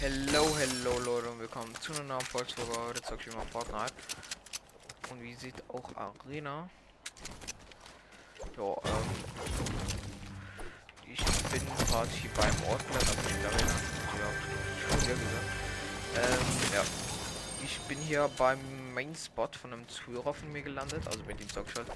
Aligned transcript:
Hello, 0.00 0.46
hello 0.56 0.96
Leute 1.00 1.28
und 1.28 1.40
willkommen 1.40 1.74
zu 1.80 1.92
einer 1.92 2.04
neuen 2.04 2.20
Folge. 2.20 2.52
Heute 2.86 3.02
zeige 3.02 3.30
ich 3.30 3.34
mal 3.34 3.44
Fortnite. 3.50 3.92
Und 5.10 5.20
wie 5.20 5.34
sieht 5.34 5.56
auch 5.66 5.90
Arena. 5.96 6.70
Ja, 8.56 8.62
ähm, 8.62 9.08
ich 11.04 11.24
bin 11.50 11.62
hier 11.62 12.28
beim 12.36 12.70
Ortplatz, 12.70 13.08
also 13.08 13.22
nicht 13.22 13.44
Arena. 13.44 13.74
Ja, 14.14 14.30
schon 14.88 15.00
gesagt. 15.00 15.48
Ähm, 16.14 16.46
ja. 16.72 16.84
Ich 17.64 17.80
bin 17.88 17.98
hier 17.98 18.30
beim 18.38 18.94
Main 18.94 19.16
Spot 19.16 19.48
von 19.60 19.72
einem 19.72 19.88
Zuhörer 19.88 20.32
von 20.32 20.52
mir 20.52 20.62
gelandet, 20.62 21.04
also 21.08 21.18
mit 21.26 21.40
dem 21.40 21.48
Zockschalt. 21.48 21.88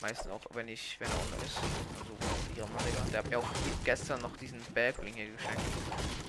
Meistens 0.00 0.32
auch, 0.32 0.40
wenn 0.54 0.68
ich, 0.68 0.98
wenn 1.00 1.08
er 1.10 1.20
unten 1.20 1.44
ist. 1.44 1.58
Also, 2.00 2.66
Monitor. 2.66 3.06
Der 3.12 3.18
hat 3.18 3.28
mir 3.28 3.38
auch 3.38 3.48
gestern 3.84 4.22
noch 4.22 4.34
diesen 4.38 4.62
Backling 4.72 5.12
hier 5.12 5.28
geschenkt. 5.28 5.60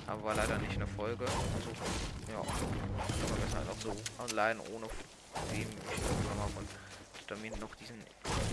Aber 0.08 0.24
war 0.24 0.34
leider 0.34 0.56
nicht 0.58 0.72
in 0.72 0.78
der 0.78 0.88
Folge. 0.88 1.24
Also, 1.24 1.70
ja. 2.32 2.38
Aber 2.38 3.38
das 3.44 3.54
halt 3.54 3.68
auch 3.68 3.80
so 3.80 3.94
allein 4.22 4.58
ohne 4.60 4.86
dem 5.52 5.68
ich 5.68 6.40
habe 6.40 6.52
und 6.56 6.68
dann 7.26 7.40
mir 7.42 7.54
noch 7.58 7.74
diesen 7.74 7.96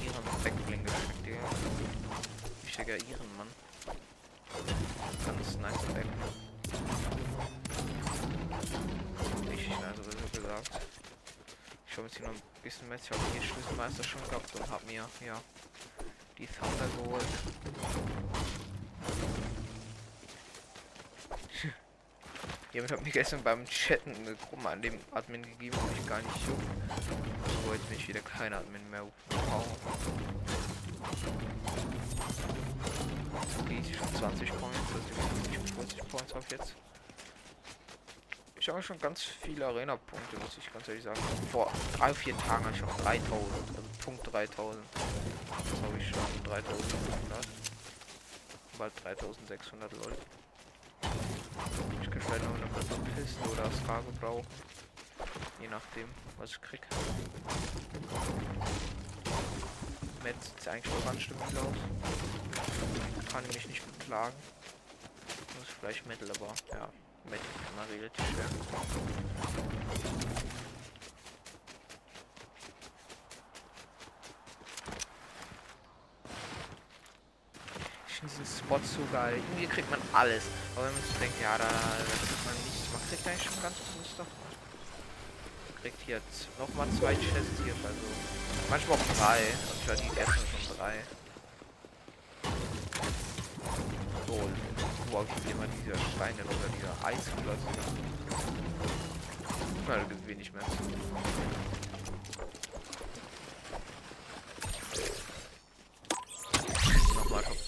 ihren 0.03 0.43
Backbling 0.43 0.83
geschenkt. 0.83 1.25
Der 1.25 1.37
wichtiger 2.63 2.97
ihren 3.09 3.37
Mann. 3.37 3.47
Ganz 5.25 5.57
nice 5.57 5.85
Back. 5.93 6.05
Richtig 9.49 9.69
nice, 9.79 9.95
so 10.03 10.39
gesagt. 10.39 10.69
Ich 11.87 11.97
habe 11.97 12.07
jetzt 12.07 12.17
hier 12.17 12.27
noch 12.27 12.33
ein 12.33 12.41
bisschen 12.61 12.89
mehr. 12.89 12.99
Ich 13.01 13.09
habe 13.09 13.21
hier 13.31 13.41
Schlüsselmeister 13.41 14.03
schon 14.03 14.23
gehabt 14.23 14.53
und 14.55 14.69
habe 14.69 14.85
mir 14.85 15.07
ja 15.25 15.41
die 16.37 16.47
Thunder 16.47 16.87
geholt. 16.97 17.25
Jemand 22.75 22.91
hat 22.91 23.05
mir 23.05 23.11
gestern 23.11 23.41
beim 23.41 23.65
Chatten 23.67 24.13
eine 24.13 24.35
Gruppe 24.35 24.67
an 24.67 24.81
dem 24.81 24.99
Admin 25.11 25.41
gegeben, 25.43 25.77
wo 25.79 25.87
ich 25.97 26.05
gar 26.09 26.17
nicht 26.17 26.45
juckt. 26.45 26.61
So 27.63 27.73
jetzt 27.73 27.87
bin 27.87 27.97
ich 27.97 28.05
wieder 28.09 28.19
kein 28.19 28.51
Admin 28.51 28.81
mehr. 28.91 29.03
Okay, 33.61 33.81
ich 33.81 33.95
schon 33.95 34.13
20 34.15 34.49
Points, 34.49 34.77
also 34.93 35.05
ich 35.53 35.73
40 35.73 36.09
Points 36.09 36.35
habe 36.35 36.45
jetzt. 36.51 36.75
Ich 38.59 38.67
habe 38.67 38.83
schon 38.83 38.99
ganz 38.99 39.23
viele 39.23 39.67
Arena-Punkte, 39.67 40.37
muss 40.39 40.57
ich 40.57 40.73
ganz 40.73 40.85
ehrlich 40.89 41.05
sagen. 41.05 41.21
Vor 41.53 41.71
drei, 41.95 42.13
vier 42.13 42.37
Tagen 42.39 42.65
habe 42.65 42.73
ich 42.73 42.79
schon 42.81 42.89
3000, 42.89 43.31
also 43.31 43.89
Punkt 44.03 44.33
3000. 44.33 44.83
Jetzt 44.83 45.81
habe 45.81 45.97
ich 45.97 46.09
schon 46.09 46.43
3500. 46.43 47.47
Bald 48.77 48.91
3600 49.01 49.93
Leute. 49.93 50.44
Ich 52.01 52.09
kann 52.09 52.21
vielleicht 52.21 52.43
noch 52.43 52.55
eine 52.55 52.65
Piste 53.15 53.49
oder 53.49 53.65
Astra 53.65 54.01
gebrauchen. 54.01 54.47
Je 55.61 55.67
nachdem, 55.67 56.09
was 56.37 56.51
ich 56.51 56.61
krieg. 56.61 56.81
Met 60.23 60.35
sieht 60.43 60.67
eigentlich 60.67 60.93
auch 60.93 61.05
ganz 61.05 61.21
stabil 61.21 61.57
aus. 61.57 63.31
Kann 63.31 63.43
ich 63.49 63.55
mich 63.55 63.67
nicht 63.67 63.97
beklagen. 63.99 64.35
Ist 65.61 65.71
vielleicht 65.79 66.05
Metal, 66.05 66.29
aber 66.29 66.53
ja, 66.71 66.89
Metal 67.25 67.45
ist 67.55 67.69
immer 67.71 67.85
relativ 67.95 68.25
schwer. 68.25 68.49
Diesen 78.25 78.45
Spot 78.45 78.79
so. 78.83 79.01
Irgendwie 79.13 79.67
kriegt 79.67 79.89
man 79.89 80.01
alles. 80.13 80.43
Aber 80.75 80.85
wenn 80.87 80.93
man 80.93 81.03
sich 81.03 81.17
denkt, 81.17 81.41
ja, 81.41 81.57
da, 81.57 81.65
kriegt 81.65 82.45
man 82.45 82.55
nichts. 82.65 82.89
Man 82.91 83.01
kriegt 83.09 83.27
eigentlich 83.27 83.43
schon 83.43 83.61
ganz 83.61 83.75
gutes 83.93 84.11
Stuff. 84.11 84.27
Man 84.27 85.81
kriegt 85.81 86.01
hier 86.05 86.21
nochmal 86.59 86.87
zwei 86.97 87.13
Chests 87.13 87.61
hier, 87.63 87.75
also 87.85 88.05
manchmal 88.69 88.97
auch 88.97 89.07
drei. 89.17 89.39
Und 89.69 89.77
ich 89.81 89.87
war 89.87 89.95
die 89.95 90.19
ersten 90.19 90.45
schon 90.49 90.77
drei. 90.77 90.95
So, 94.27 94.49
wo 95.11 95.17
habe 95.19 95.29
ich 95.29 95.51
immer 95.51 95.67
diese 95.69 95.93
Steine 96.15 96.41
oder 96.43 96.69
diese 96.73 96.89
Eisklötze. 97.05 97.69
Na, 99.87 99.95
da 99.97 100.03
gibt 100.03 100.27
wenig 100.27 100.51
mehr. 100.51 100.63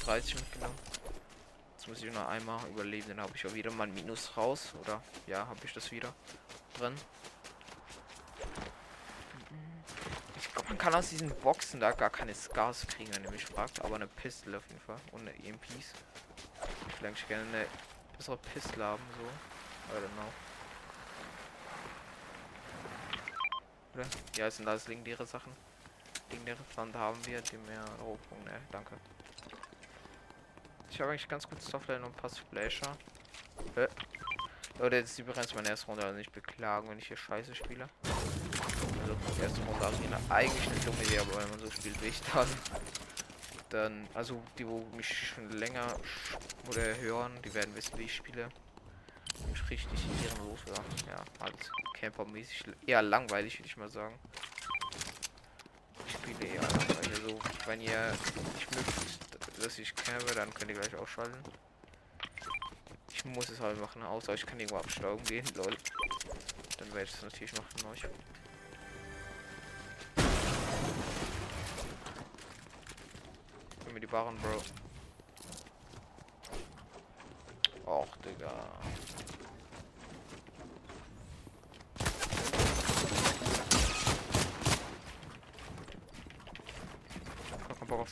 30 0.07 0.35
mitgenommen. 0.35 0.75
Jetzt 1.75 1.87
muss 1.87 2.01
ich 2.01 2.11
noch 2.13 2.27
einmal 2.27 2.65
überleben, 2.69 3.09
dann 3.09 3.19
habe 3.19 3.33
ich 3.35 3.45
auch 3.45 3.53
wieder 3.53 3.71
mal 3.71 3.87
Minus 3.87 4.37
raus. 4.37 4.73
Oder 4.81 5.01
ja, 5.27 5.45
habe 5.45 5.59
ich 5.63 5.73
das 5.73 5.91
wieder 5.91 6.13
drin. 6.77 6.95
Ich 10.37 10.53
glaube, 10.53 10.69
man 10.69 10.77
kann 10.77 10.95
aus 10.95 11.09
diesen 11.09 11.29
Boxen 11.29 11.81
da 11.81 11.91
gar 11.91 12.09
keine 12.09 12.33
Scars 12.33 12.87
kriegen, 12.87 13.13
wenn 13.13 13.25
ihr 13.25 13.31
mich 13.31 13.45
fragt. 13.45 13.83
Aber 13.83 13.95
eine 13.95 14.07
Pistole 14.07 14.57
auf 14.57 14.67
jeden 14.69 14.79
Fall. 14.79 14.99
Und 15.11 15.21
eine 15.21 15.33
EMPs. 15.45 15.91
Eigentlich 17.03 17.27
gerne 17.27 17.43
eine 17.49 17.65
bessere 18.17 18.37
Pistole 18.37 18.85
haben, 18.85 19.03
so. 19.17 19.25
I 19.93 19.99
don't 19.99 20.09
know. 20.15 20.31
Ja, 24.37 24.51
sind 24.51 24.65
das 24.65 24.87
legendäre 24.87 25.25
Sachen. 25.25 25.51
Legendäre 26.29 26.63
Pfand 26.63 26.95
haben 26.95 27.25
wir, 27.25 27.41
die 27.41 27.57
mehr 27.57 27.83
Rohpunkte. 28.01 28.51
Ne, 28.51 28.61
danke. 28.71 28.95
Ich 30.89 31.01
habe 31.01 31.11
eigentlich 31.11 31.27
ganz 31.27 31.47
gut 31.47 31.61
Software 31.61 31.97
und 31.97 32.05
ein 32.05 32.13
paar 32.13 32.29
Splasher. 32.29 32.97
Äh. 33.75 33.87
Leute, 34.79 34.97
jetzt 34.97 35.11
ist 35.11 35.19
übrigens 35.19 35.55
meine 35.55 35.69
erste 35.69 35.87
Runde, 35.87 36.03
also 36.03 36.15
nicht 36.15 36.31
beklagen, 36.31 36.87
wenn 36.89 36.99
ich 36.99 37.07
hier 37.07 37.17
scheiße 37.17 37.55
spiele. 37.55 37.89
Also 39.01 39.41
erste 39.41 39.61
Runde 39.61 39.85
Arena 39.85 40.19
eigentlich 40.29 40.69
eine 40.69 40.79
dumme 40.81 41.03
Idee, 41.03 41.19
aber 41.19 41.41
wenn 41.41 41.49
man 41.49 41.59
so 41.59 41.71
spielt 41.71 41.99
wie 42.03 42.07
ich 42.07 42.21
dann, 42.31 42.47
dann, 43.69 44.07
also 44.13 44.41
die, 44.57 44.67
wo 44.67 44.85
mich 44.95 45.29
schon 45.29 45.49
länger 45.49 45.87
oder 46.69 46.95
hören, 46.97 47.31
die 47.43 47.53
werden 47.55 47.75
wissen, 47.75 47.97
wie 47.97 48.03
ich 48.03 48.15
spiele. 48.15 48.49
Mich 49.51 49.69
richtig 49.69 49.99
ehrenlos 50.23 50.59
oder 50.67 50.83
ja, 51.07 51.25
halt 51.39 51.71
campermäßig 51.99 52.63
eher 52.85 53.01
langweilig, 53.01 53.57
würde 53.57 53.67
ich 53.67 53.77
mal 53.77 53.89
sagen. 53.89 54.19
Ich 56.05 56.13
spiele 56.13 56.53
eher 56.53 56.61
langweilig, 56.61 57.09
also 57.15 57.39
wenn 57.65 57.81
ihr 57.81 58.11
nicht 58.53 58.75
mögt, 58.75 59.26
dass 59.59 59.79
ich 59.79 59.95
käme, 59.95 60.23
dann 60.35 60.53
könnt 60.53 60.71
ihr 60.71 60.79
gleich 60.79 60.95
ausschalten. 60.95 61.37
Ich 63.11 63.25
muss 63.25 63.49
es 63.49 63.59
halt 63.59 63.79
machen, 63.79 64.03
außer 64.03 64.33
ich 64.33 64.45
kann 64.45 64.59
irgendwo 64.59 64.77
abstauben 64.77 65.23
gehen, 65.25 65.45
lol. 65.55 65.75
Dann 66.77 66.87
werde 66.93 67.03
ich 67.03 67.13
es 67.13 67.21
natürlich 67.23 67.53
machen 67.53 67.85
euch. 67.91 68.03
Gib 73.83 73.93
mir 73.93 73.99
die 73.99 74.07
Barren, 74.07 74.37
Bro. 74.37 74.61
Och, 77.85 78.17
Digga. 78.17 78.53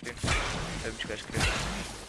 Bock 0.01 0.09
auf 0.11 0.21
den. 0.21 0.29
Der 0.83 0.91
mich 0.93 2.04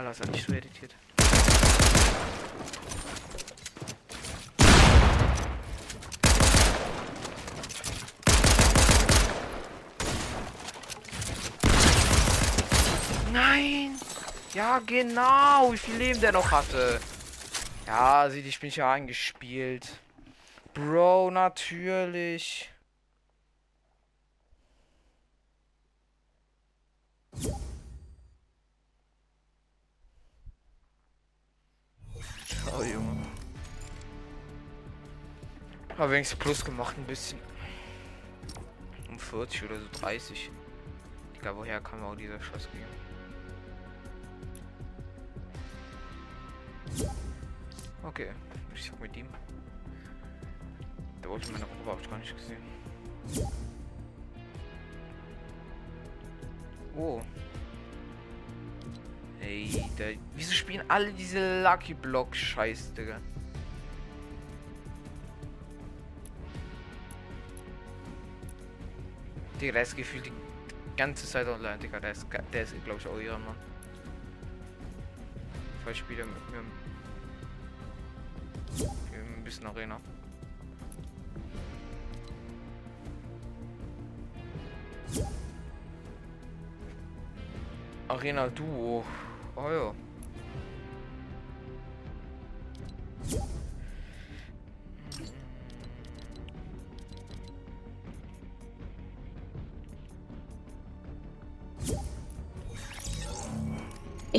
Alter, 0.00 0.12
ist 0.12 0.24
ja 0.24 0.30
nicht 0.32 0.46
so 0.46 0.52
editiert. 0.54 0.94
Nein! 13.30 13.98
Ja, 14.54 14.80
genau! 14.86 15.72
Wie 15.72 15.76
viel 15.76 15.96
Leben 15.96 16.20
der 16.20 16.32
noch 16.32 16.50
hatte. 16.50 16.98
Ja, 17.86 18.30
sieh, 18.30 18.40
ich 18.40 18.58
bin 18.58 18.70
ja 18.70 18.92
eingespielt. 18.92 19.86
Bro, 20.72 21.30
natürlich. 21.30 22.69
Aber 36.00 36.12
wenigstens 36.12 36.38
Plus 36.38 36.64
gemacht 36.64 36.96
ein 36.96 37.04
bisschen. 37.04 37.38
45 39.18 39.64
oder 39.64 39.78
so 39.78 39.86
30. 40.00 40.50
Digga, 41.36 41.54
woher 41.54 41.78
kam 41.82 42.02
auch 42.02 42.14
dieser 42.16 42.40
Schuss 42.40 42.66
gehen? 42.72 42.86
Okay, 48.02 48.30
ich 48.74 48.86
sag 48.86 48.98
mit 48.98 49.14
ihm. 49.14 49.26
Der 51.22 51.28
wollte 51.28 51.52
meine 51.52 51.66
Probe, 51.66 51.90
hab 51.90 52.10
gar 52.10 52.18
nicht 52.18 52.34
gesehen. 52.34 52.62
Oh. 56.96 57.20
Ey, 59.42 59.84
der, 59.98 60.14
wieso 60.34 60.52
spielen 60.52 60.82
alle 60.88 61.12
diese 61.12 61.62
Lucky 61.62 61.92
Block 61.92 62.34
Scheiß, 62.34 62.94
Digga? 62.94 63.20
Digga, 69.60 69.72
der 69.72 69.82
ist 69.82 69.96
gefühlt 69.96 70.24
die 70.26 70.32
ganze 70.96 71.26
Zeit 71.26 71.46
online, 71.46 71.78
Digga. 71.78 72.00
Der 72.00 72.12
ist, 72.12 72.26
der 72.52 72.62
ist 72.62 72.84
glaube 72.84 72.98
ich, 72.98 73.06
auch 73.06 73.18
ihrer 73.18 73.38
Mann. 73.38 73.56
Zwei 75.84 75.94
Spieler 75.94 76.24
mit 76.24 76.50
mir. 76.50 76.60
Ein 79.12 79.44
bisschen 79.44 79.66
Arena. 79.66 80.00
Arena 88.08 88.48
Duo. 88.48 89.04
Oh 89.56 89.70
ja. 89.70 89.94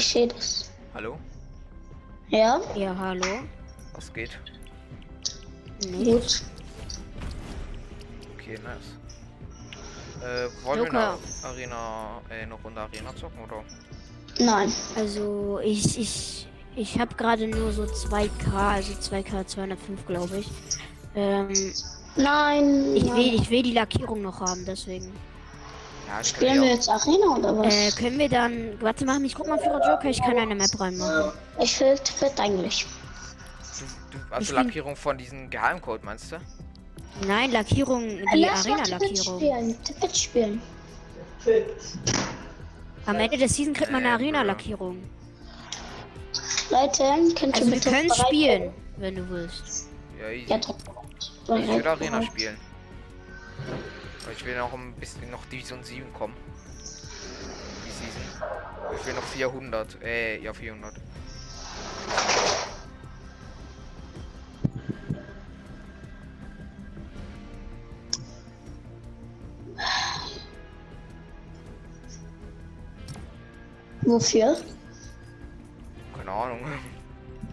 Ich 0.02 0.08
sehe 0.08 0.28
das. 0.28 0.72
Hallo? 0.96 1.20
Ja? 2.30 2.60
Ja, 2.74 2.98
hallo. 2.98 3.44
Was 3.94 4.12
geht? 4.12 4.32
Gut. 5.84 6.42
Okay, 8.34 8.58
nice. 8.64 8.98
Äh, 10.24 10.66
wollen 10.66 10.80
Luca. 10.80 10.92
wir 10.92 11.00
eine 11.50 11.54
Arena, 11.54 12.22
äh, 12.32 12.42
eine 12.42 12.56
Runde 12.56 12.82
Arena 12.82 13.16
zocken 13.16 13.44
oder? 13.44 13.64
Nein. 14.40 14.74
Also 14.96 15.60
ich 15.64 16.00
ich 16.00 16.48
ich 16.76 17.00
habe 17.00 17.14
gerade 17.14 17.46
nur 17.48 17.72
so 17.72 17.84
2K, 17.84 18.54
also 18.56 18.94
2K 18.94 19.46
205 19.46 20.08
glaube 20.08 20.40
ich. 20.40 20.48
Ähm, 21.14 21.74
Nein. 22.16 22.96
ich 22.96 23.04
nein. 23.04 23.18
will 23.18 23.36
ich 23.36 23.50
will 23.52 23.62
die 23.62 23.74
Lackierung 23.74 24.24
noch 24.24 24.40
haben, 24.40 24.66
deswegen. 24.66 25.14
Ja, 26.18 26.24
Spielen 26.26 26.62
wir 26.62 26.70
jetzt 26.74 26.90
Arena 26.90 27.38
oder 27.38 27.58
was? 27.58 27.74
Äh, 27.74 27.92
können 27.92 28.20
wir 28.20 28.28
dann 28.28 28.74
warte 28.82 29.06
mal, 29.06 29.24
ich 29.24 29.34
guck 29.34 29.48
mal 29.48 29.58
für 29.58 29.70
Joker, 29.70 30.06
ich 30.10 30.22
kann 30.22 30.38
eine 30.38 30.56
Map 30.56 30.78
reinmachen. 30.80 31.32
ich 31.60 31.80
will 31.80 31.96
fit 31.98 32.38
eigentlich. 32.40 32.86
Du, 34.12 34.18
du, 34.18 34.24
also 34.30 34.42
Ich 34.42 34.48
bin- 34.58 34.66
Lackierung 34.68 34.96
von 34.98 35.18
diesem 35.18 35.50
Geheimcode, 35.50 36.04
meinst 36.04 36.32
du? 36.34 36.38
Nein, 37.26 37.52
Lackierung, 37.52 38.02
die 38.34 38.42
Lass 38.42 38.68
mal 38.68 38.74
Arena 38.74 38.84
Tippet 38.84 39.02
Lackierung. 39.18 39.40
spielen. 39.40 39.84
Tippet 39.84 40.18
spielen. 40.18 40.62
Am 43.06 43.16
Ende 43.16 43.38
des 43.38 43.56
Season 43.56 43.74
kriegt 43.74 43.92
man 43.92 44.02
eine 44.02 44.10
Äh, 44.10 44.14
Arena 44.16 44.40
Bruder. 44.40 44.44
Lackierung. 44.54 45.04
Leute, 46.70 47.04
könnt 47.36 47.42
ihr 47.58 47.64
Also 47.64 47.72
wir 47.72 47.80
können 47.80 48.14
spielen, 48.14 48.74
wenn 48.98 49.16
du 49.16 49.30
willst. 49.30 49.88
Ja, 50.20 50.30
easy. 50.30 50.50
Ja, 50.50 51.56
ich 51.58 51.68
will 51.68 51.88
Arena 51.88 52.22
spielen. 52.22 52.58
Ich 54.30 54.46
will 54.46 54.58
noch 54.58 54.74
ein 54.74 54.94
bisschen 54.94 55.30
noch 55.32 55.44
Division 55.46 55.84
7 55.84 56.14
kommen. 56.14 56.36
Die 57.86 57.92
Season. 57.92 58.22
Ich 59.00 59.06
will 59.06 59.14
noch 59.14 59.24
400. 59.24 60.02
Äh, 60.04 60.40
ja 60.42 60.54
400. 60.54 60.94
Wofür? 74.02 74.58
Keine 76.16 76.32
Ahnung. 76.32 76.60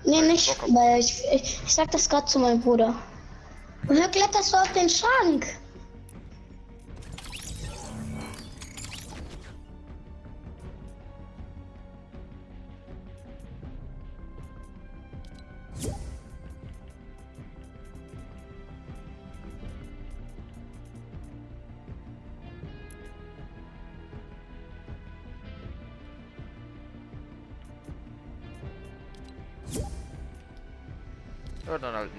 Nee, 0.04 0.22
nicht, 0.22 0.58
weil 0.74 1.00
ich, 1.00 1.22
ich, 1.32 1.60
ich 1.64 1.74
sag 1.74 1.90
das 1.90 2.08
gerade 2.08 2.26
zu 2.26 2.38
meinem 2.38 2.60
Bruder. 2.60 2.94
Woher 3.84 4.08
kletterst 4.08 4.52
du 4.52 4.56
auf 4.56 4.72
den 4.72 4.88
Schrank? 4.88 5.46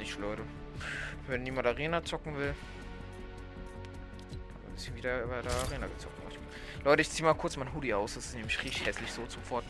Nicht, 0.10 0.20
Leute. 0.20 0.42
Wenn 1.28 1.44
niemand 1.44 1.68
Arena 1.68 2.04
zocken 2.04 2.36
will, 2.36 2.56
ist 4.76 4.86
sie 4.86 4.96
wieder 4.96 5.28
bei 5.28 5.42
der 5.42 5.52
Arena 5.52 5.86
gezockt. 5.86 6.16
Leute, 6.84 7.02
ich 7.04 7.10
zieh 7.12 7.22
mal 7.22 7.36
kurz 7.36 7.58
mein 7.58 7.72
Hoodie 7.76 7.94
aus. 7.94 8.16
Das 8.16 8.26
ist 8.26 8.34
nämlich 8.36 8.64
richtig 8.64 8.88
hässlich, 8.88 9.12
so 9.12 9.24
sofort, 9.28 9.66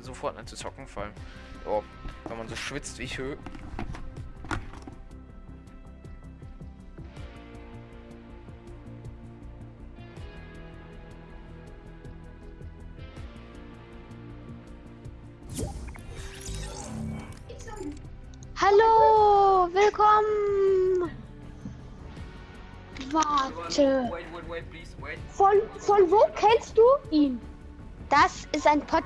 sofort 0.00 0.48
zocken, 0.48 0.86
vor 0.86 1.02
allem. 1.04 1.12
Ja, 1.66 1.82
wenn 2.28 2.38
man 2.38 2.48
so 2.48 2.54
schwitzt 2.54 2.98
wie 3.00 3.04
ich. 3.04 3.18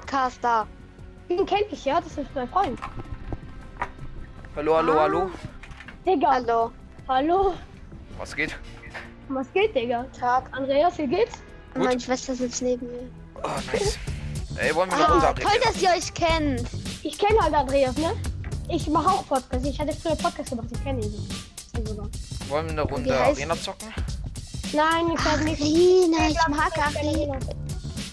Podcaster. 0.06 0.66
Den 1.28 1.44
kenn 1.46 1.64
ich, 1.70 1.84
ja. 1.84 2.00
Das 2.00 2.16
ist 2.16 2.30
mein 2.34 2.48
Freund. 2.48 2.78
Hallo, 4.54 4.76
hallo, 4.76 4.92
Ah. 4.92 5.00
hallo. 5.02 5.30
Digga. 6.06 6.30
Hallo. 6.30 6.70
Hallo. 7.08 7.54
Was 8.18 8.34
geht? 8.36 8.56
Was 9.28 9.52
geht, 9.52 9.74
Digga? 9.74 10.04
Tag. 10.18 10.48
Andreas, 10.52 10.96
wie 10.98 11.08
geht's? 11.08 11.38
Gut. 11.74 11.84
Meine 11.84 12.00
Schwester 12.00 12.34
sitzt 12.36 12.62
neben 12.62 12.86
mir. 12.86 13.10
Oh, 13.42 13.48
nice. 13.72 13.98
Ey, 14.56 14.74
wollen 14.74 14.90
wir 14.90 14.96
eine 14.96 15.08
Runde 15.12 15.26
Ah, 15.26 15.30
Arena? 15.30 15.50
toll, 15.50 15.60
dass 15.64 15.82
ihr 15.82 15.90
euch 15.90 16.14
kennt. 16.14 16.62
Ich 17.02 17.18
kenne 17.18 17.38
halt 17.40 17.54
Andreas, 17.54 17.96
ne? 17.98 18.12
Ich 18.68 18.88
mache 18.88 19.08
auch 19.08 19.26
Podcast. 19.26 19.66
Ich 19.66 19.78
hatte 19.78 19.92
früher 19.92 20.14
Podcast 20.16 20.50
gemacht. 20.50 20.68
Ich 20.72 20.82
kenne 20.84 21.04
ihn. 21.04 21.28
Also, 21.76 22.08
Wollen 22.48 22.66
wir 22.66 22.72
eine 22.72 22.82
Runde 22.82 23.14
Arena 23.20 23.56
zocken? 23.56 23.92
Nein, 24.72 25.12
ich 25.14 25.20
sag 25.20 25.42
nicht. 25.44 25.60
Arena, 25.60 26.28
ich 26.28 26.48
mag 26.48 26.72
Arena. 26.78 27.38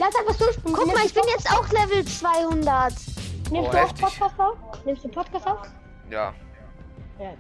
Lass 0.03 0.15
einfach 0.15 0.33
so 0.33 0.51
spielen. 0.51 0.73
Guck 0.75 0.87
mal, 0.93 1.05
ich 1.05 1.13
bin 1.13 1.23
jetzt 1.27 1.49
auch 1.51 1.67
Level 1.71 2.03
200. 2.03 2.93
Nimmst 3.51 3.69
Oh, 3.69 3.71
du 3.71 3.77
auch. 3.77 3.95
Podcast 3.95 4.39
auf? 4.39 4.57
Nimmst 4.85 5.03
du 5.05 5.07
Podcast 5.09 5.47
auf? 5.47 5.67
Ja. 6.09 6.33
Ja. 7.19 7.33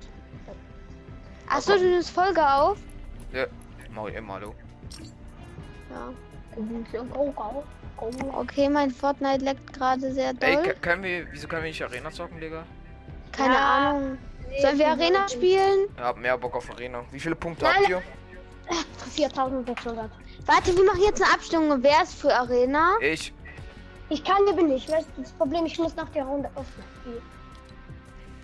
Achso, 1.49 1.73
du 1.73 1.79
nimmst 1.89 2.11
Folge 2.11 2.41
auf? 2.47 2.77
Ja. 3.33 3.45
Mach 3.93 4.07
ich 4.07 4.15
immer, 4.15 4.33
hallo. 4.35 4.55
Ja. 5.91 6.13
Okay, 8.37 8.69
mein 8.69 8.91
Fortnite 8.91 9.43
leckt 9.43 9.73
gerade 9.73 10.13
sehr 10.13 10.33
Ey, 10.39 10.55
doll. 10.55 10.63
k- 10.63 10.73
können 10.75 11.03
wir, 11.03 11.27
wieso 11.31 11.47
können 11.47 11.63
wir 11.63 11.69
nicht 11.69 11.81
Arena 11.83 12.11
zocken, 12.11 12.39
Digga? 12.39 12.63
Keine 13.31 13.55
Ja. 13.55 13.89
Ahnung. 13.89 14.17
Sollen 14.61 14.77
wir 14.77 14.87
Arena 14.89 15.27
spielen? 15.27 15.87
Ich 15.95 16.01
hab 16.01 16.17
mehr 16.17 16.37
Bock 16.37 16.55
auf 16.55 16.69
Arena. 16.69 17.03
Wie 17.11 17.19
viele 17.19 17.35
Punkte 17.35 17.65
Nein. 17.65 17.75
habt 17.77 17.89
ihr? 17.89 18.01
4600. 19.11 20.09
Warte, 20.45 20.75
wir 20.75 20.83
machen 20.83 21.01
jetzt 21.01 21.21
eine 21.21 21.33
Abstimmung. 21.33 21.83
Wer 21.83 22.03
ist 22.03 22.15
für 22.15 22.33
Arena? 22.33 22.95
Ich. 23.01 23.33
Ich 24.09 24.23
kann 24.23 24.43
bin 24.55 24.71
ich. 24.71 24.89
Weißt 24.89 25.07
du, 25.15 25.21
das 25.21 25.31
Problem, 25.31 25.65
ich 25.65 25.77
muss 25.77 25.95
nach 25.95 26.09
der 26.09 26.23
Runde 26.23 26.49
öffnen. 26.55 26.85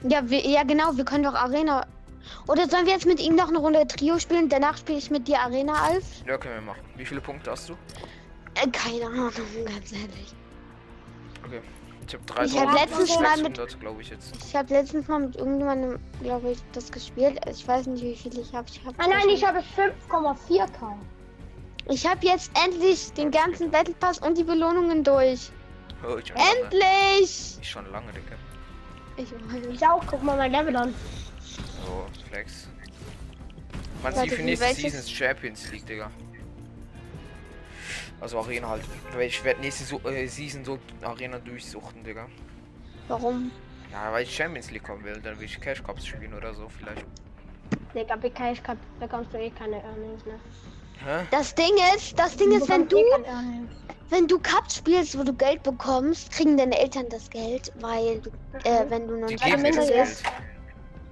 Ja, 0.04 0.28
wir, 0.30 0.46
ja 0.46 0.64
genau, 0.64 0.96
wir 0.96 1.04
können 1.04 1.24
doch 1.24 1.34
Arena. 1.34 1.86
Oder 2.48 2.70
sollen 2.70 2.86
wir 2.86 2.94
jetzt 2.94 3.06
mit 3.06 3.20
ihm 3.20 3.36
noch 3.36 3.50
eine 3.50 3.58
Runde 3.58 3.86
Trio 3.88 4.20
spielen? 4.20 4.50
Danach 4.50 4.78
spiele 4.78 4.98
ich 4.98 5.10
mit 5.10 5.28
dir 5.28 5.40
Arena, 5.40 5.74
Alf? 5.74 6.06
Ja, 6.26 6.38
können 6.38 6.56
wir 6.56 6.62
machen. 6.62 6.82
Wie 6.96 7.06
viele 7.06 7.22
Punkte 7.22 7.52
hast 7.52 7.70
du? 7.70 7.74
Äh, 8.56 8.70
keine 8.72 9.06
Ahnung, 9.06 9.32
ganz 9.66 9.92
ehrlich. 9.92 10.34
Okay. 11.46 11.62
Ich 12.10 12.16
hab 12.16 12.44
Ich 12.46 12.58
hab 12.60 12.74
letztens 12.74 13.20
mal 13.20 13.38
mit- 13.38 13.58
3600, 13.58 13.80
glaube 13.80 14.01
ich 14.01 14.10
jetzt. 14.10 14.36
Ich 14.48 14.56
habe 14.56 14.74
letztens 14.74 15.08
mal 15.08 15.20
mit 15.20 15.36
irgendjemandem, 15.36 16.00
glaube 16.24 16.51
ich, 16.51 16.58
das 16.72 16.92
gespielt. 16.92 17.39
Ich 17.48 17.68
weiß 17.68 17.86
nicht, 17.88 18.04
wie 18.04 18.16
viel 18.16 18.39
ich 18.39 18.51
habe. 18.54 18.68
Ich 18.72 18.84
hab 18.84 18.96
Ah 18.98 19.08
nein, 19.08 19.30
ich 19.30 19.46
habe 19.46 19.60
5,4k. 19.75 20.98
Ich 21.88 22.06
habe 22.08 22.25
jetzt 22.25 22.51
endlich 22.66 23.12
den 23.13 23.30
ganzen 23.30 23.70
Battle 23.70 23.94
Pass 24.00 24.18
und 24.20 24.38
die 24.38 24.44
Belohnungen 24.44 25.04
durch. 25.04 25.51
Oh, 26.04 26.18
ich 26.18 26.28
schon 26.28 26.38
lange. 26.38 26.50
Endlich! 26.63 27.58
Ich 27.62 27.70
schon 27.70 27.92
lange, 27.92 28.08
Digga. 28.12 28.36
Ich. 29.18 29.72
Ich 29.74 29.88
auch, 29.88 30.04
guck 30.08 30.24
mal 30.24 30.38
mein 30.38 30.51
Level 30.51 30.75
an. 30.75 30.94
So, 31.86 32.06
Flex. 32.30 32.68
Man 34.01 34.16
sieht 34.16 34.32
für 34.32 34.38
wie 34.39 34.44
nächste 34.44 34.74
Season 34.74 35.04
Champions 35.08 35.70
League, 35.72 35.86
Digga. 35.86 36.10
Also 38.22 38.40
Arena 38.40 38.70
halt. 38.70 38.84
Weil 39.14 39.28
Ich 39.28 39.44
werde 39.44 39.62
nächste 39.62 39.84
so 39.84 40.00
äh, 40.10 40.28
Season 40.28 40.66
so 40.66 40.80
Arena 41.02 41.38
durchsuchten, 41.40 42.04
Digga. 42.04 42.28
Warum? 43.08 43.52
Ja, 43.92 44.12
weil 44.12 44.24
ich 44.24 44.36
Champions 44.36 44.70
League 44.72 44.84
kommen 44.84 45.04
will, 45.04 45.20
dann 45.22 45.38
will 45.40 45.46
ich 45.46 45.60
Cash 45.60 45.82
Cups 45.84 46.06
spielen 46.06 46.34
oder 46.34 46.54
so 46.54 46.68
vielleicht. 46.70 47.06
Digga, 47.96 48.16
BK, 48.16 48.52
ich 48.52 48.64
kann, 48.64 48.78
bekommst 49.00 49.34
du 49.34 49.38
eh 49.40 49.50
keine 49.50 49.78
Earnings, 49.84 50.26
ne? 50.26 50.40
Hä? 51.04 51.26
Das 51.32 51.56
Ding 51.56 51.74
ist, 51.96 52.18
das 52.20 52.36
Ding 52.36 52.52
ist, 52.52 52.70
wenn 52.70 52.84
eh 52.84 52.86
du, 52.86 52.98
wenn 54.10 54.28
du 54.28 54.38
Cups 54.40 54.76
spielst, 54.76 55.18
wo 55.18 55.24
du 55.24 55.34
Geld 55.34 55.64
bekommst, 55.64 56.32
kriegen 56.32 56.58
deine 56.58 56.78
Eltern 56.78 57.08
das 57.10 57.30
Geld, 57.30 57.72
weil 57.80 58.20
du, 58.20 58.30
äh, 58.64 58.86
wenn 58.90 59.08
du 59.08 59.18
noch 59.18 59.28
Die 59.28 59.36
nicht 59.36 59.78
das 59.78 59.90
ist. 59.90 60.24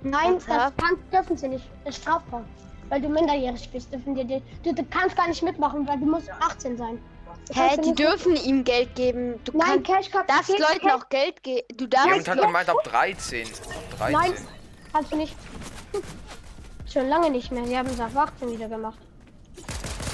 Nein, 0.03 0.37
das 0.47 0.73
kann, 0.77 0.97
dürfen 1.11 1.37
sie 1.37 1.47
nicht. 1.47 1.69
Das 1.83 1.95
ist 1.95 2.03
strafbar. 2.03 2.45
Weil 2.89 3.01
du 3.01 3.09
minderjährig 3.09 3.69
bist, 3.71 3.91
dürfen 3.91 4.15
die, 4.15 4.23
die 4.25 4.41
du, 4.63 4.73
du 4.73 4.83
kannst 4.85 5.15
gar 5.17 5.27
nicht 5.27 5.43
mitmachen, 5.43 5.85
weil 5.87 5.97
du 5.99 6.05
musst 6.05 6.29
18 6.39 6.77
sein. 6.77 6.99
Du 7.49 7.53
Hä, 7.53 7.75
die 7.75 7.89
nicht- 7.89 7.99
dürfen 7.99 8.35
ihm 8.35 8.63
Geld 8.63 8.95
geben. 8.95 9.39
Du 9.45 9.57
Nein, 9.57 9.83
kannst, 9.83 10.11
Cash 10.11 10.25
darfst 10.27 10.47
geht- 10.47 10.59
Leuten 10.59 10.79
Cash- 10.87 10.93
auch 10.93 11.09
Geld 11.09 11.43
geben. 11.43 11.65
Du 11.77 11.87
darfst 11.87 12.07
Jemand 12.07 12.27
hat 12.27 12.41
gemeint 12.41 12.69
ab 12.69 12.77
13. 12.83 13.47
Ab 13.47 13.97
13. 13.99 14.13
Nein, 14.13 14.33
kannst 14.93 15.11
du 15.11 15.15
nicht. 15.17 15.35
Schon 16.91 17.07
lange 17.09 17.29
nicht 17.29 17.51
mehr. 17.51 17.63
Die 17.63 17.77
haben 17.77 17.87
es 17.89 17.99
ab 17.99 18.11
18 18.15 18.51
wieder 18.51 18.67
gemacht. 18.69 18.97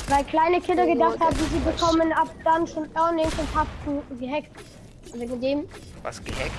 Weil 0.09 0.23
kleine 0.25 0.59
Kinder 0.61 0.83
Oh, 0.85 0.91
gedacht 0.93 1.15
das 1.19 1.27
haben, 1.27 1.35
sie 1.37 1.59
bekommen 1.59 2.11
ab 2.13 2.29
dann 2.43 2.67
schon 2.67 2.89
Earnings 2.95 3.33
und 3.37 3.55
haben 3.55 3.69
gehackt. 4.19 4.51
Und 5.13 5.19
wegen 5.21 5.39
dem, 5.41 5.69
Was 6.01 6.23
gehackt? 6.23 6.51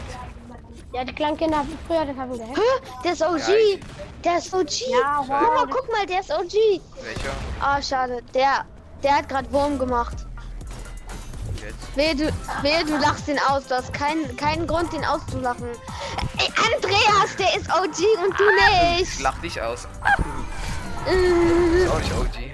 Ja, 0.95 1.05
die 1.05 1.13
kleinen 1.13 1.37
Kinder 1.37 1.59
haben 1.59 1.79
früher 1.87 2.05
das 2.07 2.17
haben 2.17 2.33
gehackt. 2.33 2.57
Hä? 2.57 2.91
Der 3.05 3.13
ist 3.13 3.23
OG. 3.23 3.39
Ja, 3.39 3.55
ich- 3.55 3.81
Der 4.25 4.39
ist 4.39 4.55
OG. 4.55 4.85
Ja, 4.91 5.17
Guck 5.19 5.29
mal, 5.29 5.41
wow. 5.43 5.67
guck 5.71 5.93
mal, 5.93 6.07
der 6.07 6.21
ist 6.21 6.31
OG. 6.31 6.81
Welcher? 7.03 7.31
Ah, 7.61 7.83
schade. 7.83 8.23
Der, 8.33 8.65
der 9.03 9.17
hat 9.19 9.29
gerade 9.29 9.53
Wurm 9.53 9.79
gemacht. 9.79 10.17
Jetzt. 11.63 11.97
Wehe 11.97 12.15
du, 12.15 12.33
wehe, 12.63 12.85
du 12.85 12.97
lachst 12.99 13.29
ihn 13.29 13.39
aus. 13.49 13.67
Du 13.67 13.75
hast 13.75 13.93
keinen, 13.93 14.37
keinen 14.37 14.67
Grund, 14.67 14.93
ihn 14.93 15.05
auszulachen. 15.05 15.67
Ey, 16.39 16.49
Andreas, 16.75 17.37
der 17.39 17.57
ist 17.57 17.69
OG 17.71 18.05
und 18.25 18.39
du 18.39 18.45
Ich 18.95 19.01
nicht. 19.01 19.21
lach 19.21 19.39
dich 19.39 19.61
aus. 19.61 19.87
Auch 21.07 21.99
nicht 22.01 22.13
OG. 22.13 22.51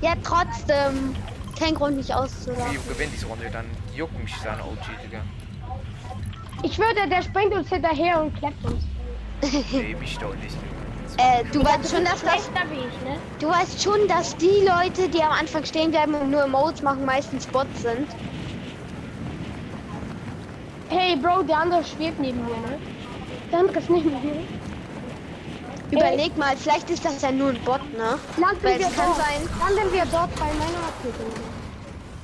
Ja, 0.00 0.14
trotzdem. 0.22 1.14
Kein 1.58 1.74
Grund, 1.76 1.96
mich 1.96 2.08
Wie 2.08 2.12
auszulachen. 2.14 2.78
gewinnt 2.88 3.12
diese 3.12 3.26
Runde? 3.26 3.48
Dann 3.50 3.70
juckt 3.94 4.18
mich 4.18 4.34
seine 4.42 4.62
OG, 4.64 4.78
Digga. 5.04 5.20
Ich 6.64 6.78
würde, 6.78 7.06
der 7.10 7.22
springt 7.22 7.52
uns 7.54 7.68
hinterher 7.68 8.22
und 8.22 8.34
klappt 8.38 8.64
uns. 8.64 8.84
Nee, 9.70 9.94
mich 10.00 10.16
doch 10.16 10.34
nicht. 10.36 10.56
Äh, 11.18 11.44
du 11.52 11.62
weißt 11.62 11.94
schon, 11.94 12.04
dass 12.04 12.22
das, 12.22 12.48
ich, 12.72 13.04
ne? 13.04 13.18
du 13.38 13.48
weißt 13.48 13.82
schon, 13.82 14.08
dass 14.08 14.34
die 14.38 14.66
Leute, 14.66 15.08
die 15.10 15.22
am 15.22 15.30
Anfang 15.30 15.62
stehen 15.64 15.90
bleiben 15.90 16.14
und 16.14 16.30
nur 16.30 16.44
Emotes 16.44 16.82
machen, 16.82 17.04
meistens 17.04 17.46
Bots 17.46 17.82
sind. 17.82 18.08
Hey, 20.88 21.16
Bro, 21.16 21.42
der 21.42 21.58
andere 21.58 21.84
schwebt 21.84 22.18
neben 22.18 22.42
mir, 22.44 22.56
ne? 22.68 22.78
Der 23.52 23.58
andere 23.60 23.78
ist 23.78 23.90
nicht 23.90 24.06
mit 24.06 24.24
mir. 24.24 24.42
Überleg 25.90 26.36
mal, 26.38 26.56
vielleicht 26.56 26.88
ist 26.88 27.04
das 27.04 27.20
ja 27.20 27.30
nur 27.30 27.50
ein 27.50 27.60
Bot, 27.64 27.82
ne? 27.92 28.18
Landen 28.38 28.58
Weil 28.62 28.78
wir 28.78 28.86
kann 28.86 29.06
dort. 29.06 29.16
sein. 29.18 29.48
Landen 29.60 29.92
wir 29.92 30.04
dort 30.06 30.34
bei 30.36 30.46
meiner 30.46 30.80
Rakete. 30.86 31.24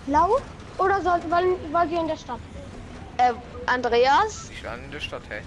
Blau? 0.06 0.38
Oder 0.78 1.02
soll, 1.02 1.20
wollen, 1.30 1.73
wollen 1.73 1.90
wir 1.90 2.00
in 2.00 2.09
der 2.09 2.16
Stadt? 2.16 2.40
Äh, 3.18 3.32
Andreas, 3.67 4.50
Ich 4.52 4.62
lande 4.62 4.85
in 4.87 4.90
der 4.93 5.00
Stadt, 5.00 5.23
hey. 5.29 5.43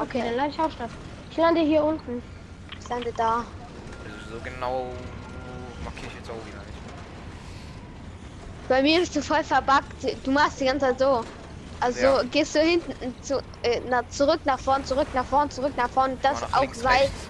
Okay, 0.00 0.22
dann 0.24 0.36
lande 0.36 0.54
ich 0.54 0.60
auch 0.60 0.70
Stadt. 0.70 0.90
Ich 1.30 1.36
lande 1.36 1.60
hier 1.60 1.82
unten. 1.84 2.22
ich 2.80 2.88
lande 2.88 3.12
da. 3.16 3.44
Also 4.04 4.34
so 4.36 4.40
genau 4.44 4.86
markiere 5.84 6.06
ich 6.08 6.14
jetzt 6.14 6.30
auch 6.30 6.46
wieder 6.46 6.58
nicht. 6.58 6.78
Bei 8.68 8.82
mir 8.82 9.00
bist 9.00 9.14
du 9.16 9.22
voll 9.22 9.44
verbuggt. 9.44 10.16
Du 10.24 10.30
machst 10.30 10.60
die 10.60 10.66
ganze 10.66 10.86
Zeit 10.86 10.98
so. 10.98 11.24
Also 11.80 12.00
Ja. 12.00 12.22
gehst 12.22 12.54
du 12.54 12.60
hinten 12.60 13.14
zu, 13.22 13.38
äh, 13.62 13.80
na, 13.88 14.08
zurück 14.08 14.40
nach 14.44 14.58
vorn, 14.60 14.84
zurück 14.84 15.08
nach 15.14 15.24
vorn, 15.26 15.50
zurück 15.50 15.72
nach 15.76 15.90
vorn. 15.90 16.16
Das 16.22 16.40
nach 16.40 16.52
auch 16.54 16.62
rechts. 16.62 17.28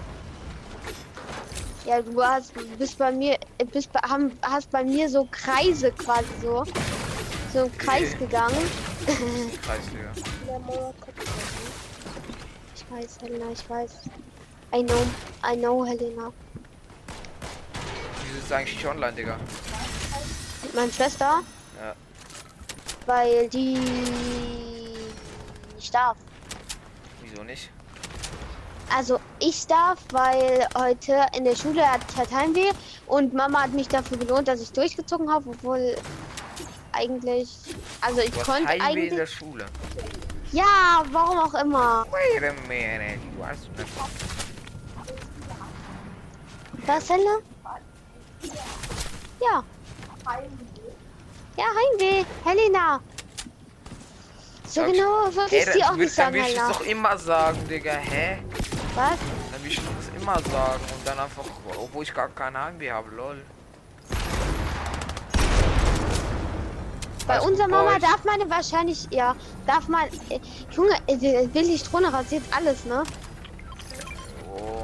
Ja, 1.85 2.01
du 2.01 2.23
hast, 2.23 2.53
bist 2.77 2.97
bei 2.97 3.11
mir, 3.11 3.33
äh, 3.57 3.65
bist 3.65 3.91
bei, 3.91 3.99
haben, 4.07 4.31
hast 4.41 4.69
bei 4.71 4.83
mir 4.85 5.09
so 5.09 5.27
Kreise 5.31 5.91
quasi 5.91 6.27
so. 6.41 6.63
So 7.53 7.65
im 7.65 7.77
Kreis 7.77 8.09
Okay. 8.15 8.17
gegangen. 8.25 8.57
Kreis, 9.61 9.81
Digga. 9.91 10.11
Ich 12.75 12.91
weiß, 12.91 13.17
Helena, 13.21 13.45
ich 13.51 13.69
weiß. 13.69 13.91
I 14.75 14.83
know, 14.83 15.05
I 15.45 15.55
know, 15.55 15.85
Helena. 15.85 16.33
Wieso 18.25 18.39
ist 18.43 18.51
eigentlich 18.51 18.75
nicht 18.77 18.87
online, 18.87 19.13
Digga? 19.13 19.37
Meine 20.73 20.91
Schwester, 20.91 21.41
Ja. 21.79 21.93
weil 23.05 23.47
die 23.49 23.77
nicht 25.75 25.93
darf. 25.93 26.17
Wieso 27.21 27.43
nicht? 27.43 27.69
Also 28.95 29.19
ich 29.39 29.65
darf, 29.67 29.99
weil 30.11 30.67
heute 30.75 31.25
in 31.37 31.45
der 31.45 31.55
Schule 31.55 31.87
hat 31.87 32.01
ich 32.09 32.17
halt 32.17 32.31
Heimweh 32.31 32.71
und 33.05 33.33
Mama 33.33 33.61
hat 33.63 33.73
mich 33.73 33.87
dafür 33.87 34.17
belohnt, 34.17 34.47
dass 34.47 34.59
ich 34.61 34.71
durchgezogen 34.71 35.31
habe, 35.31 35.49
obwohl 35.49 35.95
eigentlich, 36.93 37.49
also 38.01 38.21
ich 38.21 38.31
hast 38.35 38.45
konnte 38.45 38.67
Heimweh 38.67 39.07
in 39.07 39.15
der 39.15 39.23
eigentlich, 39.25 39.29
Schule. 39.35 39.65
ja, 40.51 41.03
warum 41.11 41.39
auch 41.39 41.53
immer. 41.55 42.05
Wait 42.11 42.43
a 42.43 42.53
minute. 42.67 43.19
Hast 43.41 43.69
nicht. 43.77 43.89
Was, 46.85 47.09
Helena? 47.09 47.37
Ja. 49.41 49.63
Ja, 51.57 51.65
Heimweh, 51.65 52.25
Helena. 52.43 52.99
So 54.65 54.81
Sag 54.81 54.87
ich- 54.87 54.93
genau 54.93 55.35
würde 55.35 55.49
Hey, 55.49 55.59
ich 55.59 55.65
dann 55.65 55.73
dir 55.77 55.85
auch 55.89 55.95
nicht 55.95 56.17
dann 56.17 56.33
sagen, 56.33 56.35
will 56.35 56.51
ich 56.51 56.55
doch 56.57 56.81
immer 56.81 57.17
sagen, 57.17 57.67
Digga. 57.67 57.91
Hä? 57.93 58.37
Was? 58.95 59.17
Dann 59.51 59.63
will 59.63 59.71
ich 59.71 59.75
das 59.77 60.21
immer 60.21 60.35
sagen 60.51 60.83
und 60.95 61.07
dann 61.07 61.19
einfach, 61.19 61.43
obwohl 61.77 62.03
ich 62.03 62.13
gar 62.13 62.29
keine 62.29 62.59
Heimweh 62.63 62.91
habe, 62.91 63.09
lol. 63.15 63.41
Bei 67.27 67.35
Alles 67.35 67.45
unserer 67.45 67.67
Mama 67.69 67.91
euch? 67.91 67.99
darf 67.99 68.23
man 68.25 68.49
wahrscheinlich, 68.49 69.07
ja, 69.11 69.35
darf 69.65 69.87
man, 69.87 70.03
äh, 70.29 70.39
Junge, 70.71 70.95
äh, 71.07 71.17
der 71.17 71.53
Willi-Strone 71.53 72.11
rasiert 72.11 72.43
alles, 72.55 72.83
ne? 72.85 73.03
Oh. 74.53 74.83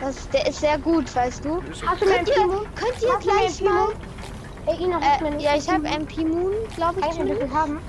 Das, 0.00 0.28
der 0.30 0.46
ist 0.46 0.60
sehr 0.60 0.78
gut, 0.78 1.14
weißt 1.14 1.44
du? 1.44 1.62
Hast 1.86 2.00
Könnt 2.02 2.28
ihr, 2.28 2.34
könnt 2.74 3.02
ihr 3.02 3.12
Hast 3.14 3.22
gleich 3.22 3.60
mal, 3.62 3.88
Ey, 4.66 4.84
Ina, 4.84 4.98
äh, 4.98 5.42
ja, 5.42 5.56
ich 5.56 5.68
habe? 5.68 5.88
MP 5.88 6.24
Moon, 6.24 6.52
glaube 6.76 7.00
ich. 7.00 7.06
Kann 7.06 7.14
ich 7.14 7.20
ein 7.20 7.26
drin. 7.26 7.38
bisschen 7.38 7.54
haben? 7.54 7.80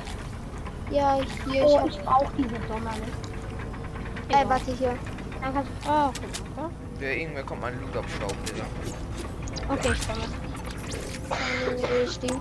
Ja, 0.92 1.20
hier, 1.46 1.66
ich 1.66 1.72
Oh, 1.72 1.80
hab, 1.80 1.88
ich 1.90 2.00
brauche 2.00 2.32
diese 2.38 2.56
Sommer 2.68 2.92
nicht. 2.94 4.36
äh, 4.42 4.50
warte, 4.50 4.72
hier. 4.78 4.98
Dann 5.42 5.54
kannst 5.54 5.70
du. 5.84 5.90
Oh, 5.90 6.08
okay. 6.08 6.70
Der 7.02 7.18
irgendwer 7.18 7.44
kommt 7.44 7.62
mein 7.62 7.80
Loot 7.82 7.98
abstauben, 7.98 8.38
Digga. 8.48 8.66
Okay, 9.70 9.92
ich 9.94 10.08
komme. 10.08 10.24
Äh, 12.04 12.08
stehen. 12.08 12.40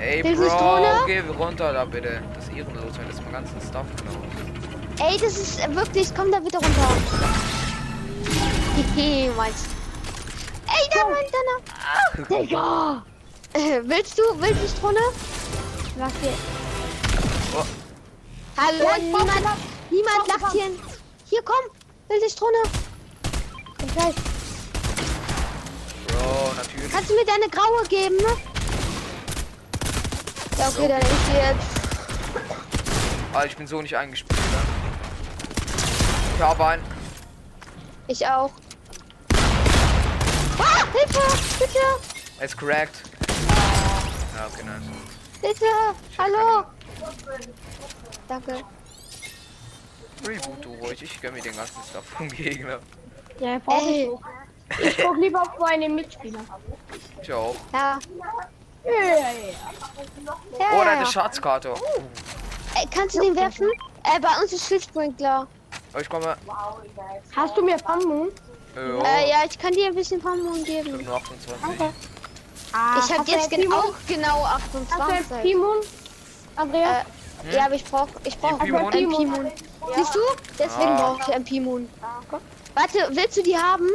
Ey, 0.00 0.22
Bro, 0.22 1.04
geh 1.06 1.20
runter 1.38 1.72
da 1.74 1.84
bitte. 1.84 2.22
Das 2.34 2.44
ist 2.44 2.52
ehrenlos, 2.56 2.98
wenn 2.98 3.08
das 3.08 3.20
mein 3.22 3.32
ganzen 3.32 3.60
Stuff 3.60 3.84
klaut. 3.96 4.16
Ey, 5.10 5.18
das 5.18 5.36
ist 5.36 5.60
äh, 5.60 5.74
wirklich, 5.74 6.14
komm 6.14 6.32
da 6.32 6.40
bitte 6.40 6.56
runter. 6.56 6.88
Hehe, 8.94 9.30
Ey, 9.30 9.34
da, 10.94 11.04
Mann, 11.04 11.26
da, 11.32 11.38
Digga! 12.40 13.02
da. 13.52 13.58
Äh, 13.58 13.80
willst 13.84 14.18
du, 14.18 14.22
willst 14.38 14.62
du 14.62 14.68
Strone? 14.68 15.00
Was 15.98 16.12
hier? 16.22 16.32
Oh, 17.54 17.64
Hallo, 18.56 18.84
Ja, 18.84 18.98
niemand, 18.98 19.28
was. 19.44 19.56
niemand 19.90 20.16
brauch 20.18 20.28
lacht 20.40 20.52
hier. 20.52 20.70
Hier, 21.26 21.42
komm, 21.44 21.64
wilde 22.08 22.30
Strone. 22.30 22.62
Ich 23.84 23.96
weiß. 23.96 24.14
Bro, 26.06 26.52
natürlich. 26.56 26.90
Kannst 26.92 27.10
du 27.10 27.14
mir 27.14 27.24
deine 27.26 27.48
graue 27.50 27.84
geben, 27.88 28.16
ne? 28.16 28.36
Ja, 30.60 30.68
okay, 30.68 30.88
dann 30.88 31.00
ich 31.00 31.34
jetzt. 31.34 31.80
Ah, 33.32 33.44
ich 33.46 33.56
bin 33.56 33.66
so 33.66 33.80
nicht 33.80 33.96
eingespielt, 33.96 34.38
ne? 34.38 34.58
Ich 36.36 36.42
habe 36.42 36.66
einen. 36.66 36.84
Ich 38.08 38.26
auch. 38.26 38.50
Ah, 40.58 40.84
Hilfe! 40.92 41.22
Bitte! 41.58 41.78
Er 42.38 42.44
ist 42.44 42.58
cracked. 42.58 43.02
Ja, 44.36 44.48
okay, 44.52 44.64
nice. 44.64 44.82
Bitte! 45.40 45.64
Hallo! 46.18 46.64
Danke. 48.28 48.62
Reboot 50.28 50.62
du 50.62 50.74
ruhig, 50.74 51.02
ich 51.02 51.22
gönn 51.22 51.32
mir 51.32 51.40
den 51.40 51.56
ganzen 51.56 51.82
Stuff 51.88 52.04
vom 52.04 52.28
Gegner. 52.28 52.80
Ja, 53.38 53.58
brauche 53.64 53.88
ich 53.88 53.96
Ey. 53.96 54.08
nicht. 54.10 54.98
Ich 54.98 54.98
guck 55.02 55.16
lieber 55.16 55.40
auf 55.40 55.58
meine 55.58 55.88
Mitspieler. 55.88 56.40
Ich 57.22 57.32
auch. 57.32 57.56
Ja. 57.72 57.98
Ja, 58.84 58.92
ja, 58.92 59.16
ja. 59.16 59.28
ja, 60.58 60.66
Oh, 60.72 60.78
ja, 60.78 60.84
deine 60.84 61.00
ja. 61.02 61.06
Schatzkarte. 61.06 61.74
Ey, 62.74 62.86
kannst 62.94 63.16
du 63.16 63.20
den 63.20 63.36
werfen? 63.36 63.68
Äh, 64.04 64.20
bei 64.20 64.28
uns 64.42 64.52
ist 64.52 64.66
Schildsprinkler. 64.66 65.46
Oh, 65.94 65.98
ich 65.98 66.08
komme. 66.08 66.36
Hast 67.36 67.56
du 67.56 67.62
mir 67.64 67.76
Pammun? 67.76 68.30
Äh, 68.76 68.80
Äh, 68.80 69.30
ja, 69.30 69.36
ich 69.48 69.58
kann 69.58 69.72
dir 69.72 69.86
ein 69.88 69.94
bisschen 69.94 70.20
Pammun 70.20 70.58
Ich 70.60 70.64
geben. 70.64 70.96
bin 70.96 71.04
nur 71.06 71.16
28. 71.16 71.60
Ah, 72.72 72.98
Ich 72.98 73.10
habe 73.10 73.18
hast 73.20 73.28
jetzt 73.28 73.50
gen 73.50 73.72
auch 73.72 73.92
genau 74.06 74.46
Hast 74.46 74.72
du 74.72 74.78
jetzt 74.78 74.92
28. 74.92 75.42
Pimon? 75.42 75.76
Andreas? 76.56 77.04
Äh, 77.50 77.56
ja, 77.56 77.64
aber 77.66 77.74
ich 77.74 77.84
brauch, 77.84 78.06
ich 78.24 78.38
brauch 78.38 78.60
einen 78.60 79.10
Pimon. 79.10 79.50
Siehst 79.96 80.14
du? 80.14 80.20
Deswegen 80.58 80.90
Ah. 80.90 80.96
brauche 81.16 81.20
ich 81.28 81.34
einen 81.34 81.44
Pimon. 81.44 81.88
Warte, 82.74 83.08
willst 83.10 83.36
du 83.36 83.42
die 83.42 83.56
haben? 83.58 83.88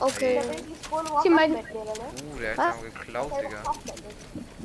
Okay. 0.00 0.40
Zieh 1.22 1.30
mein, 1.30 1.52
Uh, 1.54 2.38
der 2.40 2.50
hat 2.56 2.58
Was? 2.58 2.74
ja 2.82 2.88
geklaut, 2.88 3.32
Digga. 3.40 3.62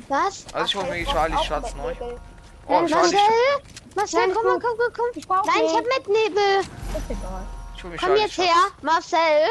Was? 0.08 0.44
Also 0.52 0.64
ich 0.66 0.74
hol 0.76 0.84
mir 0.90 1.04
Charlie 1.06 1.44
Schatz 1.44 1.74
neu. 1.74 1.94
Oh, 2.66 2.72
Nein, 2.72 2.86
Charlie 2.88 3.12
Marcel? 3.12 3.20
Marcel, 3.94 4.20
Nein, 4.20 4.34
komm 4.34 4.44
mal, 4.44 4.58
komm, 4.60 4.78
komm, 4.78 4.92
komm. 4.96 5.06
ich 5.14 5.28
brauche 5.28 5.46
Nein, 5.46 5.64
ich 5.66 5.74
hab 5.76 5.84
Mitnebel. 5.84 6.60
Ist 6.60 7.10
egal. 7.10 7.46
Ich 7.76 7.82
hol 7.84 7.90
mir 7.90 7.96
Komm 7.98 8.06
Charlie 8.08 8.20
jetzt 8.22 8.34
Schatz. 8.34 8.46
her, 8.46 8.54
Marcel. 8.82 9.48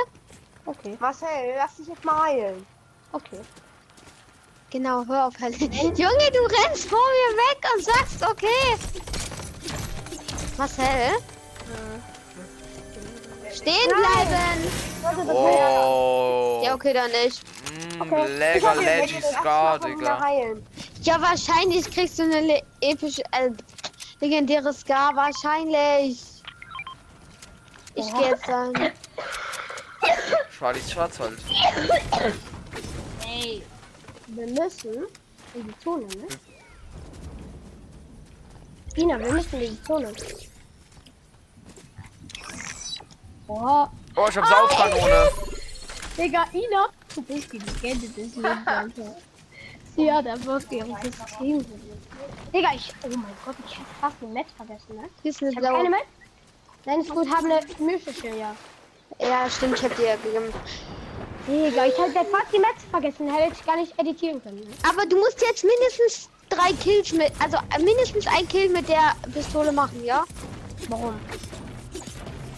Okay, 0.66 0.98
Marcel, 1.00 1.28
lass 1.58 1.76
dich 1.76 1.88
jetzt 1.88 2.04
mal 2.06 2.22
heilen. 2.24 2.66
okay. 3.12 3.40
Genau, 4.72 5.06
hör 5.08 5.28
auf, 5.28 5.34
Helen. 5.40 5.54
Junge, 5.72 6.32
du 6.34 6.44
rennst 6.46 6.90
vor 6.90 6.98
mir 6.98 7.38
weg 7.38 7.64
und 7.76 7.84
sagst, 7.86 8.24
okay. 8.28 8.76
Marcel? 10.58 11.12
Stehen 13.56 13.90
bleiben. 13.90 15.30
Oh. 15.30 16.62
Ja, 16.64 16.74
okay, 16.76 16.94
dann 16.94 17.12
nicht. 17.12 17.42
Mm, 17.98 18.02
Okay. 18.02 18.38
lecker 18.38 18.76
Leggy 18.76 19.22
Scar, 19.22 19.80
Digga. 19.80 20.36
Ja, 21.02 21.22
wahrscheinlich 21.22 21.90
kriegst 21.92 22.18
du 22.20 22.24
eine 22.24 22.42
le 22.42 22.62
epische, 22.82 23.22
äh, 23.32 23.50
legendäre 24.20 24.74
Scar. 24.74 25.16
Wahrscheinlich. 25.16 26.20
Ich 27.96 28.12
gehe 28.14 28.30
jetzt 28.30 28.48
dann. 28.48 28.74
Charlie 30.58 30.82
Schatz 30.90 31.20
halt. 31.20 31.38
Ey, 33.26 33.62
wir 34.28 34.48
müssen 34.48 35.06
in 35.54 35.68
die 35.68 35.80
Zone, 35.84 36.06
ne? 36.08 36.28
Ina, 38.98 39.20
wir 39.20 39.32
müssen 39.32 39.62
in 39.62 39.76
die 39.78 39.84
Zone. 39.84 40.12
Boah, 43.48 43.92
Oh, 44.16 44.28
ich 44.30 44.38
hab 44.38 44.46
Saugkanone. 44.46 45.30
Digga, 46.18 46.46
Ina, 46.54 46.88
du 47.16 47.22
bist 47.24 47.52
die 47.52 47.58
Legende 47.58 48.08
des 48.10 48.36
Lebens, 48.36 48.58
Alter. 48.68 49.16
Sie 49.96 50.12
hat 50.12 50.26
einfach 50.28 50.60
ihre 50.72 50.96
System 51.04 51.66
Digga, 52.54 52.70
ich, 52.76 52.94
oh 53.04 53.08
mein 53.10 53.26
Gott, 53.46 53.56
ich 53.68 53.78
hab 53.78 53.86
fast 54.00 54.22
ein 54.22 54.34
Metz 54.34 54.48
vergessen, 54.56 54.96
ne? 54.96 55.10
Hier 55.24 55.32
ist 55.32 55.42
eine 55.42 55.52
Ich 55.52 55.58
hab 55.58 55.64
keine 55.64 55.78
blaue. 55.80 55.90
Metz. 55.90 56.06
Nein, 56.86 57.00
ist 57.02 57.10
gut, 57.10 57.28
haben 57.36 57.52
eine 57.52 57.60
mystische, 57.80 58.28
ja. 58.30 58.56
Ja, 59.20 59.50
stimmt, 59.50 59.78
ich 59.80 59.84
hab 59.84 59.96
dir 59.96 60.06
ja 60.08 60.16
gegeben. 60.18 60.54
Digga, 61.48 61.86
ich 61.86 61.98
hätte 61.98 62.26
fast 62.32 62.54
die 62.54 62.60
Metz 62.60 62.84
vergessen, 62.92 63.34
hätte 63.34 63.54
ich 63.60 63.66
gar 63.66 63.76
nicht 63.78 63.98
editieren 64.00 64.42
können. 64.44 64.60
Ne? 64.60 64.68
Aber 64.88 65.06
du 65.06 65.18
musst 65.18 65.42
jetzt 65.42 65.64
mindestens 65.64 66.30
drei 66.50 66.72
Kills 66.74 67.12
mit, 67.14 67.32
also 67.40 67.58
äh, 67.58 67.82
mindestens 67.84 68.28
ein 68.28 68.48
Kill 68.48 68.70
mit 68.70 68.88
der 68.88 69.16
Pistole 69.34 69.72
machen, 69.72 70.04
ja? 70.06 70.24
Warum? 70.90 71.20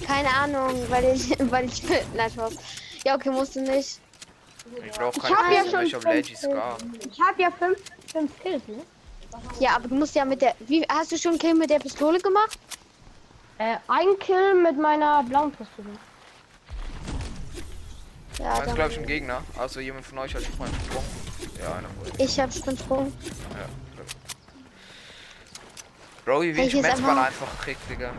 Keine 0.07 0.29
Ahnung, 0.29 0.73
weil 0.89 1.15
ich, 1.15 1.29
weil 1.51 1.65
ich, 1.65 1.83
nein, 2.13 2.29
Spaß. 2.31 2.53
Ja, 3.05 3.13
okay, 3.15 3.29
musst 3.29 3.55
du 3.55 3.61
nicht. 3.61 3.99
Ich 4.83 4.91
brauch 4.93 5.13
Ich 5.15 5.21
keine 5.21 5.35
hab 5.35 5.51
ja 5.51 5.61
Pilze, 5.61 5.89
schon 5.91 6.03
weil 6.05 6.19
ich 6.21 6.43
hab. 6.43 6.81
Ich 7.11 7.21
hab 7.21 7.39
ja 7.39 7.51
fünf, 7.51 7.77
fünf 8.11 8.39
Kills, 8.41 8.67
ne? 8.67 8.77
Ja, 9.59 9.75
aber 9.75 9.87
du 9.87 9.93
musst 9.93 10.15
ja 10.15 10.25
mit 10.25 10.41
der, 10.41 10.55
wie, 10.61 10.83
hast 10.89 11.11
du 11.11 11.17
schon 11.19 11.31
einen 11.33 11.39
Kill 11.39 11.53
mit 11.53 11.69
der 11.69 11.77
Pistole 11.77 12.19
gemacht? 12.19 12.57
Äh, 13.59 13.75
ein 13.87 14.17
Kill 14.19 14.55
mit 14.55 14.75
meiner 14.79 15.21
blauen 15.23 15.51
Pistole. 15.51 15.89
Ja, 18.39 18.57
Das 18.59 18.67
ist 18.69 18.75
glaube 18.75 18.91
ich 18.91 18.97
ein 18.97 19.05
Gegner. 19.05 19.43
Also 19.57 19.79
jemand 19.79 20.05
von 20.07 20.17
euch 20.17 20.33
hat 20.33 20.41
schon 20.43 20.57
mal 20.57 20.65
einen 20.65 20.73
Sprung. 20.85 21.03
Ja, 21.61 21.73
einer 21.75 21.87
euch. 22.03 22.19
ich 22.19 22.39
hab 22.39 22.51
Sprintsprung. 22.51 23.13
Ja. 23.23 23.67
glaub 23.93 24.07
ich. 24.07 24.15
Bro, 26.25 26.41
wie 26.41 26.55
wenig 26.55 26.73
Metz 26.73 26.99
man 27.01 27.17
einfach- 27.19 27.27
einfach 27.27 27.59
kriegt, 27.63 27.87
Digga. 27.89 28.13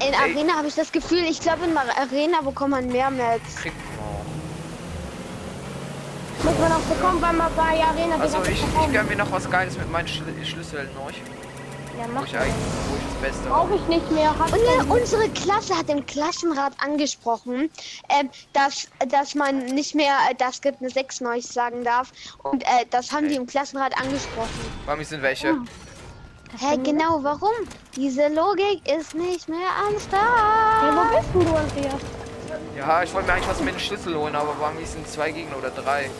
In 0.00 0.12
Ey. 0.12 0.14
Arena 0.14 0.54
habe 0.54 0.68
ich 0.68 0.74
das 0.74 0.92
Gefühl, 0.92 1.24
ich 1.28 1.40
glaube 1.40 1.64
in 1.64 1.76
Arena 1.76 2.40
bekommt 2.42 2.70
man 2.70 2.86
mehr 2.88 3.10
Metz. 3.10 3.56
Kriegt 3.56 3.76
man 3.96 3.98
Muss 6.50 6.60
man 6.60 6.72
auch 6.72 6.80
bekommen, 6.80 7.20
weil 7.20 7.32
man 7.32 7.52
bei 7.56 7.82
Arena. 7.84 8.16
Also 8.20 8.42
ich, 8.44 8.50
ich 8.50 8.60
verkaufen. 8.60 8.92
gönn 8.92 9.08
mir 9.08 9.16
noch 9.16 9.30
was 9.32 9.50
Geiles 9.50 9.76
mit 9.76 9.90
meinen 9.90 10.06
Schl 10.06 10.24
Schlüsseln 10.44 10.88
neu. 10.94 11.10
Ja, 11.98 12.06
mach 12.14 12.24
ich 12.26 12.36
eigentlich, 12.38 12.54
wo 12.88 12.96
ich 12.96 13.02
das 13.12 13.32
Beste 13.32 13.48
Brauche 13.48 13.74
ich 13.74 13.88
nicht 13.88 14.08
mehr. 14.12 14.30
Und 14.30 14.54
äh, 14.54 14.92
unsere 15.00 15.28
Klasse 15.30 15.76
hat 15.76 15.88
im 15.90 16.06
Klassenrat 16.06 16.72
angesprochen, 16.78 17.70
ähm, 18.08 18.30
dass, 18.52 18.86
dass 19.08 19.34
man 19.34 19.64
nicht 19.64 19.96
mehr 19.96 20.14
äh, 20.30 20.34
das 20.38 20.60
gibt 20.60 20.80
eine 20.80 20.90
6 20.90 21.22
neu 21.22 21.40
sagen 21.40 21.82
darf. 21.82 22.12
Und 22.44 22.62
äh, 22.62 22.86
das 22.90 23.10
haben 23.10 23.28
die 23.28 23.34
im 23.34 23.48
Klassenrat 23.48 24.00
angesprochen. 24.00 24.48
Bei 24.86 24.94
mir 24.94 25.04
sind 25.04 25.22
welche. 25.22 25.56
Hä, 26.56 26.76
genau, 26.82 27.22
warum? 27.22 27.52
Diese 27.94 28.28
Logik 28.28 28.80
ist 28.88 29.14
nicht 29.14 29.48
mehr 29.48 29.68
am 29.86 29.94
Ja, 29.94 30.00
Start. 30.00 30.96
wo 30.96 31.16
bist 31.16 31.28
denn 31.34 31.44
du, 31.44 31.56
Andreas? 31.56 32.00
Ja, 32.76 33.02
ich 33.02 33.12
wollte 33.12 33.28
mir 33.28 33.34
eigentlich 33.34 33.48
was 33.48 33.60
mit 33.60 33.74
den 33.74 33.80
Schlüssel 33.80 34.14
holen, 34.16 34.34
aber 34.34 34.54
bei 34.54 34.70
mir 34.72 34.86
sind 34.86 35.06
zwei 35.08 35.30
Gegner 35.30 35.58
oder 35.58 35.70
drei. 35.70 36.10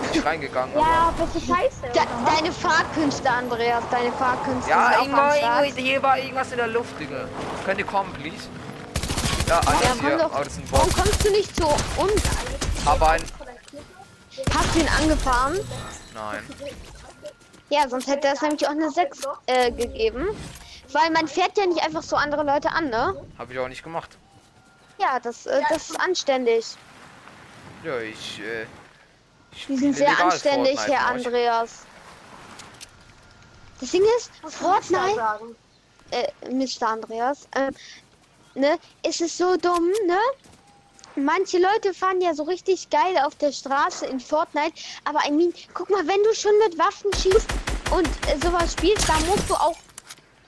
Bin 0.00 0.20
ich 0.20 0.24
reingegangen. 0.24 0.74
Ja, 0.76 1.12
bist 1.18 1.34
du 1.34 1.40
scheiße? 1.52 1.80
De 1.94 2.02
deine 2.26 2.52
Fahrkünste, 2.52 3.30
Andreas, 3.30 3.82
deine 3.90 4.12
Fahrkünste 4.12 4.70
Ja, 4.70 4.86
sind 4.88 4.96
auch 4.96 5.00
irgendwo, 5.02 5.20
am 5.20 5.32
Start. 5.38 5.64
irgendwo, 5.64 5.82
hier 5.82 6.02
war 6.02 6.18
irgendwas 6.18 6.50
in 6.52 6.56
der 6.58 6.66
Luft, 6.68 6.98
Digga. 7.00 7.24
Könnt 7.64 7.78
ihr 7.78 7.86
kommen, 7.86 8.12
please? 8.14 8.48
Ja, 9.48 9.54
Ja, 9.54 9.60
alles 9.66 9.98
komm 9.98 10.06
hier. 10.08 10.18
doch. 10.18 10.30
Oh, 10.34 10.38
das 10.38 10.46
ist 10.48 10.58
ein 10.58 10.64
Warum 10.70 10.92
kommst 10.92 11.24
du 11.24 11.30
nicht 11.30 11.56
zu 11.56 11.66
uns? 11.66 12.22
Aber 12.86 13.10
ein... 13.10 13.22
Hast 14.56 14.74
du 14.74 14.80
ihn 14.80 14.88
angefahren? 15.00 15.58
Nein. 16.14 16.42
Ja, 17.74 17.88
sonst 17.88 18.06
hätte 18.06 18.28
es 18.28 18.40
nämlich 18.40 18.64
auch 18.66 18.70
eine 18.70 18.88
6 18.88 19.22
äh, 19.46 19.72
gegeben. 19.72 20.28
Weil 20.92 21.10
man 21.10 21.26
fährt 21.26 21.58
ja 21.58 21.66
nicht 21.66 21.82
einfach 21.82 22.04
so 22.04 22.14
andere 22.14 22.44
Leute 22.44 22.70
an, 22.70 22.88
ne? 22.88 23.20
Habe 23.36 23.52
ich 23.52 23.58
auch 23.58 23.66
nicht 23.68 23.82
gemacht. 23.82 24.16
Ja, 24.98 25.18
das, 25.18 25.46
äh, 25.46 25.60
das 25.68 25.90
ist 25.90 25.98
anständig. 25.98 26.76
Ja, 27.82 27.98
ich, 27.98 28.40
äh... 28.40 28.66
Ich 29.50 29.66
Die 29.66 29.76
sind 29.76 29.96
sehr 29.96 30.16
anständig, 30.20 30.76
Fortnite 30.76 31.00
Herr. 31.00 31.06
Andreas. 31.08 31.70
Das 33.80 33.90
Ding 33.90 34.02
ist, 34.18 34.30
Fortnite, 34.54 35.16
sagen. 35.16 35.56
äh, 36.12 36.28
Mr. 36.48 36.88
Andreas, 36.88 37.48
äh, 37.56 37.72
ne, 38.54 38.78
es 39.02 39.20
ist 39.20 39.36
so 39.36 39.56
dumm, 39.56 39.90
ne? 40.06 40.18
Manche 41.16 41.58
Leute 41.58 41.94
fahren 41.94 42.20
ja 42.20 42.34
so 42.34 42.44
richtig 42.44 42.90
geil 42.90 43.16
auf 43.24 43.34
der 43.36 43.52
Straße 43.52 44.06
in 44.06 44.18
Fortnite, 44.20 44.74
aber 45.04 45.20
I 45.26 45.32
mean, 45.32 45.52
guck 45.72 45.90
mal, 45.90 46.06
wenn 46.06 46.22
du 46.22 46.34
schon 46.34 46.56
mit 46.58 46.78
Waffen 46.78 47.12
schießt 47.14 47.48
und 47.96 48.08
äh, 48.28 48.38
sowas 48.42 48.72
spielst, 48.72 49.08
da 49.08 49.14
musst 49.20 49.48
du 49.48 49.54
auch 49.54 49.76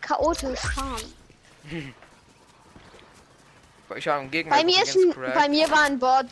chaotisch 0.00 0.60
fahren. 0.60 1.02
Ich 3.96 4.08
habe 4.08 4.20
einen 4.20 4.30
Gegner 4.30 4.56
Bei 4.56 4.64
mir 4.64 4.82
ist 4.82 4.96
ein, 4.96 5.14
bei 5.34 5.48
mir 5.48 5.70
war 5.70 5.82
ein 5.82 5.98
Bot. 5.98 6.26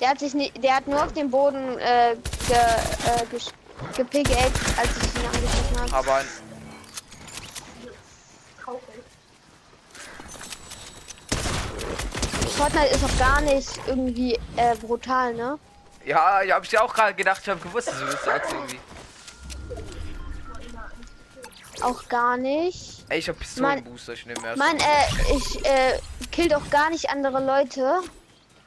Der 0.00 0.10
hat 0.10 0.18
sich 0.18 0.34
nicht, 0.34 0.62
der 0.62 0.76
hat 0.76 0.86
nur 0.86 1.02
auf 1.02 1.12
dem 1.12 1.30
Boden 1.30 1.78
äh, 1.78 2.16
ge, 2.48 2.56
äh, 2.56 3.34
gesch- 3.34 3.52
gepickaxed, 3.96 4.78
als 4.78 4.90
ich 4.96 5.14
ihn 5.14 5.26
angegriffen 5.26 5.80
habe. 5.80 5.92
Aber 5.94 6.14
ein... 6.16 6.26
Fortnite 12.56 12.86
ist 12.86 13.04
auch 13.04 13.18
gar 13.18 13.40
nicht 13.42 13.68
irgendwie 13.86 14.38
äh, 14.56 14.74
brutal, 14.76 15.34
ne? 15.34 15.58
Ja, 16.04 16.40
ja, 16.42 16.54
hab 16.56 16.64
ich 16.64 16.72
ja 16.72 16.80
auch 16.82 16.94
gerade 16.94 17.14
gedacht, 17.14 17.40
ich 17.42 17.48
habe 17.48 17.60
gewusst, 17.60 17.88
dass 17.88 17.98
du 17.98 18.06
das 18.06 18.24
sagst 18.24 18.52
irgendwie. 18.52 18.80
Auch 21.82 22.08
gar 22.08 22.36
nicht. 22.36 23.04
Ey, 23.08 23.18
ich 23.18 23.28
hab 23.28 23.38
Pistolenbooster, 23.38 24.14
ich 24.14 24.26
nehme 24.26 24.44
erst. 24.44 24.58
Mann, 24.58 24.76
äh, 24.76 25.36
ich 25.36 25.64
äh, 25.64 25.98
kill 26.30 26.48
doch 26.48 26.68
gar 26.70 26.90
nicht 26.90 27.10
andere 27.10 27.44
Leute. 27.44 28.00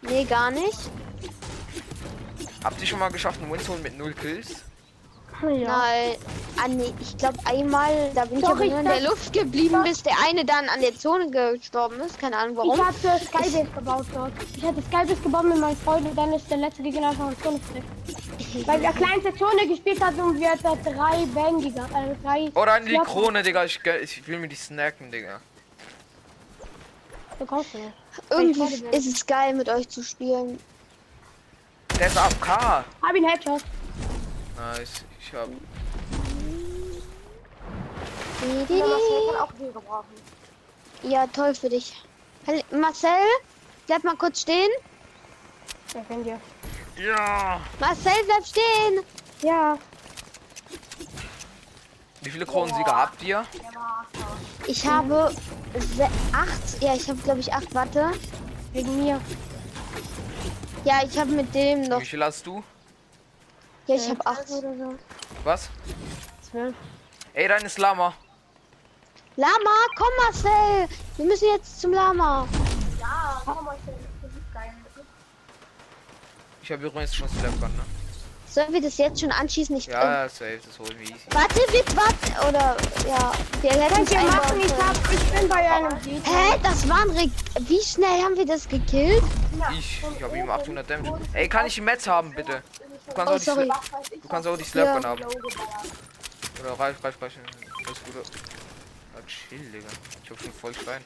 Nee, 0.02 0.24
gar 0.26 0.52
nicht. 0.52 0.78
Habt 2.64 2.80
ihr 2.82 2.88
schon 2.88 3.00
mal 3.00 3.10
geschafft, 3.10 3.42
einen 3.42 3.52
Win 3.52 3.84
mit 3.84 3.98
null 3.98 4.14
Kills? 4.14 4.64
Ja. 5.42 5.68
Nein. 5.78 6.16
Ah, 6.62 6.68
nee, 6.68 6.94
ich 7.00 7.18
glaube 7.18 7.38
einmal, 7.46 8.12
da 8.14 8.26
bin 8.26 8.42
Doch, 8.42 8.60
ich 8.60 8.66
ich 8.66 8.72
nur 8.72 8.80
in 8.80 8.86
der 8.86 9.02
Luft 9.02 9.32
geblieben, 9.32 9.82
bis 9.84 10.04
der 10.04 10.14
eine 10.28 10.44
dann 10.44 10.68
an 10.68 10.82
der 10.82 10.94
Zone 10.98 11.30
gestorben 11.30 12.00
ist. 12.02 12.20
Keine 12.20 12.36
Ahnung 12.38 12.52
Ich 12.54 12.58
warum. 12.58 12.86
hatte 12.86 13.26
Skybase 13.26 13.64
gebaut 13.74 14.06
dort. 14.14 14.34
Ich 14.58 14.64
hatte 14.64 14.82
Skybase 14.82 15.16
gebaut 15.22 15.46
mit 15.46 15.58
meinem 15.58 15.78
Freund 15.78 16.06
und 16.10 16.16
dann 16.18 16.34
ist 16.34 16.50
der 16.52 16.58
letzte 16.58 16.84
Gegner 16.84 17.10
einfach 17.10 17.30
in 17.30 17.42
Zone 17.42 17.60
gekriegt. 17.60 18.68
Weil 18.68 18.82
wir 18.82 18.92
kleinste 18.92 19.34
Zone 19.36 19.68
gespielt 19.68 20.02
hat 20.04 20.16
und 20.16 20.38
wir 20.40 20.52
da 20.62 20.76
drei 20.76 21.26
Bang 21.34 21.62
gegangen. 21.62 21.94
Äh, 21.96 22.16
drei 22.24 22.62
Oder 22.62 22.74
an 22.74 22.86
die 22.86 22.94
Ja. 22.94 23.04
Krone, 23.04 23.42
Digga. 23.42 23.64
Ich, 23.64 23.82
ge- 23.82 24.00
ich 24.02 24.28
will 24.28 24.40
mir 24.40 24.48
die 24.50 24.56
snacken, 24.58 25.10
Digga. 25.12 25.40
Du 27.38 27.46
kommst 27.46 27.74
nicht. 27.76 27.94
Irgendwie 28.30 28.62
ist 28.92 29.06
es 29.16 29.26
geil, 29.26 29.54
mit 29.54 29.70
euch 29.70 29.88
zu 29.88 30.04
spielen. 30.04 30.60
Der 31.98 32.08
ist 32.08 32.18
AFK. 32.18 32.48
Hab 33.02 33.16
ihn 33.16 33.24
Headshot. 33.24 33.62
Nice. 34.58 35.06
Ich 35.32 35.36
hab. 35.36 35.48
Ja, 38.68 38.88
Marcel 38.88 39.32
kann 39.32 39.42
auch 39.42 39.54
hier 39.60 39.72
gebrauchen. 39.72 40.16
Ja, 41.04 41.28
toll 41.28 41.54
für 41.54 41.70
dich. 41.70 42.02
Marcel, 42.72 43.28
bleib 43.86 44.04
mal 44.04 44.16
kurz 44.16 44.42
stehen. 44.42 44.72
Der 45.94 46.04
kennt 46.06 46.26
ihr. 46.26 46.40
Ja. 46.98 47.62
Marcel, 47.80 48.12
bleib 48.26 48.44
stehen. 48.44 49.04
Ja. 49.44 49.78
Wie 52.22 52.30
viele 52.32 52.48
Kronensieger 52.48 52.96
habt 52.96 53.22
ihr? 53.22 53.46
Ich 54.66 54.88
habe 54.88 55.32
acht. 56.34 56.82
Ja, 56.82 56.96
ich 56.96 57.08
habe 57.08 57.22
glaube 57.22 57.42
ich 57.42 57.54
acht. 57.54 57.76
Warte. 57.76 58.14
Wegen 58.74 59.04
mir. 59.04 59.22
Ja, 60.86 61.02
ich 61.06 61.20
habe 61.20 61.30
mit 61.32 61.54
dem 61.54 61.84
noch. 61.84 62.02
Wie 62.02 62.06
viel 62.06 62.24
hast 62.24 62.48
du? 62.48 62.64
Ja, 63.90 63.96
ich 63.96 64.08
habe 64.08 64.24
acht. 64.24 64.48
Oder 64.52 64.78
so. 64.78 64.96
Was? 65.44 65.70
Zwölf. 66.48 66.76
Ey, 67.34 67.48
dein 67.48 67.66
ist 67.66 67.80
Lama. 67.80 68.14
Lama, 69.36 69.76
komm 69.98 70.08
Marcel. 70.24 70.88
Wir 71.18 71.26
müssen 71.26 71.48
jetzt 71.56 71.82
zum 71.82 71.94
Lama. 71.94 72.48
Ja, 73.00 73.42
komm 73.44 73.66
mal, 73.66 73.76
das 74.22 74.32
ist 74.32 74.54
geil. 74.54 74.74
Ich 76.62 76.72
habe 76.72 76.86
übrigens 76.86 77.16
schon 77.16 77.28
Slapgun, 77.30 77.76
ne? 77.78 77.84
Sollen 78.46 78.74
wir 78.74 78.82
das 78.82 78.98
jetzt 78.98 79.22
schon 79.22 79.32
anschießen? 79.32 79.76
Ich 79.78 79.88
Ja, 79.88 80.24
ja, 80.24 80.30
safe, 80.30 80.60
das 80.64 80.78
holen 80.78 80.96
wir 81.00 81.08
easy. 81.10 81.26
Warte, 81.32 81.56
wir 81.56 81.98
warten. 81.98 82.48
Oder 82.48 82.78
ja, 83.08 83.32
wir 83.62 83.72
hätten 83.72 84.04
es 84.04 84.12
machen, 84.12 84.60
ich, 84.60 84.74
hab, 84.74 85.12
ich 85.12 85.24
bin 85.32 85.50
bei 85.50 85.72
einem. 85.72 85.98
Hä, 85.98 86.60
das 86.62 86.88
waren 86.88 87.10
Re 87.12 87.32
Wie 87.62 87.82
schnell 87.82 88.22
haben 88.22 88.38
wir 88.38 88.46
das 88.46 88.68
gekillt? 88.70 89.24
Ich, 89.72 90.04
ich 90.16 90.24
habe 90.24 90.38
ihm 90.38 90.48
800 90.48 90.88
Damage. 90.88 91.22
Ey, 91.34 91.50
kann 91.50 91.66
ich 91.66 91.74
die 91.74 91.82
Metz 91.82 92.06
haben, 92.06 92.36
bitte? 92.36 92.62
Du 93.10 93.16
kannst 93.16 93.32
Oh, 93.32 93.36
auch 93.36 93.40
die, 93.40 93.46
sorry. 93.46 93.64
Sla- 93.70 94.22
du 94.22 94.28
kannst 94.28 94.48
auch 94.48 94.58
die 94.58 94.64
Slapgun 94.64 95.02
Ja. 95.04 95.10
haben. 95.10 95.22
Oder 96.62 96.80
reicht, 96.80 97.04
reicht, 97.04 97.22
reicht. 97.22 97.38
Alles 97.86 98.04
gut. 98.04 98.16
Ja, 98.16 99.22
chill, 99.28 99.60
Digga. 99.72 99.88
Ich 100.24 100.30
hab 100.30 100.42
schon 100.42 100.54
voll 100.54 100.74
Stein. 100.74 101.04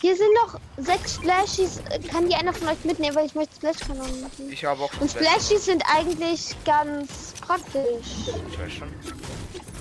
Hier 0.00 0.14
sind 0.14 0.28
noch 0.34 0.60
sechs 0.76 1.14
Splashies. 1.14 1.80
Kann 2.10 2.28
die 2.28 2.34
einer 2.34 2.52
von 2.52 2.68
euch 2.68 2.84
mitnehmen, 2.84 3.16
weil 3.16 3.26
ich 3.26 3.34
möchte 3.34 3.54
Splash-Kanonen 3.56 4.20
machen. 4.22 4.50
Ich 4.52 4.64
habe 4.64 4.82
auch 4.82 4.92
Und. 5.00 5.10
Splashies 5.10 5.64
sind 5.64 5.82
eigentlich 5.90 6.54
ganz 6.66 7.32
praktisch. 7.40 8.28
Ich 8.50 8.58
weiß 8.58 8.72
schon. 8.72 8.92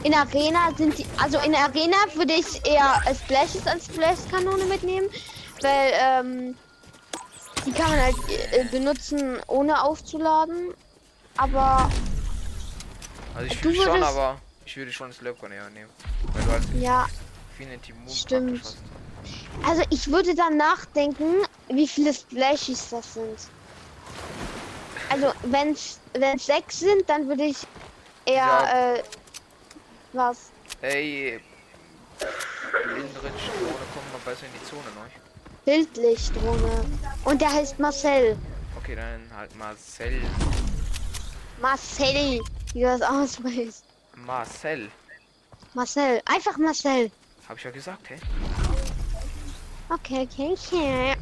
In 0.04 0.14
Arena 0.14 0.72
sind 0.78 0.98
die, 0.98 1.06
also 1.18 1.38
in 1.40 1.54
Arena 1.54 1.98
würde 2.16 2.32
ich 2.34 2.66
eher 2.66 3.02
Splashes 3.14 3.68
als 3.68 3.86
Splash-Kanone 3.88 4.64
mitnehmen, 4.66 5.10
weil 5.62 5.92
ähm, 5.96 6.58
die 7.70 7.80
kann 7.80 7.90
man 7.92 8.02
halt 8.02 8.16
äh, 8.52 8.64
benutzen, 8.66 9.40
ohne 9.48 9.82
aufzuladen. 9.84 10.74
Aber 11.38 11.90
Also 13.36 13.48
ich 13.48 13.58
fühle 13.58 13.76
schon, 13.76 13.86
würdest- 13.94 14.10
aber 14.10 14.42
ich 14.66 14.76
würde 14.78 14.92
schon 14.92 15.14
Slapgun 15.14 15.52
eher 15.52 15.70
nehmen. 15.70 15.90
Weil 16.34 16.44
du 16.44 16.52
halt 16.52 16.64
ja, 16.82 17.08
Stimmt. 18.08 18.76
also 19.66 19.84
ich 19.90 20.08
würde 20.10 20.34
dann 20.36 20.58
nachdenken, 20.58 21.36
wie 21.68 21.88
viele 21.88 22.14
Splashies 22.14 22.90
das 22.90 23.14
sind. 23.16 23.38
Also 25.10 25.34
wenn 25.44 25.72
es 25.74 26.00
sechs 26.46 26.80
sind, 26.80 27.08
dann 27.10 27.28
würde 27.28 27.44
ich 27.44 27.58
eher 28.26 28.36
Ja. 28.36 28.94
äh, 28.96 29.04
was? 30.14 30.52
Ey, 30.82 31.40
Lindrich, 32.86 33.12
Drohne 33.14 33.86
kommen 33.94 34.12
mal 34.14 34.22
besser 34.26 34.46
in 34.46 34.54
die 34.54 34.66
Zone, 34.66 34.82
ne? 34.84 35.29
Bildlichtdrohne. 35.70 36.84
Und 37.26 37.42
der 37.42 37.54
heißt 37.54 37.78
Marcel. 37.78 38.36
Okay, 38.76 38.96
dann 38.96 39.22
halt 39.38 39.56
Marcel. 39.56 40.20
Marcel, 41.62 42.42
wie 42.74 42.82
du 42.82 42.86
das 42.88 43.04
aussprichst. 43.04 43.84
Marcel. 44.16 44.90
Marcel, 45.76 46.22
einfach 46.26 46.58
Marcel. 46.58 47.12
Hab 47.48 47.58
ich 47.58 47.64
ja 47.64 47.70
gesagt, 47.70 48.10
hä? 48.10 48.16
Okay, 49.90 50.28
okay, 50.32 50.56
okay. 50.58 51.16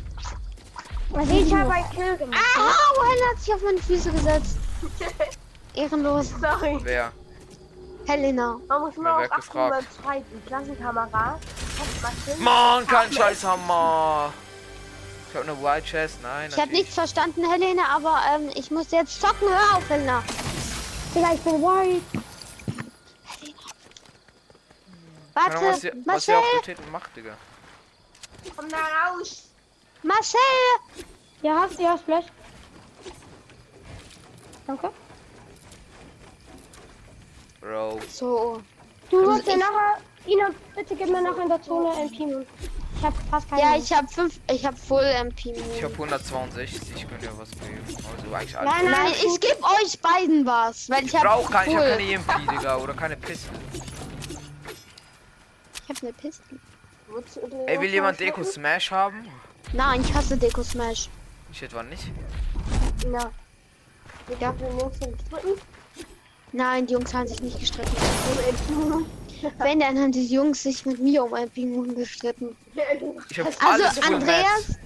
Also 1.14 1.34
ich 1.34 1.54
habe 1.54 1.70
ein 1.70 1.90
Kill 1.90 2.16
gemacht. 2.16 2.40
Ah, 2.58 3.02
Wayne 3.02 3.22
hat 3.30 3.42
sich 3.42 3.54
auf 3.54 3.62
meine 3.64 3.80
Füße 3.80 4.12
gesetzt. 4.14 4.58
Ehrenlos. 5.74 6.30
Sorry. 6.40 6.80
Wer? 6.84 7.12
Helena. 8.08 8.60
Man 8.68 8.82
muss 8.82 8.96
wird 8.96 9.08
auf 9.08 9.32
achten 9.32 9.70
beim 9.70 9.86
zweiten. 10.02 10.46
Klassenkamera. 10.46 11.40
Mann, 12.40 12.88
kein 12.88 13.12
Scheißhammer! 13.12 14.34
Ich 15.30 15.36
hab 15.36 15.44
eine 15.44 15.62
White 15.62 15.86
Chest, 15.86 16.22
nein. 16.24 16.48
Ich 16.50 16.54
habe 16.54 16.62
natürlich. 16.62 16.80
nichts 16.80 16.96
verstanden, 16.96 17.50
Helena, 17.50 17.84
aber 17.90 18.22
ähm, 18.34 18.50
ich 18.56 18.72
muss 18.72 18.92
jetzt 18.92 19.20
zocken. 19.20 19.50
Hör 19.50 19.78
auf, 19.78 19.90
Helena. 19.90 20.24
Ich 21.14 21.42
bin 21.42 21.62
white. 21.62 22.02
Keine 25.36 25.58
Ahnung, 25.58 25.70
was 25.70 25.84
Warte, 25.84 25.88
ihr, 25.88 25.94
was 26.06 26.28
ihr 26.28 26.34
Marcel, 26.34 26.36
auf 26.36 26.46
den 26.52 26.62
Titten 26.64 26.92
macht, 26.92 27.16
Digga. 27.16 27.38
Komm 28.56 28.70
da 28.70 28.78
raus. 28.78 29.44
Marcel. 30.04 30.40
Ja, 31.42 31.60
hast 31.62 31.78
du 31.78 31.84
ja 31.84 31.98
Splash. 31.98 32.26
Danke. 34.66 34.90
Bro. 37.68 38.00
So. 38.10 38.62
Du 39.10 39.20
Also 39.20 39.32
musst 39.32 39.48
ja 39.48 39.54
ich- 39.54 39.60
nachher. 39.60 39.98
Ina, 40.26 40.50
bitte 40.76 40.96
gib 40.96 41.10
mir 41.10 41.22
nachher 41.22 41.44
in 41.44 41.50
der 41.50 41.62
Zone 41.62 42.10
Pimon. 42.10 42.46
Ich 42.98 43.04
hab 43.04 43.14
fast 43.30 43.50
keine. 43.50 43.62
Ja, 43.62 43.76
ich 43.78 43.94
habe 43.94 44.08
fünf, 44.08 44.40
ich 44.52 44.66
habe 44.66 44.76
Full 44.76 45.04
MP. 45.04 45.52
Ich 45.76 45.84
hab 45.84 45.92
162, 45.94 46.82
ich 46.96 47.08
könnte 47.10 47.26
ja 47.26 47.32
was 47.38 47.52
geben. 47.52 47.78
Also 47.88 48.34
eigentlich 48.36 48.58
alles. 48.58 48.72
Nein, 48.74 48.92
Nein, 48.92 49.12
ich 49.14 49.40
gebe 49.40 49.62
euch 49.64 50.00
beiden 50.02 50.46
was, 50.46 50.90
weil 50.90 51.06
ich, 51.06 51.14
ich 51.14 51.20
brauch 51.22 51.50
kein, 51.52 51.70
ich 51.70 51.76
hab 51.78 51.84
keine 51.84 52.02
EMP, 52.12 52.32
Digga, 52.52 52.78
oder 52.78 52.94
keine 52.94 53.16
Piste. 53.18 53.50
Ich 55.90 56.16
Pistole. 56.18 56.60
Wozu- 57.10 57.48
du- 57.50 57.66
Ey, 57.68 57.80
will 57.80 57.90
jemand? 57.90 58.20
Deko 58.20 58.44
Smash 58.44 58.92
haben? 58.92 59.26
Nein, 59.74 60.02
ich 60.02 60.14
hasse 60.14 60.36
Deko 60.36 60.64
Smash. 60.64 61.10
Ich 61.52 61.64
etwa 61.64 61.84
nicht. 61.84 62.04
Wir 63.00 63.12
Ja. 63.12 63.32
ja. 64.40 64.52
den 64.52 64.80
Jungs 64.80 65.00
den 65.00 65.16
dritten. 65.30 65.62
Nein, 66.58 66.88
die 66.88 66.94
Jungs 66.94 67.14
haben 67.14 67.28
sich 67.28 67.40
nicht 67.40 67.60
gestritten. 67.60 67.96
Wenn, 69.60 69.80
dann 69.80 69.96
haben 70.00 70.12
die 70.12 70.26
Jungs 70.26 70.64
sich 70.64 70.84
mit 70.88 70.98
mir 70.98 71.24
um 71.24 71.32
ein 71.36 71.48
Pinguin 71.52 71.94
gestritten. 71.94 72.58
Ich 73.30 73.40
hab 73.40 73.46
Also 73.46 73.60
alles 73.64 74.02
Andreas, 74.02 74.80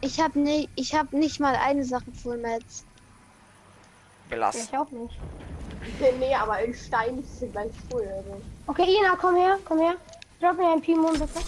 ich 0.00 0.20
habe 0.20 0.38
nicht, 0.38 0.68
ich 0.76 0.94
habe 0.94 1.16
nicht 1.18 1.40
mal 1.40 1.56
eine 1.56 1.84
Sache 1.84 2.04
Full 2.22 2.38
Mats. 2.38 2.84
Belass. 4.30 4.68
Ich 4.70 4.78
auch 4.78 4.88
nicht. 4.92 5.18
nee, 6.20 6.34
aber 6.36 6.60
in 6.60 6.72
Stein 6.72 7.18
ist 7.18 7.40
sie 7.40 7.48
gleich 7.48 7.72
voll. 7.90 8.06
Also. 8.06 8.40
Okay, 8.68 8.86
Ina, 9.00 9.16
komm 9.16 9.34
her, 9.34 9.58
komm 9.64 9.80
her. 9.80 9.96
Drop 10.40 10.56
mir 10.56 10.70
ein 10.70 10.80
Pimon 10.80 11.14
bitte. 11.14 11.40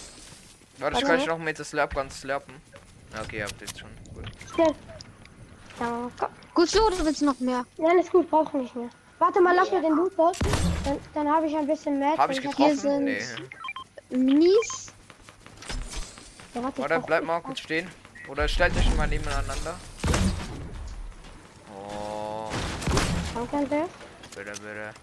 Warte, 0.79 0.99
ich 0.99 1.05
kann 1.05 1.19
ich 1.19 1.27
noch 1.27 1.37
mit 1.37 1.57
der 1.57 1.63
Slapgun 1.63 2.11
slappen. 2.11 2.55
Ja, 3.13 3.21
Okay, 3.21 3.37
ihr 3.37 3.43
habt 3.45 3.61
jetzt 3.61 3.79
schon. 3.79 3.89
Gut. 4.13 4.25
Schnell. 4.53 4.75
Danke. 5.77 6.27
Gut 6.53 6.69
so, 6.69 6.85
oder 6.87 7.05
willst 7.05 7.21
du 7.21 7.25
noch 7.25 7.39
mehr? 7.39 7.65
Nein, 7.77 7.99
ist 7.99 8.11
gut, 8.11 8.29
brauch 8.29 8.51
nicht 8.51 8.75
mehr. 8.75 8.89
Warte 9.19 9.41
mal, 9.41 9.53
lass 9.55 9.71
mir 9.71 9.81
den 9.81 9.95
Loot 9.95 10.13
dort. 10.17 10.37
Dann, 10.85 10.97
dann 11.13 11.27
habe 11.29 11.47
ich 11.47 11.55
ein 11.55 11.67
bisschen 11.67 11.99
mehr. 11.99 12.17
Hab 12.17 12.29
ich 12.31 12.39
hier 12.39 12.49
getroffen? 12.49 12.77
sind- 12.77 13.05
Nee. 13.05 14.17
Minis? 14.17 14.87
Ja, 16.55 16.63
warte, 16.63 16.81
brauch- 16.81 17.05
bleib 17.05 17.23
mal 17.25 17.41
kurz 17.41 17.59
stehen. 17.59 17.87
Oder 18.27 18.47
stellt 18.47 18.75
euch 18.77 18.95
mal 18.95 19.07
nebeneinander. 19.07 19.75
Oh, 21.75 22.49
Danke, 23.35 23.57
Andreas. 23.57 23.89
bitte, 24.35 24.51
bitte. 24.51 24.93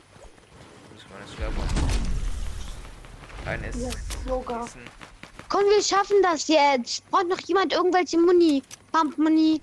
Das 0.91 1.03
ist 1.03 1.11
meine 1.11 1.27
Slapgun. 1.37 1.65
Ein 3.47 3.65
ist. 3.65 3.85
Ein- 3.85 4.91
Komm, 5.49 5.61
wir 5.65 5.83
schaffen 5.83 6.17
das 6.23 6.49
jetzt. 6.49 7.09
Braucht 7.11 7.29
noch 7.29 7.41
jemand 7.47 7.73
irgendwelche 7.73 8.19
Muni? 8.19 8.63
Pump 8.93 9.17
Muni? 9.19 9.61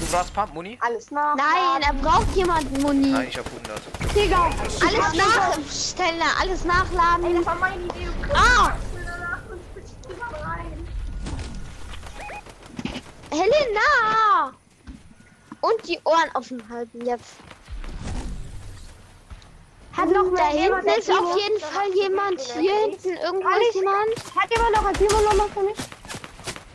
Du 0.00 0.06
brauchst 0.06 0.32
Pump 0.34 0.54
Muni? 0.54 0.78
Alles 0.80 1.10
nach. 1.10 1.36
Nein, 1.36 1.82
er 1.82 1.92
braucht 1.94 2.34
jemand 2.34 2.82
Muni. 2.82 3.08
Nein, 3.08 3.28
ich 3.28 3.36
hab 3.38 3.46
100. 3.46 4.14
Digga, 4.14 4.50
Alles 4.80 5.14
nachstellen, 5.14 6.22
alles 6.40 6.64
nachladen. 6.64 7.34
Das 7.36 7.46
war 7.46 7.54
meine 7.56 7.84
Idee. 7.84 8.08
Ah, 8.32 8.66
und. 8.66 8.90
Helena! 13.30 14.52
Und 15.60 15.88
die 15.88 15.98
Ohren 16.04 16.30
offen 16.34 16.62
halten 16.68 17.04
jetzt. 17.04 17.34
hat 19.92 20.08
noch 20.10 20.24
Da 20.24 20.30
mehr 20.30 20.62
hinten 20.62 20.88
ist 20.98 21.10
auf 21.10 21.36
jeden 21.36 21.60
Fall 21.60 21.92
jemand. 21.94 22.40
Hier 22.40 22.74
hinten 22.74 23.16
irgendwo 23.16 23.48
Kann 23.48 23.60
ist 23.60 23.74
jemand. 23.74 24.16
Hat 24.34 24.50
jemand 24.50 24.74
noch 24.74 24.86
ein 24.86 24.94
Pimon 24.94 25.24
nochmal 25.24 25.48
für 25.50 25.60
mich? 25.60 25.76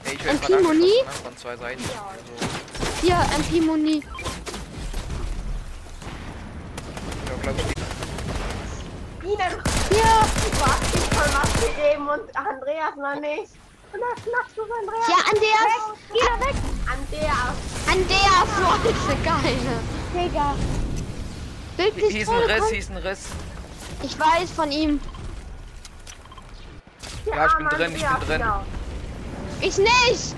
Ey, 0.05 0.13
ich 0.13 0.41
Pimoni? 0.41 0.67
angeschossen, 0.67 1.05
ne, 1.05 1.11
Von 1.23 1.37
zwei 1.37 1.57
Seiten. 1.57 1.83
Also, 1.83 2.54
Hier, 3.01 3.19
MP 3.37 3.61
Muni. 3.61 4.03
glaube 7.45 7.59
ich. 7.61 9.25
Ihnen 9.25 9.39
Ja. 9.91 10.21
was 10.59 10.81
ich 10.93 11.05
schon 11.13 11.29
was 11.33 11.53
gegeben 11.53 12.07
und 12.09 12.35
Andreas 12.35 12.95
noch 12.97 13.19
nicht. 13.19 13.51
Und 13.93 14.01
dann 14.01 14.15
knackst 14.23 14.57
du 14.57 14.61
Andreas. 14.63 15.07
Ja, 15.07 15.17
Andreas. 15.31 15.71
Geh 16.11 16.19
da 16.19 16.35
weg. 16.45 16.55
Andreas. 16.91 17.55
Andreas 17.87 18.49
wollte 18.61 18.93
geil. 19.23 19.59
Digga. 20.13 20.55
Hier 21.77 22.21
ist 22.21 22.29
ein 22.29 22.37
Riss, 22.51 22.69
hier 22.69 22.79
ist 22.79 22.91
ein 22.91 22.97
Riss. 22.97 23.27
Ich 24.03 24.19
weiß 24.19 24.51
von 24.51 24.71
ihm. 24.71 24.99
Ja, 27.25 27.47
ich 27.47 27.53
bin 27.55 27.67
drin, 27.67 27.95
ich 27.95 28.03
bin 28.03 28.27
drin. 28.27 28.39
wieder. 28.39 28.65
Ich 29.61 29.77
nicht. 29.77 30.35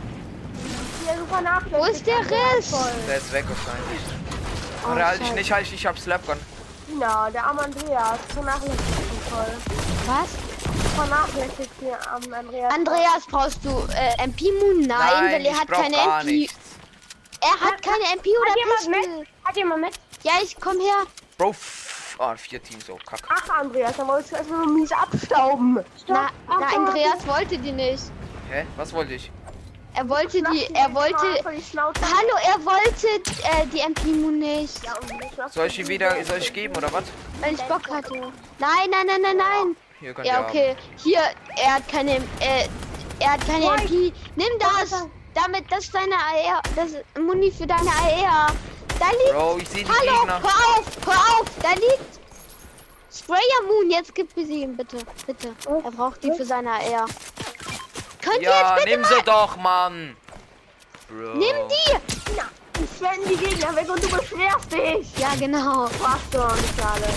So 1.15 1.25
vernachlässigt 1.25 1.77
Wo 1.79 1.85
ist 1.85 2.05
der 2.07 2.19
Riss? 2.19 2.69
voll. 2.69 2.91
Der 3.07 3.17
ist 3.17 3.31
weg 3.31 3.45
wahrscheinlich. 3.47 4.01
Oh, 4.85 4.91
Oder 4.91 5.07
halt 5.07 5.21
ich 5.21 5.33
nicht, 5.33 5.51
halt 5.51 5.65
ich, 5.67 5.73
ich 5.73 5.85
hab 5.85 5.97
Slapgun. 5.97 6.37
Tina, 6.87 7.29
der 7.29 7.45
arme 7.45 7.61
Andreas. 7.61 8.19
Vernachlässigt 8.33 8.81
ihn 8.81 9.21
voll. 9.29 9.53
Was? 10.05 10.29
Vernachlässigt 10.95 11.71
den 11.81 11.93
armen 12.11 12.33
Andreas. 12.33 12.73
Andreas, 12.73 13.25
brauchst 13.29 13.63
du 13.63 13.69
äh, 13.95 14.23
MP-Moon? 14.23 14.81
Nein, 14.87 15.31
weil 15.31 15.45
er 15.45 15.59
hat 15.59 15.67
keine 15.69 15.95
MP. 15.95 16.23
nichts. 16.25 16.55
Er 17.41 17.51
hat 17.67 17.81
keine 17.81 18.03
MP 18.15 18.29
Hat 18.29 18.41
oder 18.41 18.57
jemand 18.57 18.77
Pistole. 18.77 19.17
mit? 19.19 19.27
Hat 19.45 19.55
jemand 19.57 19.81
mit? 19.81 19.99
Ja, 20.23 20.31
ich 20.43 20.55
komm 20.59 20.77
her. 20.79 21.03
Bro, 21.37 21.55
ah, 22.19 22.35
vier 22.35 22.61
Teams, 22.61 22.89
oh 22.89 22.97
kack. 23.05 23.19
Ach, 23.29 23.59
Andreas, 23.59 23.95
dann 23.95 24.07
wolltest 24.07 24.31
du 24.31 24.35
erstmal 24.37 24.63
so 24.65 24.73
mies 24.73 24.91
abstauben. 24.91 25.75
Na, 26.07 26.29
Ach, 26.49 26.59
na, 26.59 26.69
so. 26.69 26.75
Andreas 26.77 27.27
wollte 27.27 27.57
die 27.59 27.71
nicht. 27.71 28.03
Hä? 28.49 28.65
Was 28.75 28.91
wollte 28.93 29.13
ich? 29.13 29.31
Er 29.97 30.07
wollte 30.07 30.43
die, 30.43 30.67
er 30.75 30.93
wollte. 30.93 31.25
Die. 31.41 31.77
Hallo, 31.79 32.35
er 32.45 32.63
wollte 32.63 33.07
äh, 33.07 33.65
die 33.73 33.79
MP-Moon 33.79 34.37
nicht. 34.37 34.79
Soll 35.51 35.65
ich 35.65 35.79
ihn 35.79 35.87
wieder, 35.87 36.23
soll 36.23 36.37
ich 36.37 36.53
geben 36.53 36.75
oder 36.77 36.93
was? 36.93 37.05
Weil 37.41 37.55
ich 37.55 37.61
Bock 37.63 37.89
hatte. 37.89 38.13
Nein, 38.59 38.89
nein, 38.91 39.07
nein, 39.07 39.21
nein, 39.23 39.37
nein. 39.37 39.75
Hier 39.99 40.13
Ja, 40.23 40.33
haben. 40.35 40.45
okay. 40.45 40.75
Hier, 41.03 41.21
er 41.55 41.73
hat 41.75 41.87
keine, 41.87 42.17
äh, 42.17 42.67
er 43.19 43.31
hat 43.33 43.47
keine. 43.47 43.65
MP. 43.81 44.13
Nimm 44.35 44.47
das. 44.59 45.03
Damit, 45.33 45.65
das 45.71 45.85
ist 45.85 45.95
deine 45.95 46.13
AR. 46.15 46.61
Das 46.75 46.91
ist 46.91 47.03
Muni 47.19 47.51
für 47.51 47.65
deine 47.65 47.89
AR. 47.89 48.53
Da 48.99 49.09
liegt. 49.09 49.33
Bro, 49.33 49.57
ich 49.59 49.67
sehe 49.69 49.83
die 49.83 49.89
Hallo, 49.89 50.19
Gegner. 50.19 50.41
hör 50.43 50.77
auf, 50.77 50.85
hör 51.07 51.39
auf. 51.41 51.45
Da 51.63 51.71
liegt. 51.71 52.19
Sprayer 53.11 53.63
Moon, 53.67 53.89
jetzt 53.89 54.13
gib 54.13 54.29
sie 54.35 54.61
ihm, 54.61 54.77
bitte. 54.77 54.97
Bitte. 55.25 55.55
Er 55.83 55.91
braucht 55.91 56.23
die 56.23 56.31
für 56.33 56.45
seine 56.45 56.69
AR. 56.71 57.07
Könnt 58.27 58.41
ihr 58.41 58.49
Ja, 58.49 58.75
jetzt 58.75 58.83
bitte 58.83 58.89
nimm 58.97 59.01
mal. 59.01 59.13
sie 59.15 59.21
doch, 59.23 59.57
Mann. 59.57 60.17
Bro. 61.07 61.33
Nimm 61.35 61.55
die. 61.69 62.35
Ja, 62.35 62.43
ich 62.75 63.01
wende 63.01 63.27
die 63.29 63.37
Gegner 63.37 63.75
weg 63.75 63.89
und 63.89 64.03
du 64.03 64.09
beschwerst 64.09 64.71
dich. 64.71 65.17
Ja, 65.17 65.29
genau. 65.39 65.89
Warst 65.99 66.31
du 66.31 66.37
noch 66.39 66.55
nicht 66.55 66.85
alle. 66.85 67.07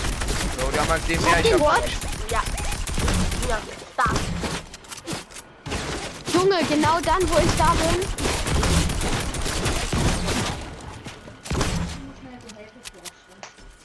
Bro, 0.57 0.71
die 0.73 0.79
haben 0.79 0.89
halt 0.89 1.09
den 1.09 1.21
mehr. 1.21 1.39
Ich 1.39 1.45
ihr 1.51 1.59
hab? 1.59 1.83
Ja. 2.29 2.41
Ja, 3.49 3.57
stark. 3.93 4.15
Junge, 6.33 6.63
genau 6.69 6.99
dann, 7.01 7.29
wo 7.29 7.37
ich 7.39 7.57
da 7.57 7.71
bin. 7.73 8.07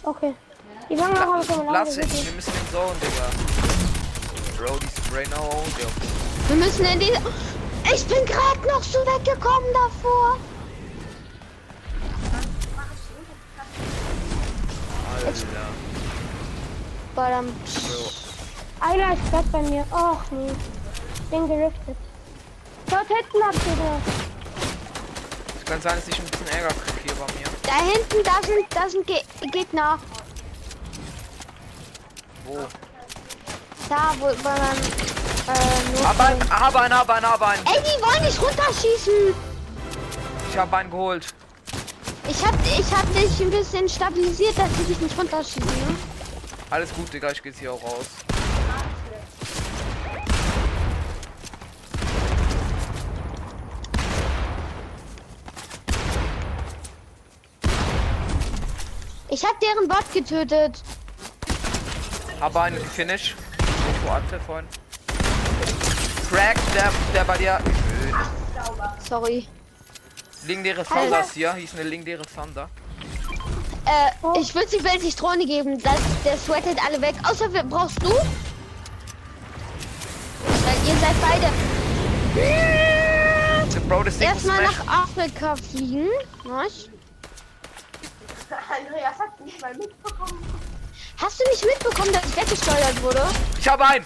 Okay. 0.04 0.34
Die 0.88 0.96
fangen 0.96 1.18
auch 1.18 1.64
mal 1.64 1.72
Lass 1.72 1.96
ihn, 1.96 2.04
wir 2.12 2.32
müssen 2.32 2.52
den 2.52 2.70
Zone, 2.70 2.94
Digga. 3.02 3.28
Bro, 4.56 4.78
die 4.78 4.86
Spray 4.86 5.26
no, 5.28 5.64
der 5.76 6.25
Wir 6.48 6.56
müssen 6.56 6.84
in 6.84 7.00
die. 7.00 7.12
Ich 7.92 8.06
bin 8.06 8.24
gerade 8.24 8.60
noch 8.68 8.82
so 8.82 8.98
weggekommen 9.00 9.72
davor. 9.72 10.38
Alter. 15.16 15.46
Badam. 17.14 17.46
Einer 18.80 19.14
ist 19.14 19.30
gerade 19.30 19.48
bei 19.48 19.62
mir. 19.62 19.84
Och 19.90 20.20
nee. 20.30 20.52
Bin 21.30 21.48
geriftet. 21.48 21.96
Dort 22.88 23.08
hinten 23.08 23.44
habt 23.44 23.66
ihr 23.66 23.76
da. 23.76 24.00
Es 25.58 25.64
kann 25.64 25.80
sein, 25.80 25.96
dass 25.96 26.06
ich 26.06 26.18
ein 26.18 26.26
bisschen 26.26 26.46
Ärger 26.48 26.68
krieg 26.68 27.02
hier 27.02 27.14
bei 27.14 27.32
mir. 27.32 27.46
Da 27.64 27.78
hinten, 27.84 28.22
da 28.22 28.46
sind, 28.46 28.66
da 28.70 28.88
sind 28.88 29.06
Ge 29.06 29.20
Gegner. 29.50 29.98
Wo? 32.44 32.58
Da, 33.88 34.14
wo, 34.20 34.26
wo 34.26 34.48
man. 34.48 35.15
Äh, 35.46 36.04
Hab 36.04 36.18
einen, 36.18 36.50
hab 36.50 36.74
einen, 36.74 36.94
hab 36.94 37.08
einen, 37.10 37.26
hab 37.26 37.42
einen. 37.42 37.66
Ey, 37.66 37.80
die 37.82 38.02
wollen 38.02 38.22
nicht 38.24 38.42
runterschießen. 38.42 39.34
Ich 40.50 40.58
hab 40.58 40.72
einen 40.72 40.90
geholt. 40.90 41.26
Ich 42.28 42.44
hab, 42.44 42.54
ich 42.64 42.92
hab 42.92 43.14
dich 43.14 43.40
ein 43.40 43.50
bisschen 43.50 43.88
stabilisiert, 43.88 44.58
dass 44.58 44.68
sie 44.76 44.84
dich 44.84 45.00
nicht 45.00 45.16
runterschießen, 45.16 45.64
ne? 45.64 45.96
Alles 46.70 46.92
gut, 46.94 47.12
Digga, 47.12 47.30
ich 47.30 47.40
geh 47.40 47.50
jetzt 47.50 47.60
hier 47.60 47.72
auch 47.72 47.82
raus. 47.82 48.06
Ich 59.28 59.44
hab 59.44 59.60
deren 59.60 59.86
Bot 59.86 60.12
getötet. 60.12 60.82
Hab 62.40 62.56
einen 62.56 62.80
Finish. 62.80 63.36
Ich 63.58 64.06
wo 64.08 64.12
hatte 64.12 64.40
vorhin. 64.40 64.66
Crack, 66.36 66.58
der, 66.74 66.92
der 67.14 67.24
bei 67.24 67.38
dir. 67.38 67.58
Sorry. 69.08 69.48
Legendäre 70.46 70.84
Thunders 70.84 71.32
hier. 71.32 71.54
Hieß 71.54 71.72
eine 71.72 71.84
legendäre 71.84 72.24
Thunder. 72.26 72.68
Äh, 73.86 74.10
ich 74.38 74.54
würde 74.54 74.68
die 74.68 74.84
Welt 74.84 75.02
nicht 75.02 75.18
Drohne 75.18 75.46
geben. 75.46 75.82
Das, 75.82 75.98
der 76.26 76.36
sweatet 76.36 76.78
alle 76.84 77.00
weg. 77.00 77.14
Außer 77.26 77.50
wir, 77.54 77.62
brauchst 77.62 78.02
du? 78.02 78.10
Weil 78.10 78.26
ihr 80.86 80.96
seid 81.00 81.16
beide. 81.22 81.50
Bro, 83.88 84.02
das 84.02 84.16
ist 84.16 84.20
Erstmal 84.20 84.62
nach 84.62 85.04
Afrika 85.04 85.56
fliegen. 85.56 86.10
Was? 86.44 86.90
Andreas 88.68 89.18
hat 89.18 89.40
nicht 89.40 89.62
mal 89.62 89.74
mitbekommen. 89.74 90.44
Hast 91.16 91.40
du 91.40 91.44
nicht 91.48 91.64
mitbekommen, 91.64 92.12
dass 92.12 92.24
ich 92.26 92.36
weggesteuert 92.36 93.02
wurde? 93.02 93.26
Ich 93.58 93.66
hab 93.66 93.80
einen. 93.80 94.04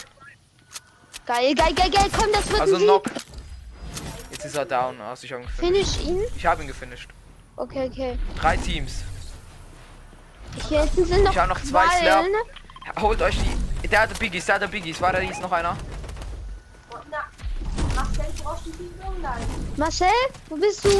Geil, 1.31 1.55
geil, 1.55 1.73
geil, 1.75 1.91
geil. 1.91 2.11
Komm, 2.19 2.33
das 2.33 2.51
wird 2.51 2.61
Also 2.61 2.75
ein 2.75 2.81
Sieg. 2.81 2.89
Knock. 2.89 3.05
Jetzt 4.33 4.45
ist 4.47 4.57
er 4.57 4.65
down. 4.65 5.01
Also 5.01 5.25
ich 5.27 5.33
hab 5.33 5.39
ihn 5.39 5.47
gefinisht. 5.47 5.97
Finish 5.97 6.09
ihn. 6.09 6.25
Ich 6.37 6.45
hab 6.45 6.61
ihn 6.61 6.67
gefinisht. 6.67 7.09
Okay, 7.55 7.89
okay. 7.89 8.19
Drei 8.37 8.57
Teams. 8.57 9.05
Hier 10.69 10.81
hinten 10.81 11.05
sind 11.05 11.23
noch 11.23 11.31
Ich 11.31 11.39
hab 11.39 11.49
noch 11.49 11.63
zwei. 11.63 11.87
Slap. 12.01 12.25
Holt 13.01 13.23
euch 13.23 13.39
die. 13.39 13.87
Der 13.87 14.01
hatte 14.01 14.15
Biggies, 14.15 14.45
der 14.47 14.57
hatte 14.57 14.67
Biggies. 14.67 15.01
War 15.01 15.13
da 15.13 15.21
ist 15.21 15.41
noch 15.41 15.53
einer? 15.53 15.77
Marcel, 19.77 20.09
wo 20.49 20.57
bist 20.57 20.85
du? 20.85 20.91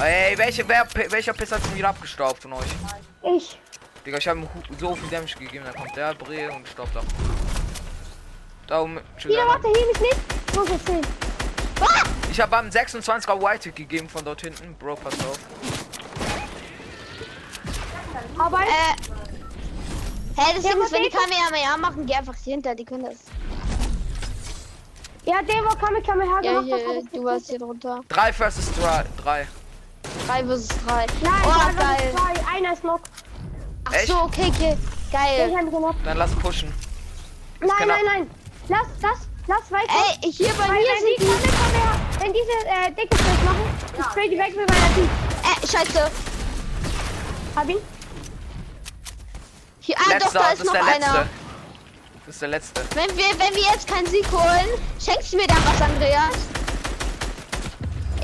Ey, 0.00 0.38
welche, 0.38 0.68
wer, 0.68 0.86
welcher 1.10 1.32
Piss 1.32 1.50
hat 1.50 1.74
wieder 1.74 1.88
abgestaubt 1.88 2.42
von 2.42 2.52
euch? 2.52 2.68
Ich. 3.24 3.58
Digga, 4.04 4.18
ich 4.18 4.28
habe 4.28 4.48
so 4.78 4.94
viel 4.94 5.08
Damage 5.08 5.34
gegeben, 5.36 5.64
dann 5.64 5.74
kommt 5.74 5.96
der 5.96 6.14
Bre 6.14 6.52
und 6.52 6.68
staubt 6.68 6.96
ab. 6.96 7.04
Da 8.66 8.80
oben. 8.82 9.00
Hier, 9.18 9.30
warte, 9.46 9.68
hier 9.68 9.86
mich 9.86 10.00
nicht. 10.00 10.56
Muss 10.56 10.68
jetzt 10.68 10.86
sehen. 10.86 11.06
Ich 12.30 12.40
habe 12.40 12.56
am 12.56 12.66
26er 12.68 13.40
White 13.40 13.72
gegeben 13.72 14.08
von 14.08 14.24
dort 14.24 14.40
hinten. 14.42 14.74
Bro, 14.74 14.96
pass 14.96 15.14
auf. 15.20 15.38
Aber 18.38 18.60
Äh. 18.60 18.96
Hä, 20.38 20.52
das 20.54 20.64
Ding 20.64 20.82
ist, 20.82 20.92
wenn 20.92 21.02
die? 21.02 21.08
Kamehameha 21.10 21.76
machen, 21.78 22.04
geh 22.04 22.14
einfach 22.14 22.34
hinter, 22.36 22.74
die 22.74 22.84
können 22.84 23.04
das. 23.04 23.16
ja, 25.24 25.40
der, 25.42 25.64
wo 25.64 25.74
Kamehameha 25.76 26.40
Ja, 26.42 26.60
gemacht 26.60 27.08
hier, 27.10 27.20
du 27.20 27.24
warst 27.24 27.48
hier 27.48 27.58
drunter. 27.58 28.00
3 28.08 28.32
versus 28.34 28.70
3. 28.74 29.04
3. 29.22 29.46
3 30.26 30.44
vs 30.44 30.68
3. 30.86 31.06
Nein, 31.22 31.32
oh, 31.42 31.48
drei 31.48 31.72
versus 31.72 31.78
geil. 31.78 32.14
zwei. 32.14 32.54
Einer 32.56 32.72
ist 32.74 32.84
noch. 32.84 33.00
Ach 33.84 33.92
Echt? 33.94 34.08
so, 34.08 34.18
okay, 34.24 34.52
okay. 34.54 34.76
Geil. 35.10 35.54
Dann 36.04 36.18
lass 36.18 36.32
pushen. 36.32 36.70
Nein, 37.60 37.70
nein, 37.86 38.04
nein. 38.04 38.30
Lass, 38.68 38.86
lass, 39.00 39.28
lass 39.46 39.70
weiter. 39.70 39.92
Ey, 40.22 40.32
hier 40.32 40.52
bei 40.54 40.68
mir 40.68 40.80
wenn 40.80 41.00
sind 41.00 41.08
die 41.18 41.24
die. 41.24 41.26
Kamehameha, 41.26 42.00
wenn 42.20 42.32
diese 42.32 42.52
äh, 42.66 42.90
dicke 42.92 43.16
Schild 43.16 43.44
machen, 43.44 43.64
ich 43.98 44.04
spray 44.04 44.28
die 44.28 44.38
weg 44.38 44.56
mit 44.56 44.68
meiner 44.68 44.94
Team. 44.94 45.08
Äh, 45.42 45.66
scheiße. 45.66 46.10
Hab 47.54 47.68
ihn. 47.68 47.78
Hier, 49.80 49.96
ah, 49.98 50.10
letzter, 50.10 50.26
doch, 50.26 50.32
da 50.32 50.40
das 50.40 50.52
ist 50.54 50.60
ist 50.60 50.66
noch 50.66 50.74
einer. 50.74 50.90
letzte. 50.98 51.28
Das 52.26 52.34
ist 52.34 52.42
der 52.42 52.48
letzte. 52.48 52.82
Wenn 52.94 53.16
wir, 53.16 53.24
wenn 53.38 53.54
wir 53.54 53.62
jetzt 53.72 53.86
keinen 53.86 54.06
Sieg 54.06 54.26
holen, 54.32 54.66
schenkst 55.00 55.32
du 55.32 55.36
mir 55.36 55.46
dann 55.46 55.64
was, 55.64 55.80
Andreas? 55.80 56.34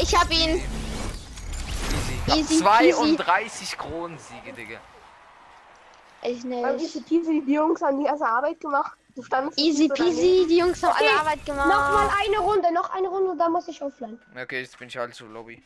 Ich 0.01 0.19
hab 0.19 0.29
ihn. 0.33 0.61
Easy. 2.27 2.55
Easy 2.55 2.59
32 2.59 3.79
Kronensiege, 3.79 4.53
Digga. 4.57 4.79
Ich 6.25 6.43
Weil 6.45 6.77
nicht. 6.77 6.85
diese 6.95 7.05
Teams, 7.05 7.29
die 7.29 7.53
Jungs 7.53 7.81
haben 7.83 8.01
die 8.01 8.07
erste 8.07 8.27
Arbeit 8.27 8.61
gemacht. 8.61 8.97
Easy 9.57 9.89
peasy, 9.89 10.47
die 10.49 10.59
Jungs 10.59 10.83
haben 10.83 10.93
Okay, 10.93 11.07
alle 11.09 11.21
Arbeit 11.21 11.45
gemacht. 11.45 11.69
Nochmal 11.69 12.09
eine 12.25 12.39
Runde, 12.39 12.73
noch 12.73 12.91
eine 12.95 13.09
Runde 13.09 13.31
und 13.33 13.39
dann 13.39 13.53
muss 13.53 13.69
ich 13.69 13.83
offline. 13.83 14.19
Okay, 14.41 14.61
jetzt 14.61 14.79
bin 14.79 14.89
ich 14.89 14.97
halt 14.97 15.15
zur 15.15 15.29
Lobby. 15.29 15.63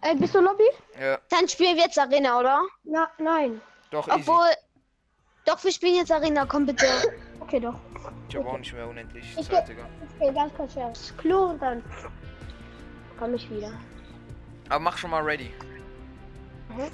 Äh, 0.00 0.14
bist 0.14 0.34
du 0.34 0.40
Lobby? 0.40 0.64
Ja. 0.98 1.18
Dann 1.28 1.48
spielen 1.48 1.76
wir 1.76 1.84
jetzt 1.84 1.98
Arena, 1.98 2.38
oder? 2.38 2.62
Na, 2.84 3.10
nein. 3.18 3.60
Doch, 3.90 4.06
easy. 4.08 4.20
Obwohl. 4.20 4.46
Doch, 5.44 5.62
wir 5.64 5.72
spielen 5.72 5.96
jetzt 5.96 6.12
Arena, 6.12 6.46
komm 6.46 6.66
bitte. 6.66 6.86
Okay, 7.40 7.60
doch. 7.60 7.80
Ich 8.28 8.36
habe 8.36 8.46
auch 8.46 8.58
nicht 8.58 8.74
mehr 8.74 8.86
unendlich 8.86 9.24
Ich 9.38 9.48
Zeit, 9.48 9.66
Digga. 9.68 9.88
Okay, 10.18 10.34
ganz 10.34 10.52
kurz 10.54 10.76
aufs 10.76 11.16
Klo 11.16 11.46
und 11.46 11.62
dann 11.62 11.82
komme 13.18 13.36
ich 13.36 13.50
wieder. 13.50 13.72
Aber 14.68 14.80
mach 14.80 14.98
schon 14.98 15.10
mal 15.10 15.22
ready. 15.22 15.50
Mhm. 16.68 16.90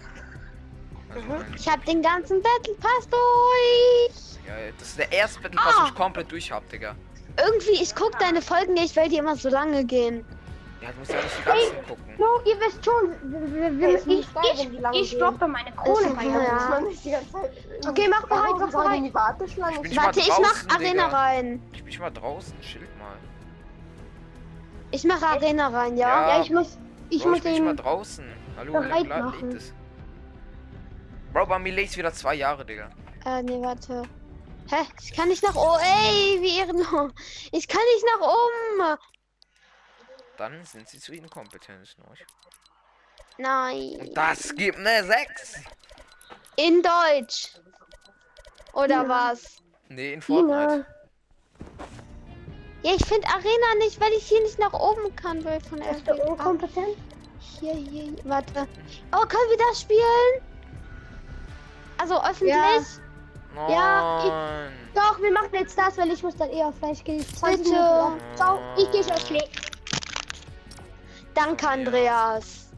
Also, 1.14 1.27
mein- 1.29 1.55
Ich 1.57 1.68
hab 1.68 1.85
den 1.85 2.03
ganzen 2.03 2.42
Battle 2.42 2.74
Pass 2.81 3.09
durch. 3.09 4.46
ja, 4.46 4.55
das 4.79 4.88
ist 4.88 4.98
der 4.98 5.12
erste 5.12 5.40
Battle 5.40 5.57
Pass, 5.61 5.74
Ah. 5.77 5.85
den 5.85 5.88
ich 5.88 5.94
komplett 5.94 6.31
durch 6.33 6.50
hab, 6.53 6.68
Digga. 6.68 6.94
Irgendwie, 7.38 7.83
ich 7.83 7.94
guck 7.94 8.18
deine 8.18 8.40
Folgen 8.42 8.74
nicht, 8.74 8.96
weil 8.96 9.09
die 9.09 9.16
immer 9.16 9.37
so 9.37 9.48
lange 9.48 9.85
gehen. 9.85 10.24
Ja, 10.81 10.90
du 10.92 10.98
musst 10.98 11.11
ja 11.12 11.16
nicht 11.16 11.38
die 11.38 11.44
ganzen 11.44 11.88
gucken. 11.88 12.05
No, 12.18 12.27
ihr 12.44 12.61
wisst 12.61 12.85
schon, 12.85 13.11
wir, 13.22 13.55
wir, 13.55 13.79
wir, 13.81 13.88
Ey, 13.88 13.94
ich, 14.18 14.81
lange 14.81 14.96
ich, 14.96 15.03
ich 15.05 15.11
gehen. 15.12 15.20
droppe 15.20 15.48
meine 15.48 15.72
Kohle 15.72 16.07
Ist- 16.09 16.16
bei 16.16 16.24
ja. 16.24 17.20
Okay, 17.88 18.09
mach 18.11 18.27
bereit, 18.27 18.50
mach 18.59 18.70
bereit. 18.70 19.00
die 19.05 19.14
Warteschlange? 19.14 19.77
ich 19.88 19.96
Warte, 19.96 20.18
mal 20.18 20.22
ich 20.27 20.29
mach 20.29 20.37
draußen, 20.53 20.70
Arena 20.70 21.05
Digga. 21.07 21.07
rein. 21.18 21.62
Ich 21.72 21.85
bin 21.85 21.98
mal 22.00 22.11
draußen, 22.11 22.55
schild 22.62 22.98
mal. 22.98 23.16
Ich 24.90 25.05
mach 25.05 25.22
Arena 25.22 25.68
rein, 25.68 25.96
ja? 25.96 26.09
Ja. 26.09 26.37
Ja, 26.37 26.42
ich 26.42 26.50
muss, 26.50 26.79
ich 27.09 27.22
Bro, 27.22 27.29
muss 27.31 27.38
ich 27.38 27.44
bin 27.44 27.53
nicht 27.53 27.64
mal 27.64 27.74
den, 27.74 27.77
draußen. 27.85 28.24
Hallo, 28.59 28.72
bereit 28.74 29.05
wie 29.05 29.09
machen. 29.09 29.61
Bro, 31.35 31.47
bei 31.47 31.59
mir 31.59 31.73
lädt 31.73 31.97
wieder 31.97 32.12
zwei 32.12 32.37
Jahre, 32.37 32.64
Digga. 32.64 32.88
Äh, 33.27 33.42
nee, 33.42 33.61
warte. 33.61 34.05
Hä? 34.70 34.87
Ich 35.03 35.12
kann 35.12 35.29
nicht 35.29 35.42
nach 35.42 35.57
oben. 35.57 35.81
Ey, 35.83 36.40
wie 36.40 36.59
ehrenlos. 36.59 37.11
Ich 37.51 37.66
kann 37.66 37.83
nicht 37.92 38.07
nach 38.14 38.29
oben. 38.29 38.99
Dann 40.37 40.64
sind 40.64 40.88
sie 40.88 41.01
zu 41.01 41.12
inkompetent. 41.12 41.97
ne? 41.99 42.05
Nein. 43.38 44.12
Das 44.14 44.55
gibt 44.55 44.79
ne 44.79 45.03
6. 45.03 45.61
In 46.55 46.81
Deutsch. 46.83 47.49
Oder 48.73 49.09
was? 49.09 49.57
Nee, 49.88 50.12
in 50.12 50.23
Fortnite. 50.23 50.87
Ja, 52.83 52.94
ich 52.94 53.05
finde 53.07 53.27
Arena 53.27 53.75
nicht, 53.81 54.01
weil 54.01 54.12
ich 54.12 54.29
hier 54.29 54.40
nicht 54.42 54.61
nach 54.61 54.73
oben 54.73 55.16
kann, 55.16 55.44
weil 55.44 55.61
von 55.62 55.81
der? 55.81 55.94
Hier, 57.40 57.75
hier, 57.75 57.75
hier, 57.75 58.14
warte. 58.23 58.68
Oh, 59.12 59.27
können 59.27 59.51
wir 59.51 59.59
das 59.68 59.81
spielen? 59.81 60.54
Also 62.05 62.23
öffentlich? 62.23 63.01
Ja. 63.57 63.71
Ja, 63.71 64.67
ich-. 64.67 64.95
Doch, 64.95 65.21
wir 65.23 65.33
machen 65.33 65.49
jetzt 65.53 65.79
das, 65.79 65.97
weil 65.97 66.11
ich 66.12 66.23
muss 66.23 66.37
dann 66.37 66.51
eher 66.51 66.71
vielleicht 66.79 67.05
gehe 67.05 67.17
ich 67.17 67.35
20 67.37 67.64
Bitte. 67.64 68.12
Ciao, 68.35 68.61
ich 68.77 68.90
gehe 68.90 69.03
schon 69.03 69.19
schlägt. 69.27 69.73
Danke, 71.33 71.67
Andreas. 71.67 72.69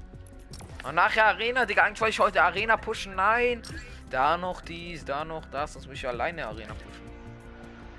Und 0.86 0.94
nachher 0.94 1.26
Arena, 1.26 1.66
Digga. 1.66 1.82
Eigentlich 1.82 2.00
wollte 2.00 2.10
ich 2.12 2.20
heute 2.20 2.42
Arena 2.42 2.76
pushen. 2.76 3.16
Nein. 3.16 3.62
Da 4.10 4.36
noch 4.36 4.60
dies, 4.60 5.04
da 5.04 5.24
noch 5.24 5.44
das. 5.46 5.72
Sonst 5.72 5.86
muss 5.86 5.96
ich 5.96 6.06
alleine 6.06 6.46
Arena 6.46 6.74
pushen. 6.74 7.10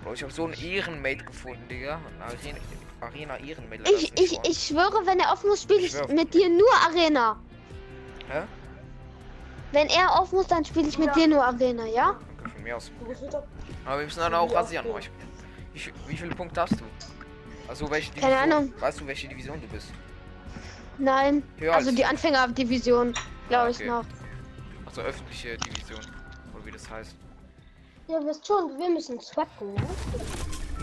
Bro, 0.03 0.13
ich 0.13 0.23
habe 0.23 0.31
so 0.31 0.45
einen 0.45 0.53
Ehrenmate 0.53 1.25
gefunden, 1.25 1.67
Digga. 1.67 1.99
Arena, 2.21 2.57
Arena 3.01 3.37
Ehrenmate. 3.37 3.83
Ich, 3.91 4.13
ich, 4.17 4.39
ich 4.47 4.67
schwöre, 4.67 5.05
wenn 5.05 5.19
er 5.19 5.33
offen 5.33 5.49
muss, 5.49 5.63
spiele 5.63 5.79
Ich 5.79 5.93
ich 5.93 6.07
mit 6.07 6.33
dir 6.33 6.47
nur 6.47 6.71
Arena. 6.87 7.37
Hä? 8.29 8.43
Wenn 9.71 9.87
er 9.87 10.19
auf 10.19 10.31
muss, 10.31 10.47
dann 10.47 10.63
spiele 10.65 10.87
ich 10.87 10.97
mit 10.97 11.15
dir 11.15 11.27
nur 11.27 11.43
Arena, 11.43 11.85
ja? 11.85 12.15
Von 12.53 12.63
mir 12.63 12.77
aus. 12.77 12.89
Aber 13.85 13.97
wir 13.99 14.05
müssen 14.05 14.19
dann 14.19 14.33
auch 14.33 14.51
rasieren, 14.53 14.89
euch. 14.91 15.09
Wie, 15.73 15.79
viel- 15.79 15.93
wie 16.07 16.17
viele 16.17 16.33
Punkte 16.35 16.61
hast 16.61 16.73
du? 16.73 16.83
Also 17.67 17.89
welche 17.91 18.11
Division? 18.11 18.31
Keine 18.31 18.41
Ahnung. 18.55 18.73
Weißt 18.79 18.99
du, 19.01 19.07
welche 19.07 19.27
Division 19.27 19.59
du 19.61 19.67
bist? 19.67 19.87
Nein. 20.97 21.43
Höher 21.57 21.73
Also 21.75 21.89
als- 21.89 21.97
die 21.97 22.05
Anfängerdivision, 22.05 23.13
glaube 23.49 23.71
ich 23.71 23.77
Okay. 23.77 23.87
noch. 23.87 24.05
Also 24.85 25.01
öffentliche 25.01 25.57
Division. 25.57 25.99
Oder 26.55 26.65
wie 26.65 26.71
das 26.71 26.89
heißt. 26.89 27.15
Ihr 28.07 28.25
wisst 28.25 28.47
schon, 28.47 28.79
wir 28.79 28.89
müssen 28.89 29.19
swappen, 29.19 29.73
ne? 29.73 29.81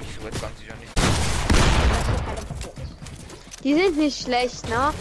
Ich 0.01 0.15
so 0.21 0.27
jetzt 0.27 0.43
ganz 0.43 0.59
sicher 0.59 0.75
nicht. 0.77 0.93
Die 3.65 3.75
sind 3.75 3.97
nicht 3.97 4.21
schlecht, 4.23 4.69
ne? 4.69 4.77
Doch, 4.77 4.93
doch. 4.93 5.01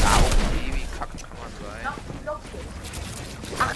Ja, 0.00 0.18
okay, 0.20 0.72
wie 0.72 0.86
kacke 0.96 1.18
kann 1.18 1.36
man 1.42 1.50
sein? 1.60 1.82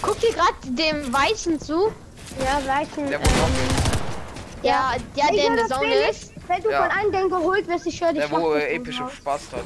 Guck 0.03 0.21
dir 0.21 0.33
gerade 0.33 0.55
dem 0.65 1.13
Weißen 1.13 1.61
zu. 1.61 1.93
Ja, 2.39 2.61
weißen. 2.67 3.09
Der 3.09 3.19
noch 3.19 3.27
ist. 3.27 4.65
Ja, 4.65 4.95
der, 5.17 5.31
in 5.31 5.57
der 5.57 5.67
Zone 5.67 5.95
ist. 6.11 6.33
Wenn 6.49 6.63
du 6.63 6.71
Ja. 6.71 6.83
von 6.83 6.91
einem 6.91 7.13
den 7.13 7.29
geholt 7.29 7.69
wirst, 7.69 7.87
ich 7.87 8.01
höre 8.01 8.13
dich. 8.13 8.23
Der 8.23 8.31
wo 8.31 8.53
äh, 8.55 8.75
epische. 8.75 9.09
Spaß 9.09 9.43
hat. 9.53 9.65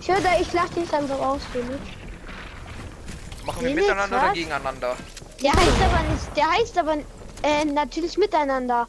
Ich 0.00 0.08
höre, 0.08 0.40
ich 0.40 0.52
lach 0.52 0.68
dich 0.68 0.88
dann 0.90 1.08
so 1.08 1.14
raus, 1.14 1.40
Felix. 1.52 1.72
Machen 3.44 3.62
wir 3.62 3.68
Felix, 3.70 3.86
miteinander 3.88 4.16
oder 4.18 4.26
was? 4.28 4.34
gegeneinander? 4.34 4.96
Der 5.42 5.52
heißt 5.52 5.82
aber 5.82 6.02
nicht, 6.12 6.36
der 6.36 6.50
heißt 6.50 6.78
aber 6.78 6.96
äh, 7.42 7.64
natürlich 7.64 8.16
miteinander. 8.18 8.86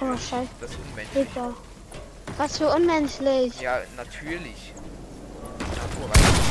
Oh, 0.00 0.16
scheiße. 0.16 0.48
Das 0.60 0.70
ist 0.70 0.78
unmenschlich. 0.90 1.28
Was 2.36 2.58
für 2.58 2.68
unmenschlich. 2.68 3.60
Ja, 3.60 3.78
natürlich. 3.96 4.74
Naturreich. 5.58 6.45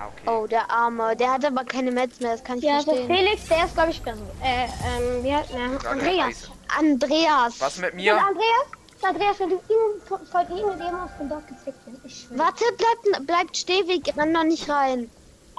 Ja, 0.00 0.06
okay. 0.08 0.30
Oh, 0.30 0.46
der 0.46 0.70
Arme. 0.70 1.14
Der 1.16 1.32
hat 1.32 1.44
aber 1.44 1.64
keine 1.64 1.90
Metz 1.90 2.20
mehr, 2.20 2.32
das 2.32 2.42
kann 2.44 2.58
ich 2.58 2.64
Ja, 2.64 2.76
also 2.76 2.94
verstehen. 2.94 3.14
Felix, 3.16 3.48
der 3.48 3.64
ist, 3.66 3.74
glaube 3.74 3.90
ich, 3.90 4.02
besser. 4.02 4.18
Äh, 4.42 4.64
ähm, 4.64 5.24
wie 5.24 5.34
heißt 5.34 5.52
der? 5.52 5.78
Kein 5.78 6.00
Andreas. 6.00 6.50
Andreas. 6.78 7.60
Was 7.60 7.76
mit 7.78 7.94
mir? 7.94 8.16
Andreas? 8.16 8.66
Andreas, 9.02 9.40
wenn 9.40 9.50
du 9.50 9.56
ihn 9.56 10.02
von 10.06 10.42
ihm 10.56 10.66
mit 10.68 10.78
ihm 10.80 10.94
aus 10.94 11.10
dem 11.18 11.28
Dorf 11.28 11.46
gefickt 11.46 11.78
bist. 11.86 11.98
Ich 12.04 12.20
schwöre. 12.22 12.38
Warte, 12.38 12.64
bleibt, 12.76 13.26
bleibt 13.26 13.56
stehweg, 13.56 14.14
renn 14.16 14.32
noch 14.32 14.44
nicht 14.44 14.68
rein. 14.68 15.10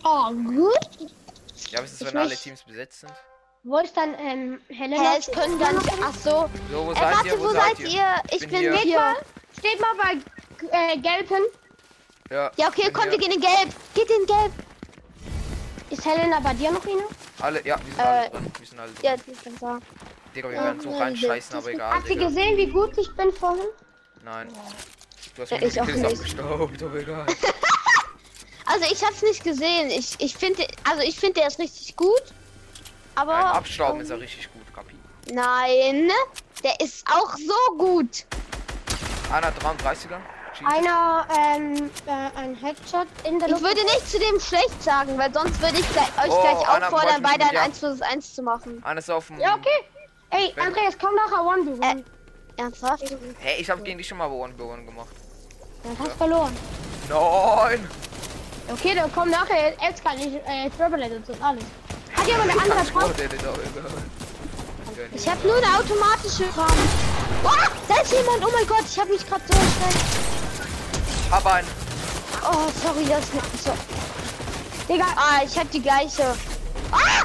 Oh, 0.03 0.31
gut. 0.31 0.73
Ja, 1.69 1.81
was 1.81 1.93
ist, 1.93 2.01
Ich 2.01 2.07
wenn 2.07 2.17
alle. 2.17 2.35
Teams 2.35 2.63
besetzt 2.63 3.01
sind? 3.01 3.13
Wo 3.63 3.77
ist 3.77 3.95
dann, 3.95 4.15
ähm, 4.19 4.59
Helena? 4.69 5.11
Hä, 5.11 5.17
es 5.19 5.27
können 5.31 5.59
dann. 5.59 5.77
Ach 6.03 6.15
so. 6.15 6.49
So, 6.71 6.85
wo 6.87 6.91
Äh, 6.91 6.95
seid 6.95 7.15
warte, 7.15 7.27
ihr? 7.29 7.39
wo 7.39 7.49
seid 7.49 7.79
ihr? 7.79 8.15
Ich 8.31 8.39
bin 8.39 8.49
bin 8.49 8.59
hier. 8.59 8.77
hier. 8.77 9.15
Steht 9.59 9.79
mal, 9.79 9.95
steht 9.99 10.21
mal 10.61 10.71
bei, 10.71 10.93
äh, 10.93 10.97
Gelben. 10.97 11.43
Ja, 12.31 12.49
Ja, 12.55 12.67
okay, 12.69 12.89
komm, 12.93 13.03
hier. 13.03 13.11
wir 13.11 13.17
gehen 13.19 13.31
in 13.33 13.41
Gelb. 13.41 13.69
Geht 13.93 14.09
in 14.09 14.25
Gelb. 14.25 14.51
Ist 15.89 16.05
Helena 16.05 16.39
bei 16.39 16.53
dir 16.53 16.71
noch, 16.71 16.85
Ina? 16.85 17.03
Alle, 17.39 17.65
ja, 17.65 17.77
wir 17.77 17.85
sind 17.93 17.99
Äh, 17.99 18.01
alle 18.03 18.29
drin. 18.29 18.51
Wir 18.57 18.67
sind 18.67 18.79
alle 18.79 18.91
drin. 18.93 19.03
Ja, 19.03 19.15
die 19.17 19.37
dann 19.43 19.57
da. 19.59 19.79
Digga, 20.33 20.49
wir 20.49 20.55
ja, 20.55 20.63
werden 20.63 20.79
so 20.79 20.97
reinscheißen, 20.97 21.55
aber 21.57 21.67
egal. 21.71 21.93
Habt 21.93 22.09
ihr 22.09 22.15
gesehen, 22.15 22.57
wie 22.57 22.67
gut 22.67 22.97
ich 22.97 23.13
bin 23.15 23.33
vorhin? 23.33 23.65
Nein. 24.23 24.47
Du 25.35 25.41
hast 25.41 25.51
Ja, 25.51 25.57
mir 25.57 25.65
ich 25.67 25.73
die 25.73 25.81
auch 25.81 25.85
Kills 25.85 25.97
nicht. 25.99 26.15
abgestaubt, 26.39 26.83
aber 26.83 26.95
egal. 26.95 27.25
Also 28.67 28.85
ich 28.89 29.03
hab's 29.03 29.21
nicht 29.21 29.43
gesehen. 29.43 29.89
Ich, 29.89 30.15
ich 30.19 30.37
finde, 30.37 30.65
also 30.89 31.01
ich 31.01 31.19
finde, 31.19 31.41
der 31.41 31.47
ist 31.47 31.59
richtig 31.59 31.93
gut. 31.97 32.21
Aber 33.15 33.33
Beim 33.33 33.45
Abstauben 33.47 33.99
ist 33.99 34.09
er 34.11 34.19
richtig 34.21 34.47
gut, 34.53 34.61
Kapi. 34.73 34.95
nein, 35.33 36.09
der 36.63 36.79
ist 36.79 37.05
auch 37.11 37.35
so 37.35 37.75
gut. 37.77 38.25
Einer 39.29 39.51
33er. 39.51 40.19
Cheat. 40.53 40.67
Einer, 40.67 41.27
ähm, 41.37 41.75
äh, 41.75 41.90
ein 42.41 42.55
Headshot 42.55 43.07
in 43.23 43.39
der 43.39 43.47
Ich 43.47 43.53
Luft. 43.53 43.63
würde 43.63 43.83
nicht 43.83 44.09
zu 44.09 44.19
dem 44.19 44.39
schlecht 44.39 44.81
sagen, 44.83 45.17
weil 45.17 45.33
sonst 45.33 45.61
würde 45.61 45.79
ich 45.79 45.89
gleich, 45.91 46.07
euch 46.23 46.29
Oh, 46.31 46.41
gleich 46.41 46.83
auffordern, 46.83 47.21
beide 47.21 47.43
ein 47.45 47.49
mit- 47.51 47.59
1 47.59 47.79
vs 47.79 48.01
1 48.01 48.33
zu 48.35 48.41
machen. 48.43 48.83
Ist 48.97 49.09
auf 49.11 49.27
dem. 49.27 49.39
Ja, 49.39 49.55
okay. 49.55 49.69
Ey, 50.31 50.51
Wenn- 50.55 50.67
Andreas, 50.67 50.95
komm 50.99 51.13
nachher 51.15 51.45
one 51.45 51.65
to 51.65 51.71
one. 51.73 52.03
Ernsthaft? 52.57 53.03
Hey, 53.39 53.61
ich 53.61 53.69
hab 53.69 53.83
gegen 53.83 53.97
dich 53.97 54.07
schon 54.07 54.17
mal 54.17 54.29
One 54.29 54.53
by 54.53 54.63
One 54.63 54.83
gemacht. 54.85 55.07
Dann 55.83 55.97
hast 55.97 56.11
du 56.11 56.15
verloren. 56.17 56.55
Nein! 57.09 57.89
Okay, 58.71 58.93
dann 58.95 59.11
komm 59.13 59.29
nachher. 59.29 59.73
Jetzt 59.81 60.03
kann 60.03 60.17
ich, 60.17 60.35
äh, 60.35 60.69
Traveler 60.77 61.07
und 61.07 61.43
alles. 61.43 61.63
Hat 62.15 62.27
jemand 62.27 62.51
eine 62.51 62.61
andere 62.61 62.81
Ich 62.81 62.89
egal. 63.33 63.53
Ich 65.13 65.27
habe 65.27 65.47
nur 65.47 65.57
eine 65.57 65.77
automatische 65.77 66.43
Raum. 66.55 66.77
Boah, 67.41 67.57
da 67.87 68.01
ist 68.01 68.11
jemand. 68.13 68.45
Oh 68.45 68.49
mein 68.53 68.67
Gott, 68.67 68.83
ich 68.87 68.99
habe 68.99 69.09
mich 69.11 69.25
gerade 69.27 69.41
so 69.47 69.53
erschreckt. 69.53 70.05
Hab 71.31 71.45
einen. 71.47 71.67
Oh, 72.43 72.67
sorry, 72.83 73.05
das 73.07 73.19
ist 73.53 73.63
so. 73.63 73.71
Digga, 74.89 75.05
Ah, 75.15 75.41
ich 75.45 75.57
habe 75.57 75.69
die 75.69 75.81
gleiche. 75.81 76.35
Ah! 76.91 77.23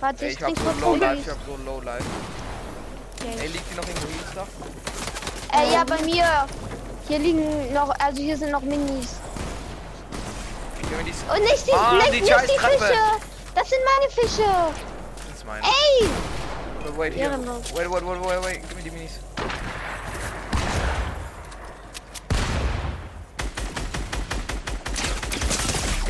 Warte, 0.00 0.24
Ey, 0.24 0.30
ich 0.32 0.38
ich 0.40 0.42
hab 0.44 0.56
so 0.56 0.62
kurz 0.64 0.80
low 0.80 0.92
ein 0.94 1.00
life, 1.00 1.20
ich 1.22 1.28
hab 1.28 1.38
so 1.46 1.56
low 1.64 1.80
life. 1.80 2.04
Ey, 3.40 3.48
liegt 3.48 3.70
die 3.70 3.76
noch 3.76 3.86
irgendwo 3.86 4.06
hier 4.08 4.26
Stuff? 4.32 4.48
Äh, 5.52 5.72
ja, 5.72 5.84
bei 5.84 6.00
mir. 6.02 6.46
Hier 7.08 7.18
liegen 7.18 7.72
noch, 7.74 7.90
also 7.98 8.22
hier 8.22 8.36
sind 8.36 8.50
noch 8.52 8.62
Minis. 8.62 9.16
Und 11.32 11.42
nicht 11.42 11.66
die, 11.66 11.72
Ah, 11.72 11.94
nicht, 11.94 12.12
die 12.14 12.20
nicht 12.20 12.32
die. 12.44 12.58
Fische. 12.58 12.94
Das 13.54 13.68
sind 13.68 13.78
meine 13.84 14.10
Fische. 14.12 14.50
Sind's 15.26 15.44
meine. 15.44 15.62
Ey! 15.64 16.08
Wait, 16.84 16.96
wait, 16.98 17.14
here. 17.14 17.38
Wait, 17.74 17.90
wait, 17.90 18.02
wait, 18.02 18.20
wait, 18.24 18.44
wait. 18.44 18.60
Gib 18.68 18.76
mir 18.76 18.82
die 18.84 18.90
Minis. 18.90 19.12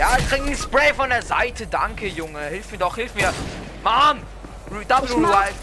Ja, 0.01 0.17
ich 0.19 0.27
krieg 0.31 0.41
einen 0.41 0.57
Spray 0.57 0.95
von 0.95 1.11
der 1.11 1.21
Seite. 1.21 1.67
Danke, 1.67 2.07
Junge. 2.07 2.41
Hilf 2.47 2.73
mir 2.73 2.79
doch, 2.79 2.95
hilf 2.95 3.15
mir. 3.15 3.35
Mann! 3.85 4.23
Double 4.71 5.05
Ich 5.05 5.11
Revive. 5.11 5.55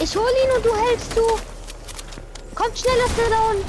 Ich 0.00 0.14
hol 0.14 0.28
ihn 0.44 0.50
und 0.54 0.66
du 0.66 0.76
hältst 0.76 1.14
zu. 1.14 1.40
Kommt 2.54 2.78
schneller, 2.78 3.08
Down. 3.30 3.64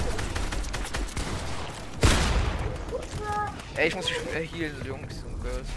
Ey, 3.78 3.88
ich 3.88 3.96
muss 3.96 4.10
mich 4.10 4.18
äh, 4.36 4.46
healen, 4.48 4.86
Jungs 4.86 5.24
und 5.24 5.42
Girls. 5.42 5.68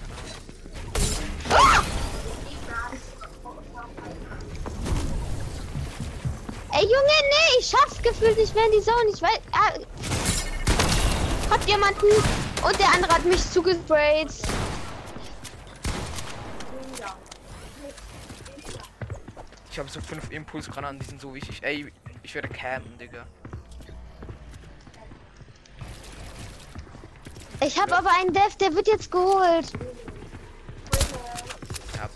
Ey, 6.72 6.82
Junge, 6.82 7.18
nee, 7.30 7.60
ich 7.60 7.68
schaff's 7.68 8.02
gefühlt 8.02 8.36
nicht 8.36 8.52
mehr 8.56 8.64
in 8.64 8.72
die 8.72 8.82
Zone. 8.82 9.12
Ich 9.14 9.22
weiß. 9.22 9.38
Ah, 9.52 9.74
hat 11.50 11.64
jemanden 11.68 12.06
und 12.62 12.78
der 12.78 12.92
andere 12.92 13.14
hat 13.14 13.24
mich 13.24 13.42
zugesprayt. 13.50 14.32
Ich 19.70 19.78
habe 19.78 19.88
so 19.88 20.00
fünf 20.00 20.30
Impulsgranaten, 20.32 20.98
die 20.98 21.06
sind 21.06 21.20
so 21.20 21.32
wichtig. 21.32 21.62
Ey, 21.62 21.92
ich 22.24 22.34
werde 22.34 22.48
campen, 22.48 22.98
Digga. 22.98 23.26
Ich 27.60 27.80
habe 27.80 27.96
aber 27.96 28.10
einen 28.10 28.32
Dev, 28.32 28.56
der 28.60 28.74
wird 28.74 28.86
jetzt 28.88 29.10
geholt. 29.10 29.72
Ja. 31.96 32.08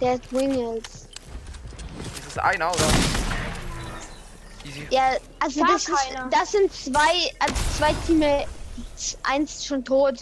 Der 0.00 0.14
ist 0.14 0.32
Wingles. 0.32 1.08
Ist 2.18 2.28
es 2.28 2.38
einer 2.38 2.72
oder? 2.72 2.88
Easy. 4.64 4.86
Ja, 4.90 5.12
also 5.40 5.64
das, 5.64 5.88
ist, 5.88 5.98
das 6.30 6.52
sind 6.52 6.72
zwei, 6.72 7.30
also 7.38 7.54
zwei 7.76 7.92
Teams. 8.06 8.48
Eins 9.22 9.64
schon 9.64 9.84
tot. 9.84 10.20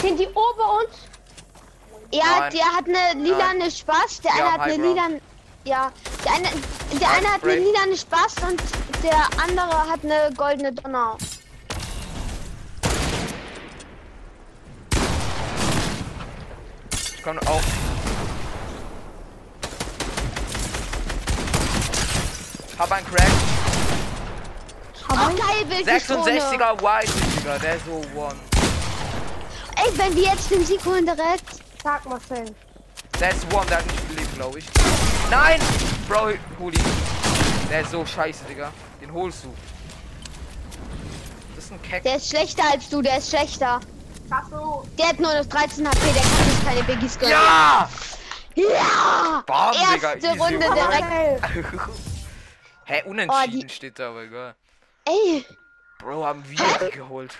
Sind 0.00 0.18
die 0.18 0.28
ober 0.28 0.78
uns? 0.80 0.96
Ja, 2.12 2.24
Nein. 2.40 2.52
der 2.52 2.64
hat 2.64 2.84
eine 2.88 3.22
lilane 3.22 3.70
Spaß, 3.70 4.20
der 4.22 4.32
Die 4.32 4.40
eine 4.40 4.52
hat 4.52 4.60
eine 4.60 4.76
lilane. 4.76 5.20
Ja, 5.64 5.92
der 6.24 6.32
eine, 6.32 6.48
der 6.98 7.10
eine 7.10 7.26
hat 7.28 7.42
eine 7.44 7.52
Break. 7.54 7.58
lilane 7.64 7.96
Spaß 7.96 8.34
und 8.48 8.60
der 9.02 9.28
andere 9.42 9.88
hat 9.88 10.00
eine 10.02 10.30
goldene 10.36 10.72
Donner. 10.72 11.16
Ich 17.16 17.22
komme 17.22 17.40
auch. 17.46 17.60
Hab 22.78 22.90
einen 22.92 23.06
Crack. 23.06 23.28
Oh, 25.12 25.14
geil, 25.14 25.64
Bildschirme. 25.68 26.24
66er 26.24 26.80
White, 26.80 27.12
Digga. 27.40 27.58
Der 27.58 27.76
ist 27.76 27.84
so 27.86 28.02
one. 28.18 28.34
Ey, 29.76 29.98
wenn 29.98 30.14
wir 30.16 30.24
jetzt 30.24 30.50
den 30.50 30.64
Sieg 30.64 30.84
holen 30.84 31.06
direkt. 31.06 31.44
Sag 31.82 32.04
mal, 32.06 32.20
Fan. 32.20 32.54
Der 33.18 33.30
ist 33.30 33.44
one, 33.52 33.66
der 33.66 33.78
hat 33.78 33.86
nicht 33.86 34.08
gelebt, 34.08 34.34
glaube 34.34 34.58
ich. 34.58 34.66
Nein! 35.30 35.60
Bro, 36.08 36.32
hol 36.58 36.74
ihn. 36.74 36.84
Der 37.70 37.80
ist 37.82 37.90
so 37.90 38.04
scheiße, 38.04 38.44
Digga. 38.44 38.72
Den 39.00 39.12
holst 39.12 39.44
du. 39.44 39.54
Das 41.54 41.64
ist 41.64 41.72
ein 41.72 41.82
Keck. 41.82 42.02
Der 42.02 42.16
ist 42.16 42.28
schlechter 42.28 42.64
als 42.72 42.88
du, 42.88 43.00
der 43.02 43.18
ist 43.18 43.28
schlechter. 43.30 43.80
Du? 44.50 44.84
Der 44.98 45.08
hat 45.08 45.18
nur 45.18 45.34
noch 45.34 45.44
13 45.46 45.86
HP, 45.88 45.98
der 46.12 46.22
kann 46.22 46.50
sich 46.50 46.64
keine 46.64 46.82
Biggies 46.84 47.18
gönnen. 47.18 47.32
Ja! 47.32 47.88
Ja! 48.54 49.42
Bam, 49.46 49.72
Digga. 49.72 50.12
Erste 50.12 50.26
easy, 50.28 50.38
Runde 50.38 50.58
direkt. 50.58 51.42
Hä, 52.84 53.02
unentschieden 53.06 53.58
Oh, 53.58 53.62
die- 53.62 53.68
steht 53.68 53.98
da, 53.98 54.08
aber 54.10 54.22
egal. 54.22 54.54
Ey, 55.04 55.44
Bro, 56.00 56.24
haben 56.24 56.42
wir 56.48 56.58
die 56.90 56.96
geholt. 56.96 57.36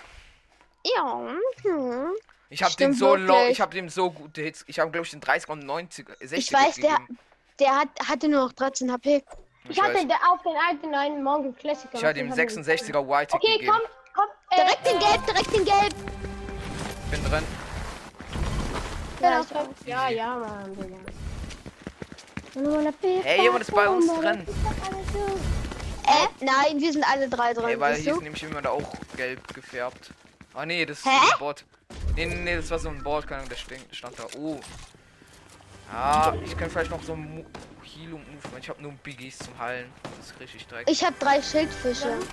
ja. 0.84 1.28
Hm. 1.62 2.12
Ich 2.52 2.62
hab 2.64 2.76
den 2.76 2.92
so 2.92 3.14
low, 3.14 3.46
ich 3.48 3.60
hab 3.60 3.70
dem 3.70 3.88
so 3.88 4.10
gute 4.10 4.42
Hits. 4.42 4.64
Ich 4.66 4.80
habe 4.80 4.90
glaube 4.90 5.04
ich 5.04 5.12
den 5.12 5.20
30 5.20 5.48
und 5.50 5.64
90 5.64 6.08
60 6.18 6.38
Ich 6.38 6.52
weiß, 6.52 6.74
der, 6.76 6.98
der 7.60 7.76
hat, 7.76 7.88
hatte 8.08 8.26
nur 8.28 8.46
noch 8.46 8.52
13 8.52 8.90
HP. 8.90 9.22
Ich, 9.64 9.70
Ich 9.76 9.80
hatte 9.82 9.98
auf 9.98 10.42
den 10.42 10.56
alten 10.68 10.92
einen 10.92 11.22
Morgen 11.22 11.54
Classic. 11.54 11.88
Ich 11.92 12.04
hatte 12.04 12.18
ihm 12.18 12.32
66er 12.32 13.06
White 13.08 13.34
Okay, 13.34 13.52
gegeben. 13.52 13.72
komm, 13.72 13.80
komm. 14.14 14.28
Äh, 14.50 14.56
Direkt 14.64 14.88
in 14.88 14.98
Gelb, 14.98 15.26
direkt 15.26 15.54
in 15.54 15.64
Gelb. 15.64 15.94
Bin 17.10 17.24
drin. 17.24 17.44
Ja, 19.20 19.44
ja, 19.86 20.08
ja, 20.08 20.36
Mann, 20.38 20.76
Digga. 20.76 20.96
Ey, 23.24 23.42
jemand 23.42 23.60
ist 23.62 23.72
bei 23.72 23.88
uns 23.88 24.12
drin. 24.12 24.46
Äh, 26.10 26.44
nein, 26.44 26.80
wir 26.80 26.92
sind 26.92 27.04
alle 27.04 27.28
drei 27.28 27.54
drin. 27.54 27.68
Ey, 27.68 27.80
weil 27.80 27.96
hier 27.96 28.14
ist 28.14 28.22
nämlich 28.22 28.42
jemand 28.42 28.66
auch 28.66 28.92
gelb 29.16 29.54
gefärbt. 29.54 30.10
Ah 30.54 30.66
nee, 30.66 30.84
das 30.84 30.98
ist 30.98 31.06
Hä? 31.06 31.10
ein 31.10 31.38
Bot. 31.38 31.64
Nee, 32.16 32.26
nee, 32.26 32.34
nee, 32.34 32.56
das 32.56 32.70
war 32.70 32.78
so 32.78 32.88
ein 32.88 33.02
Bot, 33.02 33.26
keine 33.26 33.38
Ahnung, 33.38 33.48
der 33.50 33.56
stand, 33.56 33.80
stand 33.92 34.18
da. 34.18 34.24
Oh. 34.36 34.58
Ja, 35.92 36.34
ich 36.44 36.56
kann 36.56 36.70
vielleicht 36.70 36.90
noch 36.90 37.02
so 37.02 37.12
ein 37.14 37.20
Mu- 37.36 37.44
Heal 37.82 38.14
und 38.14 38.26
Move. 38.32 38.58
Ich 38.60 38.68
habe 38.68 38.80
nur 38.82 38.92
Biggies 38.92 39.38
zum 39.38 39.58
Heilen. 39.58 39.90
Das 40.18 40.30
ist 40.30 40.40
richtig 40.40 40.66
dreck. 40.66 40.88
Ich 40.88 41.04
habe 41.04 41.14
drei 41.18 41.42
Schildfische. 41.42 42.08
Nicht. 42.16 42.32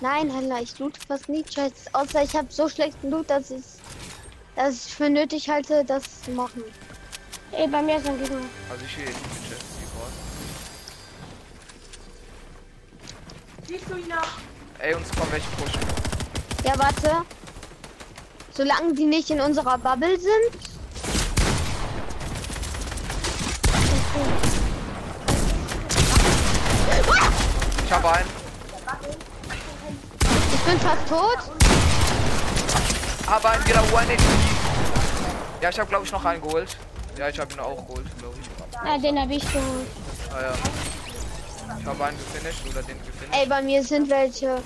Nein, 0.00 0.30
Hella, 0.34 0.60
ich 0.60 0.76
loot 0.78 0.98
fast 1.06 1.28
nie 1.28 1.44
Chats. 1.44 1.92
Außer 1.94 2.22
ich 2.22 2.34
habe 2.34 2.48
so 2.50 2.68
schlechten 2.68 3.10
Loot, 3.10 3.30
dass 3.30 3.50
ich 3.50 3.62
dass 4.56 4.86
ich 4.86 4.94
für 4.94 5.10
nötig 5.10 5.48
halte, 5.48 5.84
das 5.84 6.22
zu 6.22 6.30
machen. 6.32 6.62
Ey, 7.52 7.66
bei 7.68 7.82
mir 7.82 7.96
ist 7.96 8.06
ein 8.06 8.18
Gegner. 8.20 8.38
Also 8.70 8.84
ich 8.84 8.96
will 8.98 9.06
jetzt 9.06 9.18
Siehst 13.66 13.84
du 13.88 13.96
ihn 13.96 14.08
noch? 14.08 14.28
Ey, 14.78 14.94
uns 14.94 15.10
kommen 15.10 15.32
welche 15.32 15.48
pushen. 15.56 15.80
Ja, 16.64 16.78
warte. 16.78 17.24
Solange 18.52 18.92
die 18.92 19.04
nicht 19.04 19.30
in 19.30 19.40
unserer 19.40 19.78
Bubble 19.78 20.18
sind. 20.18 20.64
Ich 27.86 27.92
habe 27.92 28.12
einen. 28.12 28.28
Ich 30.52 30.60
bin 30.60 30.80
fast 30.80 31.08
tot. 31.08 31.38
Aber 33.26 33.50
ein 33.50 33.66
wieder 33.66 33.82
One 33.92 34.06
HP. 34.06 34.22
Ja, 35.62 35.70
ich 35.70 35.78
habe 35.78 35.88
glaube 35.88 36.04
ich 36.04 36.12
noch 36.12 36.24
einen 36.24 36.42
geholt. 36.42 36.76
Ja, 37.16 37.28
ich 37.28 37.38
habe 37.38 37.52
ihn 37.54 37.60
auch 37.60 37.86
geholt, 37.86 38.18
glaube 38.18 38.36
ich. 38.40 38.84
Ja, 38.84 38.98
den 38.98 39.18
hab 39.18 39.30
ich 39.30 39.42
geholt. 39.50 39.86
Ah 40.30 40.42
ja. 40.42 40.54
Ich 41.84 41.90
habe 41.90 42.04
einen 42.04 42.16
gefinisht 42.16 42.62
oder 42.66 42.82
den 42.82 42.96
gefinisht. 43.04 43.38
Ey, 43.38 43.46
bei 43.46 43.60
mir 43.60 43.84
sind 43.84 44.08
welche. 44.08 44.56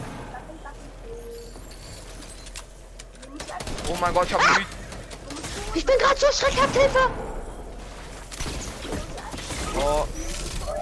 Oh 3.89 3.97
mein 4.01 4.14
Gott, 4.14 4.29
ich 4.29 4.35
habe 4.35 4.45
einen 4.45 4.66
Ich 5.75 5.85
bin 5.85 5.99
gerade 5.99 6.21
so 6.21 6.27
schreckhaft, 6.31 6.77
Hilfe! 6.77 7.11
Oh, 9.81 10.05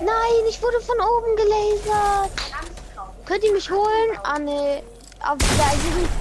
Nein, 0.02 0.46
ich 0.46 0.60
wurde 0.60 0.78
von 0.82 0.96
oben 1.00 1.36
gelasert. 1.36 2.30
Könnt 3.24 3.42
ihr 3.42 3.52
mich 3.52 3.70
holen? 3.70 4.18
Ah, 4.22 4.38
ne. 4.38 4.82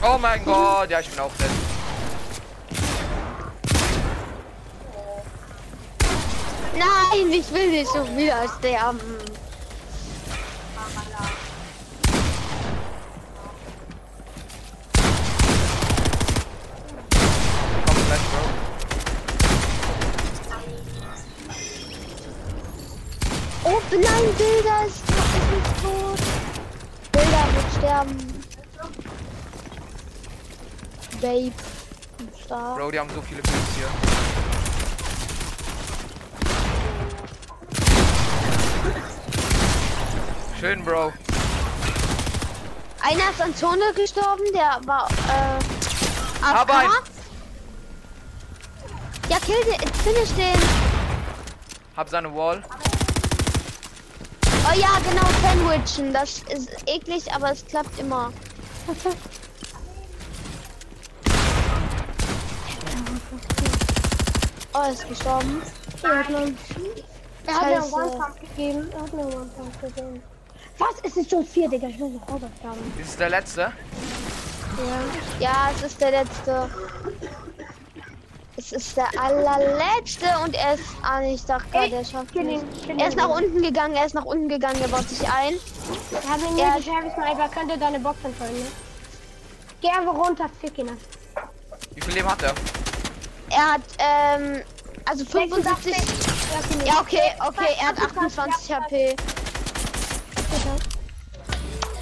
Oh 0.02 0.18
mein 0.18 0.46
Gott, 0.46 0.90
ja, 0.92 1.02
ich 1.02 1.10
bin 1.10 1.20
auch 1.20 1.32
dead. 1.38 1.50
Nein, 6.74 7.32
ich 7.34 7.52
will 7.54 7.70
nicht 7.70 7.92
schon 7.92 8.16
wieder 8.16 8.48
sterben. 8.58 9.25
Babe. 31.26 31.54
Stark. 32.46 32.78
Bro, 32.78 32.92
die 32.92 33.00
haben 33.00 33.10
so 33.10 33.20
viele 33.24 33.42
Pilze 33.42 33.60
hier. 33.76 33.88
Schön, 40.60 40.86
Bro. 40.86 41.14
Einer 43.02 43.32
ist 43.32 43.42
an 43.42 43.56
Zone 43.56 43.92
gestorben, 43.96 44.44
der 44.54 44.80
war 44.86 45.08
äh, 45.10 46.44
Hab 46.44 46.70
AFK. 46.70 46.76
einen. 46.76 46.92
Ja, 49.28 49.40
kill 49.40 49.64
den, 49.64 49.94
finish 50.04 50.30
den. 50.34 50.62
Hab 51.98 52.08
seine 52.08 52.32
Wall. 52.36 52.64
Oh 54.46 54.80
ja, 54.80 55.00
genau, 55.10 55.28
Sandwichen. 55.42 56.14
Das 56.14 56.44
ist 56.50 56.70
eklig, 56.86 57.34
aber 57.34 57.52
es 57.52 57.66
klappt 57.66 57.98
immer. 57.98 58.32
Oh, 64.78 64.82
er 64.84 64.92
ist 64.92 65.08
gestorben. 65.08 65.62
Er 66.04 66.20
hat 66.20 66.30
mir 66.30 66.54
er 67.48 67.54
hat 67.54 67.62
mir 67.70 67.76
einen. 67.82 67.94
One-Pump 67.94 68.40
gegeben. 68.42 68.90
Er 68.92 69.02
hat 69.02 69.14
mir 69.14 69.22
einen 69.22 69.34
One-Pump 69.34 69.82
gegeben. 69.82 70.24
Was? 70.78 70.96
Es 71.04 71.16
ist 71.18 71.30
schon 71.30 71.46
vier, 71.46 71.70
Digga. 71.70 71.88
Ich 71.88 72.00
will 72.00 72.12
sofort 72.14 72.44
aufgaben. 72.44 72.94
Ist 73.00 73.10
es 73.12 73.18
der 73.18 73.30
letzte? 73.30 73.62
Ja. 73.62 73.72
Ja, 75.40 75.70
es 75.76 75.84
ist 75.84 76.02
der 76.02 76.12
letzte. 76.12 76.70
Es 78.58 78.72
ist 78.72 78.98
der 78.98 79.08
allerletzte 79.22 80.26
und 80.44 80.56
er 80.56 80.74
ist. 80.74 80.84
Ah, 81.02 81.22
ich 81.22 81.46
dachte 81.46 81.70
gerade, 81.72 81.96
er 81.96 82.04
schafft 82.06 82.36
nicht. 82.36 82.64
ihn, 82.90 83.00
Er 83.00 83.08
ist 83.08 83.14
ihn. 83.14 83.20
nach 83.20 83.30
unten 83.30 83.62
gegangen, 83.62 83.96
er 83.96 84.06
ist 84.06 84.16
nach 84.16 84.26
unten 84.26 84.50
gegangen, 84.50 84.82
er 84.82 84.88
baut 84.90 85.08
sich 85.08 85.22
ein. 85.30 85.54
Er 86.12 86.30
hat 86.30 86.40
mir 86.40 86.58
Ja. 86.60 86.72
nur 86.72 86.78
die 86.78 86.84
Sherry 86.84 87.12
Sniper. 87.14 87.48
Könnte 87.50 87.78
deine 87.78 88.00
Box 88.00 88.18
entfallen, 88.24 88.54
ne? 88.56 88.66
Geh 89.82 89.90
einfach 89.90 90.16
runter, 90.16 90.50
fick 90.60 90.78
ihn. 90.78 90.90
Wie 91.94 92.02
viel 92.02 92.14
Leben 92.16 92.30
hat 92.30 92.44
er? 92.44 92.54
er 93.56 93.74
hat, 93.74 93.82
ähm, 94.00 94.64
also 95.06 95.26
75. 95.26 95.96
Ja, 96.86 97.00
okay, 97.00 97.34
okay, 97.48 97.76
er 97.80 97.88
hat 97.88 98.00
28 98.00 98.74
HP. 98.74 99.16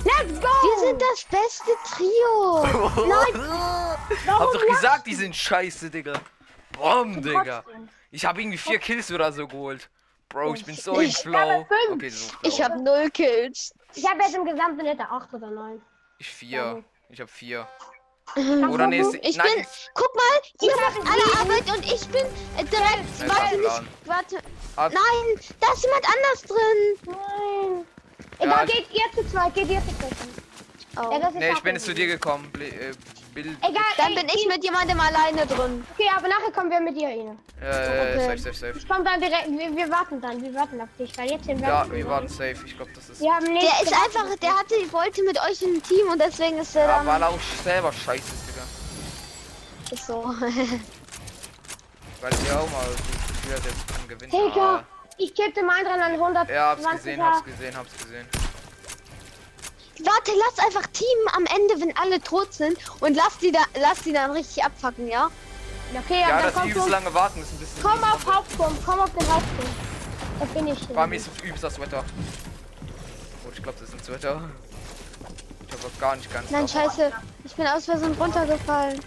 Let's 0.05 0.39
go! 0.39 0.47
Wir 0.47 0.87
sind 0.87 1.01
das 1.01 1.23
beste 1.25 1.71
Trio! 1.95 2.63
Nein! 3.07 3.49
Hab 4.27 4.51
doch 4.51 4.67
gesagt, 4.67 5.07
die 5.07 5.15
sind 5.15 5.35
scheiße, 5.35 5.89
Digga. 5.89 6.13
Bomb, 6.77 7.21
Digga. 7.21 7.63
Ich 8.11 8.25
habe 8.25 8.41
irgendwie 8.41 8.57
vier 8.57 8.79
Kills 8.79 9.11
oder 9.11 9.31
so 9.31 9.47
geholt. 9.47 9.89
Bro, 10.29 10.55
ich 10.55 10.65
bin 10.65 10.75
so 10.75 10.99
ich 10.99 11.23
im 11.25 11.31
Flow. 11.31 11.65
Okay, 11.91 12.09
so 12.09 12.33
ich 12.41 12.61
habe 12.61 12.81
null 12.81 13.09
Kills. 13.11 13.73
Ich 13.95 14.09
habe 14.09 14.21
jetzt 14.23 14.35
im 14.35 14.45
Gesamten 14.45 14.85
etwa 14.85 15.03
8 15.03 15.33
oder 15.35 15.51
9. 15.51 15.81
Ich 16.17 16.29
vier. 16.29 16.63
Also. 16.63 16.83
Ich 17.09 17.21
habe 17.21 17.29
4. 17.29 17.67
Oder 18.69 18.87
nee, 18.87 19.03
sie- 19.03 19.17
Ich 19.19 19.37
nein, 19.37 19.47
bin, 19.55 19.65
guck 19.93 20.15
mal, 20.15 20.67
ihr 20.67 20.75
macht 20.75 21.11
alle 21.11 21.39
Arbeit 21.39 21.69
und 21.77 21.85
ich 21.85 22.07
bin 22.07 22.25
äh, 22.57 22.63
direkt, 22.63 23.19
Nein, 23.19 23.29
warte 23.29 23.57
nicht, 23.57 23.81
warte. 24.05 24.37
Ab- 24.75 24.91
Nein, 24.93 25.39
da 25.59 25.73
ist 25.73 25.83
jemand 25.83 26.05
anders 26.05 26.41
drin. 26.47 27.15
Nein. 28.39 28.49
Ja, 28.49 28.65
geht 28.65 28.87
ihr 28.91 29.23
zu 29.23 29.29
zweit, 29.29 29.53
geht 29.53 29.69
ihr 29.69 29.81
zu 29.81 29.97
zweit. 29.99 30.11
Ja, 30.95 31.09
Oh. 31.09 31.15
ist 31.27 31.33
Nee, 31.35 31.51
ich 31.51 31.61
bin 31.63 31.75
jetzt 31.75 31.85
zu 31.85 31.93
dir 31.93 32.07
gekommen. 32.07 32.51
Bli 32.51 32.67
äh, 32.69 32.93
Bild. 33.33 33.57
Egal, 33.61 33.83
Dann 33.97 34.11
ey, 34.11 34.15
bin 34.15 34.27
ich 34.35 34.47
mit 34.47 34.63
jemandem 34.63 34.99
alleine 34.99 35.45
drin. 35.45 35.83
Okay, 35.93 36.09
aber 36.15 36.27
nachher 36.27 36.51
kommen 36.51 36.69
wir 36.69 36.79
mit 36.79 36.95
dir, 36.95 37.09
Ine. 37.09 37.37
Äh, 37.61 37.65
Okay. 37.65 38.19
safe, 38.27 38.37
safe, 38.37 38.53
safe. 38.55 38.77
Ich 38.77 38.87
komm 38.87 39.03
dann 39.03 39.19
direkt, 39.19 39.47
wir, 39.49 39.75
wir 39.75 39.89
warten 39.89 40.21
dann, 40.21 40.41
wir 40.41 40.53
warten 40.53 40.79
auf 40.81 40.89
dich, 40.99 41.17
weil 41.17 41.29
jetzt 41.31 41.45
sind 41.45 41.59
wir. 41.61 41.67
Ja, 41.67 41.85
wir 41.91 42.07
waren 42.07 42.27
safe. 42.27 42.55
Ich 42.65 42.75
glaube, 42.75 42.91
das 42.95 43.09
ist. 43.09 43.21
Wir 43.21 43.33
haben 43.33 43.45
nicht. 43.51 43.63
Der 43.65 43.83
ist 43.83 43.93
einfach, 43.93 44.35
der 44.41 44.57
hatte, 44.57 44.75
wollte 44.91 45.23
mit 45.23 45.39
euch 45.41 45.61
im 45.61 45.81
Team 45.83 46.07
und 46.11 46.19
deswegen 46.21 46.57
ist 46.59 46.75
er 46.75 46.85
Ja, 46.87 46.97
dann. 46.97 47.07
weil 47.07 47.21
er 47.21 47.29
auch 47.29 47.39
selber 47.63 47.91
scheiße 47.91 48.33
ist, 48.33 48.47
Digga. 48.49 48.63
Ist 49.91 50.07
so. 50.07 50.23
Weil 52.21 52.31
ihr 52.47 52.59
auch 52.59 52.69
mal 52.71 52.85
gefühlt 52.87 53.65
jetzt 53.65 53.95
zum 53.95 54.07
Gewinn. 54.07 54.29
Digga, 54.29 54.83
ich 55.17 55.33
kippte 55.35 55.63
meinen 55.63 55.85
dran 55.85 55.99
an 56.01 56.11
100. 56.13 56.49
Ja, 56.49 56.69
hab's 56.71 56.89
gesehen, 56.91 57.21
hab's 57.23 57.43
gesehen, 57.43 57.75
hab's 57.77 57.91
gesehen. 57.97 58.27
Warte, 60.03 60.31
lass 60.37 60.65
einfach 60.65 60.85
Team 60.91 61.05
am 61.35 61.45
Ende, 61.45 61.79
wenn 61.81 61.95
alle 61.97 62.19
tot 62.21 62.53
sind 62.53 62.77
und 62.99 63.15
lass 63.15 63.37
die 63.39 63.51
da, 63.51 63.59
lass 63.79 64.01
die 64.03 64.11
dann 64.13 64.31
richtig 64.31 64.63
abfacken, 64.63 65.07
ja? 65.07 65.29
Okay, 65.95 66.21
Ja, 66.21 66.29
ja, 66.29 66.41
dann 66.41 66.43
dass 66.45 66.53
die 66.53 66.59
komm, 66.59 66.69
übelst 66.69 66.81
komm, 66.83 66.91
lange 66.91 67.13
warten 67.13 67.41
ist 67.41 67.51
ein 67.53 67.57
bisschen. 67.59 67.83
komm 67.83 68.03
auf 68.03 68.25
Hauptturm, 68.25 68.77
komm 68.85 68.99
auf 68.99 69.09
den 69.11 69.31
Hauptturm. 69.31 69.69
Da 70.39 70.45
bin 70.45 70.67
ich. 70.67 70.95
War 70.95 71.07
mir 71.07 71.19
so 71.19 71.29
übelst 71.43 71.63
das 71.63 71.79
Wetter. 71.79 72.03
Oh, 73.45 73.49
ich 73.55 73.61
glaube, 73.61 73.77
das 73.79 73.89
ist 73.89 73.95
ein 73.95 74.03
Sweater. 74.03 74.41
Ich 75.67 75.73
hab 75.73 75.85
auch 75.85 75.99
gar 75.99 76.15
nicht 76.15 76.33
ganz. 76.33 76.49
Nein, 76.49 76.65
drauf. 76.65 76.71
scheiße. 76.95 77.11
Ich 77.45 77.53
bin 77.55 77.67
aus 77.67 77.85
Versehen 77.85 78.13
runtergefallen. 78.19 78.99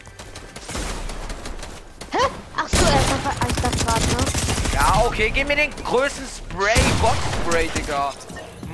Hä? 2.13 2.19
Ach 2.57 2.69
so, 2.69 2.77
er 2.87 3.01
ist 3.01 3.13
auf 3.13 3.43
ein 3.43 3.51
Stadtgrad, 3.59 4.01
ne? 4.01 4.73
Ja, 4.75 5.03
okay, 5.07 5.31
gib 5.35 5.49
mir 5.49 5.57
den 5.57 5.71
größten 5.85 6.25
Spray, 6.27 6.79
Box 7.01 7.17
Spray, 7.45 7.69
Digga. 7.77 8.13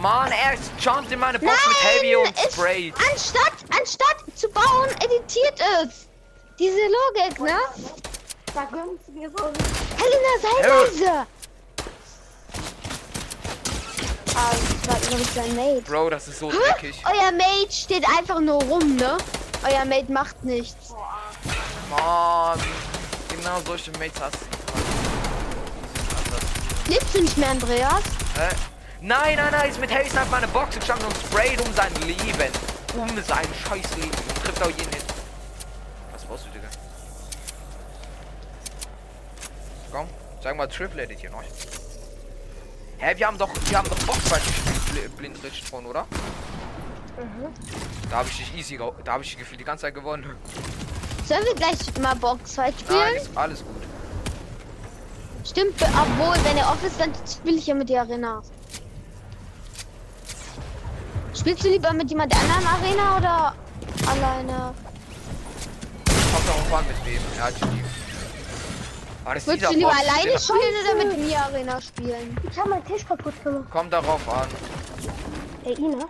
Mann, 0.03 0.32
er 0.32 0.59
jumpt 0.80 1.12
in 1.12 1.20
meine 1.20 1.38
Box 1.38 1.53
mit 1.68 1.76
Heavy 1.84 2.16
und 2.16 2.36
Spray. 2.36 2.92
Anstatt, 3.12 3.53
anstatt 3.70 4.16
zu 4.34 4.48
bauen, 4.48 4.90
editiert 4.96 5.61
es. 5.80 6.09
Diese 6.59 6.74
Logik, 6.74 7.38
ne? 7.38 7.57
Da 8.53 8.64
gönnst 8.64 9.07
du 9.07 9.12
so. 9.12 9.53
Helena, 9.96 10.34
sei 10.42 10.48
leise. 10.66 11.26
Ah, 14.34 14.50
das 14.50 14.88
war 14.88 14.96
übrigens 15.07 15.34
sein 15.34 15.55
Mate. 15.55 15.82
Bro, 15.82 16.11
das 16.11 16.26
ist 16.26 16.40
so 16.40 16.50
dreckig. 16.50 17.00
Euer 17.07 17.30
Mate 17.30 17.70
steht 17.70 18.05
einfach 18.18 18.40
nur 18.40 18.61
rum, 18.64 18.96
ne? 18.96 19.16
Euer 19.62 19.84
Mate 19.84 20.11
macht 20.11 20.42
nichts. 20.42 20.92
Mann, 21.90 22.61
genau 23.28 23.61
solche 23.64 23.92
Mates 23.92 24.20
hast 24.20 24.34
du. 24.34 24.46
Lebst 26.90 27.14
du 27.14 27.22
nicht 27.22 27.38
mehr, 27.38 27.50
Andreas? 27.50 28.03
Hä? 28.34 28.48
Nein, 29.05 29.36
nein, 29.36 29.48
nein, 29.50 29.68
ist 29.68 29.80
mit 29.80 29.90
Heavy 29.90 30.09
Snipe 30.09 30.30
meine 30.30 30.46
Box 30.46 30.76
gestanden 30.76 31.07
und 31.07 31.16
sprayt 31.16 31.61
um 31.61 31.74
sein 31.74 31.92
Leben. 32.07 32.53
Um 32.94 33.09
sein 33.22 33.46
scheiß 33.64 33.96
Leben. 33.96 34.11
Und 34.11 34.44
trifft 34.44 34.62
auch 34.62 34.68
jeden 34.68 34.92
hin. 34.92 35.03
Was 36.12 36.24
brauchst 36.24 36.46
du, 36.46 36.50
Digga? 36.50 36.68
Komm, 39.90 40.07
sag 40.40 40.57
mal 40.57 40.68
Triple 40.68 41.03
Edit 41.03 41.18
hier 41.18 41.30
noch. 41.30 41.42
Hä, 42.98 43.14
wir 43.16 43.26
haben 43.26 43.38
doch, 43.38 43.50
wir 43.68 43.76
haben 43.76 43.88
doch 43.88 43.98
Boxfight 44.07 44.46
gespielt, 44.46 44.86
Bl 44.92 45.09
blind 45.16 45.42
Rich 45.42 45.64
von, 45.64 45.84
oder? 45.84 46.07
Da 48.09 48.18
habe 48.18 48.28
ich 48.28 48.36
dich 48.36 48.55
easy, 48.55 48.78
da 49.05 49.12
habe 49.14 49.24
ich 49.24 49.36
gefühlt 49.36 49.59
die 49.59 49.64
ganze 49.64 49.82
Zeit 49.82 49.94
gewonnen. 49.96 50.36
Sollen 51.26 51.44
wir 51.44 51.55
gleich 51.57 51.76
mal 52.00 52.14
Boxfight 52.14 52.78
spielen? 52.78 53.00
Nein, 53.00 53.16
ist 53.16 53.36
alles 53.36 53.64
gut. 53.64 53.82
Stimmt, 55.44 55.82
obwohl, 55.82 56.36
wenn 56.44 56.57
er 56.57 56.70
off 56.70 56.84
ist, 56.84 57.00
dann 57.00 57.12
spiele 57.28 57.57
ich 57.57 57.66
ja 57.66 57.74
mit 57.74 57.88
der 57.88 58.03
Arena. 58.03 58.40
Spielst 61.35 61.64
du 61.64 61.68
lieber 61.68 61.93
mit 61.93 62.11
jemand 62.11 62.35
anderen 62.35 62.66
Arena 62.66 63.16
oder 63.16 63.55
alleine? 64.09 64.74
Kommt 66.07 66.49
darauf 66.49 66.72
an, 66.74 66.85
mit 66.87 67.05
wem. 67.07 67.20
Er 67.39 67.45
hat 67.45 67.55
die. 67.61 67.85
Aber 69.24 69.35
das 69.35 69.47
Würdest 69.47 69.70
du 69.72 69.76
lieber 69.76 69.91
Boss, 69.91 69.99
alleine 70.09 70.30
der- 70.30 70.39
spielen 70.39 70.74
oder 70.85 71.05
mit 71.05 71.18
mir 71.18 71.39
Arena 71.41 71.80
spielen? 71.80 72.37
Ich 72.51 72.59
hab 72.59 72.66
meinen 72.68 72.85
Tisch 72.85 73.07
kaputt 73.07 73.45
gemacht. 73.45 73.70
Kommt 73.70 73.93
darauf 73.93 74.28
an. 74.28 74.49
Ey, 75.64 75.74
Ina. 75.74 76.05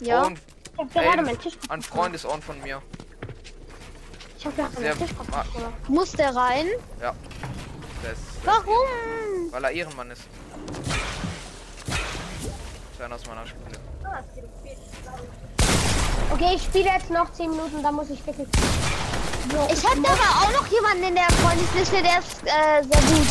Ja. 0.00 0.22
Und 0.22 0.38
Ich 0.72 0.78
hab 0.78 0.92
gerade 0.94 1.22
meinen 1.22 1.38
Tisch 1.40 1.54
kaputt 1.54 1.70
ein 1.70 1.82
Freund 1.82 2.14
ist 2.14 2.24
on 2.26 2.40
von 2.42 2.60
mir. 2.62 2.80
Ich 4.38 4.46
hab 4.46 4.56
gerade 4.56 4.74
Sehr- 4.76 4.94
meinen 4.94 5.06
Tisch 5.06 5.16
kaputt 5.16 5.52
gemacht. 5.54 5.88
Muss 5.88 6.12
der 6.12 6.34
rein? 6.34 6.66
Ja. 7.00 7.14
Der 8.02 8.12
ist, 8.12 8.20
Warum? 8.44 9.52
weil 9.52 9.64
er 9.64 9.70
Ehrenmann 9.70 10.10
ist. 10.10 10.22
Ist 12.92 13.00
einer 13.02 13.14
aus 13.14 13.26
meiner 13.26 13.46
Schule. 13.46 13.78
Okay, 16.32 16.52
ich 16.56 16.62
spiele 16.62 16.86
jetzt 16.86 17.10
noch 17.10 17.30
10 17.32 17.50
Minuten, 17.50 17.82
dann 17.82 17.94
muss 17.94 18.10
ich 18.10 18.24
wirklich. 18.26 18.48
So, 19.50 19.68
Ich 19.72 19.84
hatte 19.84 19.98
aber 19.98 20.46
auch 20.46 20.52
noch 20.60 20.66
jemanden 20.68 21.04
in 21.04 21.14
der 21.14 21.28
Freundesliste, 21.42 22.02
der 22.02 22.18
ist 22.20 22.42
äh, 22.44 22.82
sehr 22.82 23.02
gut. 23.02 23.26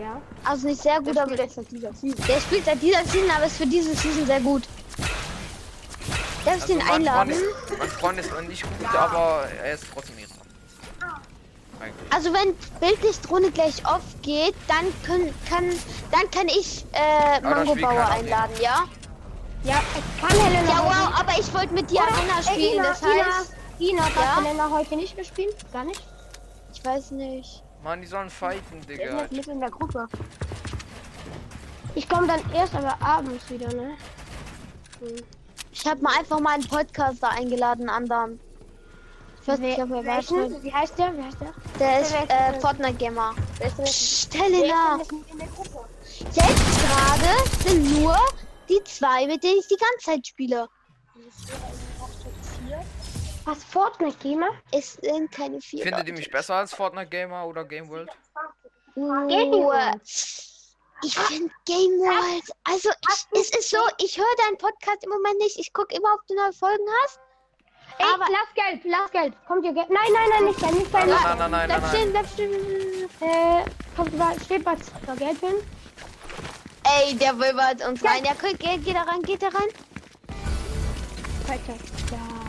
Ja. 0.00 0.20
Also 0.44 0.66
nicht 0.66 0.82
sehr 0.82 1.00
gut, 1.00 1.16
aber 1.18 1.36
der 1.36 1.48
spielt 1.48 2.64
seit 2.64 2.80
dieser 2.82 3.04
Season, 3.04 3.30
aber 3.30 3.46
ist 3.46 3.56
für 3.58 3.66
diese 3.66 3.94
Season 3.94 4.26
sehr 4.26 4.40
gut. 4.40 4.62
Darf 6.44 6.56
ich 6.56 6.62
Also 6.62 6.66
den 6.66 6.78
mein 6.78 6.86
Freund, 6.86 7.08
einladen? 7.08 7.30
ist, 7.30 7.78
mein 7.78 7.88
Freund 7.88 8.18
ist 8.18 8.32
nicht 8.48 8.62
gut, 8.62 8.94
aber 8.94 9.44
er 9.62 9.74
ist 9.74 9.84
trotzdem. 9.92 10.16
Eigentlich. 11.80 12.12
Also 12.12 12.32
wenn 12.32 12.54
Bildlichtdrohne 12.80 13.50
gleich 13.50 13.84
off 13.84 14.02
geht, 14.22 14.54
dann 14.68 14.86
können, 15.04 15.34
kann 15.48 15.64
dann 16.10 16.30
kann 16.30 16.48
ich 16.48 16.84
äh, 16.92 17.40
da 17.42 17.50
Mango 17.50 17.72
spielt 17.72 17.82
Bauer 17.82 18.08
einladen, 18.08 18.54
ja? 18.60 18.84
Ja, 19.64 19.82
es 19.96 20.20
kann 20.20 20.38
Helena. 20.38 20.68
Ja, 20.68 20.84
wow, 20.84 21.20
aber 21.20 21.38
ich 21.38 21.52
wollte 21.54 21.72
mit 21.72 21.90
dir 21.90 22.00
Oder? 22.02 22.12
Arena 22.12 22.36
Ey, 22.36 22.42
spielen, 22.42 22.74
Ina, 22.74 22.82
das 22.84 23.02
heißt, 23.02 23.54
Ina, 23.78 23.90
Ina, 23.90 24.02
darf 24.02 24.16
Ja? 24.16 24.42
Helena 24.42 24.70
heute 24.70 24.96
nicht 24.96 25.16
mehr 25.16 25.24
spielen? 25.24 25.54
Gar 25.72 25.84
nicht? 25.84 26.02
ich 26.74 26.84
weiß 26.84 27.12
nicht. 27.12 27.62
Mann, 27.82 28.00
die 28.02 28.06
sollen 28.06 28.28
fighten, 28.28 28.80
Digga. 28.86 29.22
jetzt 29.22 29.32
mit 29.32 29.46
in 29.46 29.60
der 29.60 29.70
Gruppe. 29.70 30.06
Ich 31.94 32.08
komme 32.08 32.26
dann 32.26 32.40
erst 32.52 32.74
aber 32.74 32.96
abends 33.00 33.48
wieder, 33.48 33.68
ne? 33.68 33.92
Ich 35.72 35.86
habe 35.86 36.00
mal 36.02 36.18
einfach 36.18 36.40
mal 36.40 36.54
einen 36.54 36.66
Podcaster 36.68 37.30
eingeladen, 37.30 37.88
anderen. 37.88 38.40
Ich 39.40 39.48
weiß 39.48 39.58
nicht, 39.60 39.78
ob 39.78 39.90
er 39.90 40.04
weiß. 40.04 40.30
Wie 40.62 40.72
heißt 40.72 40.98
der? 40.98 41.16
Wie 41.16 41.22
heißt 41.22 41.38
der? 41.40 41.52
Der 41.78 42.00
ist 42.00 42.12
äh, 42.12 42.60
Fortnite 42.60 42.94
Gamer. 42.94 43.34
Helena. 44.32 44.98
In 45.30 45.38
der 45.38 45.48
Gruppe? 45.48 45.86
Jetzt 46.32 46.36
gerade 46.36 47.62
sind 47.66 48.00
nur 48.00 48.16
die 48.68 48.82
zwei, 48.84 49.26
mit 49.26 49.42
denen 49.42 49.58
ich 49.58 49.66
die 49.68 49.76
ganze 49.76 49.98
Zeit 50.06 50.26
spiele. 50.26 50.68
Was, 53.44 53.62
Fortnite 53.64 54.16
Gamer? 54.22 54.48
Es 54.70 54.94
sind 54.94 55.30
keine 55.30 55.60
vier. 55.60 55.82
Findet 55.82 56.06
ihr 56.08 56.14
mich 56.14 56.30
besser 56.30 56.54
als 56.56 56.72
Fortnite 56.72 57.08
Gamer 57.08 57.46
oder 57.46 57.64
Game 57.64 57.88
World? 57.88 58.10
Nur, 58.94 59.10
World. 59.28 60.00
ich 61.02 61.18
finde 61.18 61.52
Game 61.66 61.92
World. 61.98 62.44
Also, 62.64 62.88
ich, 62.90 63.40
es 63.40 63.50
ist 63.50 63.70
so, 63.70 63.78
ich 63.98 64.16
höre 64.16 64.36
deinen 64.46 64.56
Podcast 64.56 65.04
im 65.04 65.10
Moment 65.10 65.38
nicht. 65.38 65.58
Ich 65.58 65.72
gucke 65.72 65.94
immer, 65.94 66.14
ob 66.14 66.26
du 66.26 66.34
neue 66.34 66.52
Folgen 66.52 66.84
hast. 67.02 67.20
Ey, 67.98 68.06
Aber- 68.14 68.26
lass 68.30 68.54
Geld, 68.54 68.80
lass 68.84 69.10
Geld. 69.10 69.34
Kommt 69.46 69.64
ihr 69.64 69.72
Geld? 69.72 69.90
Nein, 69.90 70.10
nein, 70.12 70.28
nein, 70.30 70.44
nicht 70.44 70.58
Geld, 70.58 70.74
nicht 70.74 70.90
Geld. 70.92 71.06
Nein, 71.06 71.22
nein, 71.22 71.38
nein, 71.38 71.50
nein, 71.50 71.50
nein, 71.50 71.68
Bleib 71.68 71.82
nein. 71.82 71.90
stehen, 71.90 72.10
bleib 72.12 72.26
stehen. 72.28 73.10
Äh, 73.20 73.64
kommt 73.94 74.42
steht 74.44 74.64
was 74.66 74.78
da 75.06 75.14
Geld 75.14 75.38
hin? 75.40 75.54
Ey, 76.84 77.14
der 77.16 77.38
will 77.38 77.54
bei 77.54 77.86
uns 77.88 78.04
rein. 78.04 78.24
Ja, 78.24 78.32
guck, 78.40 78.58
geh, 78.58 78.76
geh 78.78 78.92
da 78.92 79.02
rein, 79.02 79.22
geht 79.22 79.42
da 79.42 79.48
rein. 79.48 79.68
Weiter. 81.46 81.74
Ja. 82.10 82.44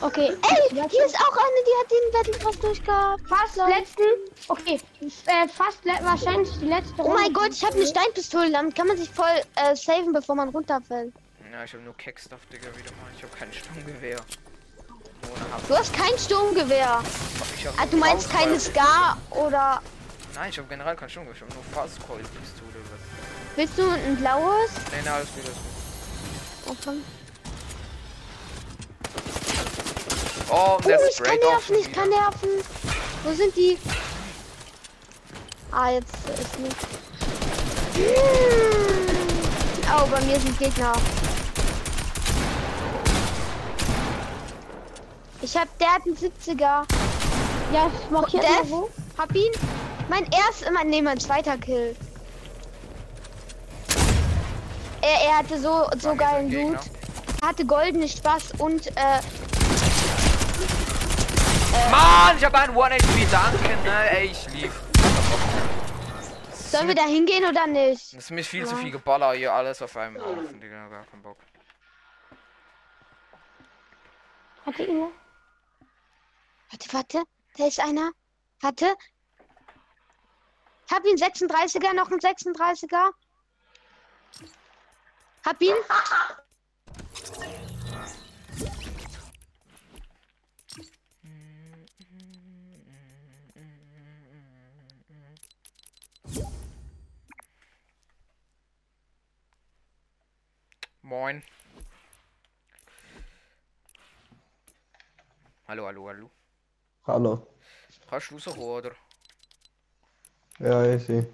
Okay. 0.00 0.28
Ey, 0.28 0.70
hier 0.70 1.06
ist 1.06 1.16
auch 1.16 1.36
eine, 1.36 1.60
die 1.64 1.74
hat 1.80 1.90
den 1.90 2.12
Battle 2.12 2.38
Pass 2.44 2.58
durchgehabt. 2.58 3.22
fast 3.28 3.56
letzten. 3.56 4.02
Okay, 4.48 4.78
äh, 5.00 5.48
fast 5.48 5.82
le 5.84 5.92
wahrscheinlich 6.02 6.50
die 6.58 6.66
letzte 6.66 7.02
Oh 7.02 7.14
mein 7.14 7.32
Gott, 7.32 7.50
ich 7.52 7.64
habe 7.64 7.74
eine 7.74 7.86
Steinpistole. 7.86 8.50
Damit 8.50 8.74
kann 8.74 8.86
man 8.86 8.98
sich 8.98 9.08
voll 9.08 9.40
äh, 9.56 9.74
saven, 9.74 10.12
bevor 10.12 10.34
man 10.34 10.50
runterfällt. 10.50 11.12
Ja, 11.50 11.64
ich 11.64 11.72
habe 11.72 11.84
nur 11.84 11.96
Keckstuff, 11.96 12.40
Digga, 12.52 12.66
wieder 12.76 12.90
mal. 12.96 13.08
Ich 13.16 13.22
habe 13.22 13.34
kein 13.34 13.52
Sturmgewehr. 13.52 14.16
Du 15.68 15.76
hast 15.76 15.94
kein 15.94 16.18
Sturmgewehr. 16.18 17.02
Ah, 17.78 17.86
du 17.90 17.96
meinst 17.96 18.28
keine. 18.28 18.60
Scar 18.60 19.16
oder 19.30 19.80
Nein, 20.34 20.50
ich 20.50 20.58
habe 20.58 20.66
generell 20.68 20.96
kein 20.96 21.08
Sturmgewehr. 21.08 21.36
Ich 21.36 21.42
habe 21.42 21.54
nur 21.54 21.64
Fastcoil-Pistole. 21.72 22.74
willst 23.54 23.78
du 23.78 23.88
ein 23.88 24.16
blaues? 24.16 24.70
Nee, 24.90 25.02
nee, 25.02 25.08
alles 25.08 25.28
gut, 25.28 25.44
alles 25.44 25.56
gut. 25.56 26.76
Okay. 26.76 26.96
Oh, 30.50 30.76
und 30.76 30.86
der 30.86 30.98
Uh, 30.98 31.02
ich 31.08 31.22
kann 31.22 31.38
nerven, 31.38 31.76
ich 31.76 31.92
kann 31.92 32.08
nerven. 32.08 32.48
Wo 33.22 33.32
sind 33.32 33.56
die? 33.56 33.78
Ah, 35.70 35.90
jetzt 35.90 36.14
ist 36.28 36.58
nicht. 36.58 36.76
Hm. 37.94 39.04
Oh, 39.96 40.06
bei 40.10 40.20
mir 40.22 40.40
sind 40.40 40.58
Gegner. 40.58 40.92
Ich 45.42 45.56
hab, 45.56 45.78
der 45.78 45.92
hat 45.94 46.02
einen 46.06 46.16
70er. 46.16 46.84
Ja, 47.72 47.90
ich 48.02 48.10
mal 48.10 48.24
Death, 48.26 48.70
wo. 48.70 48.90
hab 49.18 49.34
ihn. 49.34 49.52
Mein 50.08 50.24
erster, 50.32 50.70
mein, 50.70 50.88
nee, 50.88 51.02
mein 51.02 51.18
zweiter 51.18 51.58
Kill. 51.58 51.96
Er, 55.02 55.28
er 55.28 55.38
hatte 55.38 55.58
so, 55.58 55.86
so 55.98 56.08
War 56.08 56.14
mir 56.14 56.16
geilen 56.16 56.52
Loot. 56.52 56.78
Er 57.42 57.48
hatte 57.48 57.66
goldene 57.66 58.08
Spaß 58.08 58.52
und, 58.58 58.86
äh, 58.96 59.20
Mann, 61.90 62.36
ich 62.38 62.44
habe 62.44 62.58
einen 62.58 62.76
1HP, 62.76 63.30
danke, 63.30 63.76
ne? 63.84 64.10
Ey, 64.10 64.26
ich 64.26 64.48
lieb. 64.54 64.72
sollen 66.52 66.88
wir 66.88 66.94
da 66.94 67.04
hingehen 67.04 67.44
oder 67.44 67.66
nicht? 67.66 68.14
Das 68.14 68.24
ist 68.24 68.30
mir 68.30 68.44
viel 68.44 68.64
zu 68.64 68.74
Ja. 68.74 68.80
viel 68.80 68.90
Geballer 68.90 69.34
hier, 69.34 69.52
alles 69.52 69.82
auf 69.82 69.96
einem 69.96 70.20
Haufen, 70.20 70.60
Digga, 70.60 70.88
gar 70.88 71.04
keinen 71.04 71.22
Bock. 71.22 71.36
Warte, 74.64 75.10
warte. 76.92 77.22
Da 77.56 77.66
ist 77.66 77.80
einer. 77.80 78.10
Warte. 78.60 78.94
Hab 80.94 81.04
ihn 81.06 81.16
36er, 81.16 81.92
noch 81.92 82.08
ein 82.08 82.20
36er. 82.20 83.10
Hab 85.44 85.60
ihn. 85.60 85.74
Moin. 101.02 101.42
Hallo, 105.66 105.86
hallo, 105.86 106.06
hallo. 106.06 106.30
Hallo. 107.04 107.48
Kannst 108.08 108.30
du 108.30 108.34
rauskommen, 108.34 108.60
oder? 108.60 108.96
Ja, 110.64 110.82
easy. 110.86 111.26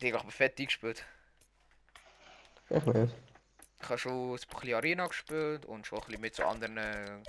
Digga, 0.00 0.16
ich 0.16 0.22
bin 0.22 0.30
fett 0.30 0.58
eingespielt. 0.58 1.04
Ich 2.70 2.86
nicht. 2.86 3.14
Ich 3.82 3.88
habe 3.88 3.98
schon 3.98 4.32
ein 4.32 4.36
bisschen 4.36 4.74
Arena 4.74 5.06
gespielt 5.08 5.66
und 5.66 5.86
schon 5.86 5.98
ein 5.98 6.06
bisschen 6.06 6.20
mit 6.22 6.34
so 6.34 6.44
anderen 6.44 6.78
äh, 6.78 7.22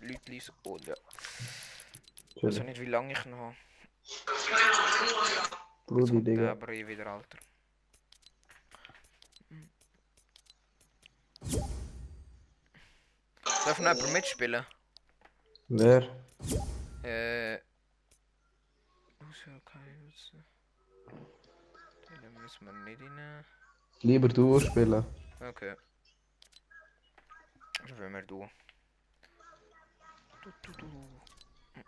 Leuten. 0.00 0.42
Und 0.64 0.84
ja, 0.84 0.94
ich 2.34 2.42
weiß 2.42 2.58
auch 2.58 2.64
nicht, 2.64 2.80
wie 2.80 2.86
lange 2.86 3.12
ich 3.12 3.24
noch 3.26 3.38
habe. 3.38 3.56
Ja, 5.90 6.20
Digga. 6.22 6.50
aber 6.50 6.68
eh 6.70 6.84
wieder 6.84 7.06
Alter. 7.06 7.38
Darf 13.44 13.78
noch 13.78 13.94
jemand 13.94 14.12
mitspielen? 14.12 14.66
Wer? 15.68 16.08
Äh. 17.04 17.67
Außer 19.38 19.60
keine 19.64 20.00
Witze. 20.02 20.44
Den 22.22 22.34
müssen 22.34 22.66
wir 22.66 22.72
nicht 22.72 23.00
rein. 23.00 23.44
Lieber 24.00 24.28
du 24.28 24.58
spielen. 24.58 25.04
Okay. 25.40 25.76
Also 27.82 27.98
wenn 27.98 28.12
wir 28.12 28.22
du. 28.22 28.48
Du, 30.42 30.50
du, 30.62 30.72
du. 30.72 30.86
Mm, 30.86 31.78
mm. 31.78 31.84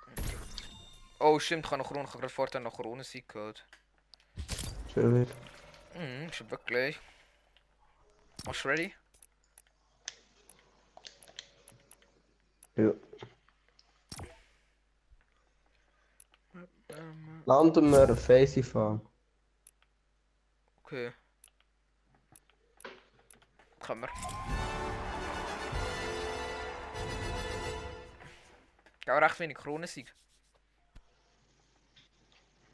Oh 1.19 1.39
stimmt, 1.41 1.67
ich 1.67 1.71
habe 1.73 1.79
noch 1.79 1.89
Corona, 1.89 2.05
ich 2.05 2.11
habe 2.11 2.21
gerade 2.21 2.33
vorher 2.33 2.61
noch 2.61 2.75
Corona 2.75 3.03
Sieg 3.03 3.29
gehört. 3.29 3.67
Chillig. 4.93 5.29
Mhm, 5.95 6.29
ist 6.29 6.51
wirklich. 6.51 7.01
Bist 8.45 8.65
du 8.65 8.69
ready? 8.69 8.95
Ja. 12.77 12.93
Landen 17.47 17.91
wir 17.91 18.16
Facey 18.16 18.62
fahren. 18.62 19.01
Okay. 20.82 21.12
Können 23.80 24.03
wir. 24.03 24.09
Ja, 29.07 29.18
recht 29.18 29.41
wenig 29.41 29.57
Kronensieg. 29.57 30.14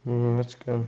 Hm, 0.05 0.39
let's 0.39 0.59
go. 0.59 0.87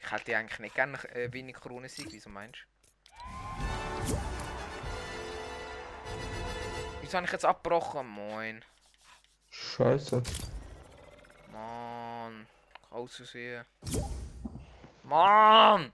Ich 0.00 0.12
hätte 0.12 0.36
eigentlich 0.36 0.60
nicht 0.60 0.74
gerne 0.74 0.96
äh, 1.14 1.32
wenig 1.32 1.56
Kronensieg, 1.56 2.06
wieso 2.10 2.30
meinst 2.30 2.60
du? 2.60 4.16
Wieso 7.00 7.16
habe 7.16 7.26
ich 7.26 7.32
jetzt 7.32 7.44
abgebrochen? 7.44 8.06
Moin. 8.06 8.64
Scheiße. 9.50 10.22
Mann. 11.56 12.46
Auszusehen. 12.90 13.64
Mann! 15.04 15.90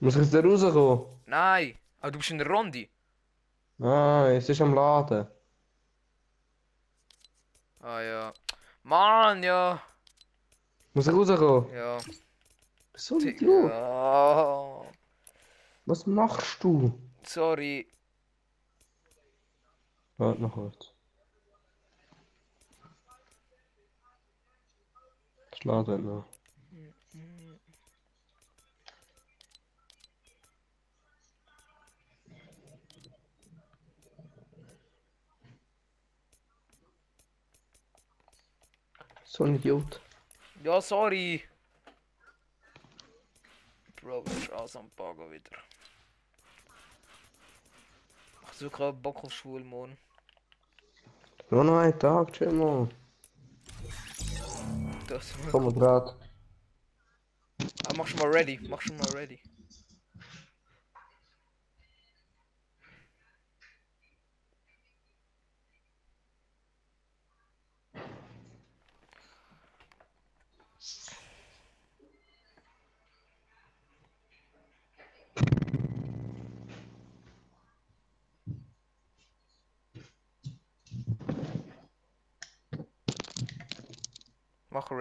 Muss 0.00 0.16
ich 0.16 0.22
jetzt 0.22 0.34
da 0.34 0.40
rauskommen? 0.40 1.06
Nein! 1.26 1.78
Aber 2.00 2.12
du 2.12 2.18
bist 2.18 2.30
in 2.30 2.38
der 2.38 2.48
Runde. 2.48 2.88
Ah, 3.80 4.28
es 4.28 4.48
ist 4.48 4.60
am 4.60 4.74
Laden. 4.74 5.26
Ah 7.80 8.00
ja. 8.00 8.32
Mann, 8.84 9.42
ja. 9.42 9.82
Muss 10.94 11.06
ich 11.06 11.14
rauskommen? 11.14 11.72
Ja. 11.74 11.98
So 12.94 13.16
ein 13.18 13.28
Idiot. 13.28 13.70
Ja. 13.70 14.82
Was 15.84 16.06
machst 16.06 16.62
du? 16.64 16.98
Sorry. 17.24 17.86
Warte 20.16 20.40
noch 20.40 20.52
kurz. 20.52 20.91
Ladet 25.64 26.00
noch. 26.00 26.24
So 39.24 39.44
ein 39.44 39.54
Idiot. 39.54 40.00
Ja, 40.62 40.80
sorry. 40.80 41.42
Bro, 43.96 44.22
das 44.24 44.36
ist 44.36 44.52
alles 44.52 44.76
am 44.76 44.90
Pago 44.90 45.30
wieder. 45.30 45.56
Ich 48.50 48.58
suche 48.58 48.70
gerade 48.70 48.96
Bock 48.98 49.24
auf 49.24 49.32
Schwulmond. 49.32 49.96
Nur 51.48 51.64
noch 51.64 51.78
einen 51.78 51.98
Tag, 51.98 52.32
chill 52.32 52.52
mal. 52.52 52.88
Mal 55.52 55.72
grad. 55.72 56.16
ah, 57.86 57.92
mach 57.96 58.06
schon 58.06 58.20
mal 58.20 58.30
ready. 58.30 58.58
Mach 58.68 58.80
schon 58.80 58.96
mal 58.96 59.10
ready. 59.10 59.40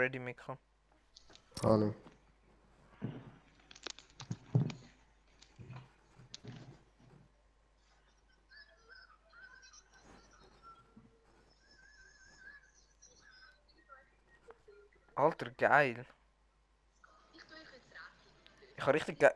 Ready, 0.01 0.17
Mikro. 0.17 0.57
Ahnung. 1.63 1.93
Alter, 15.13 15.51
geil. 15.51 16.03
Ich 18.75 18.81
habe 18.81 18.93
richtig 18.95 19.19
geil. 19.19 19.35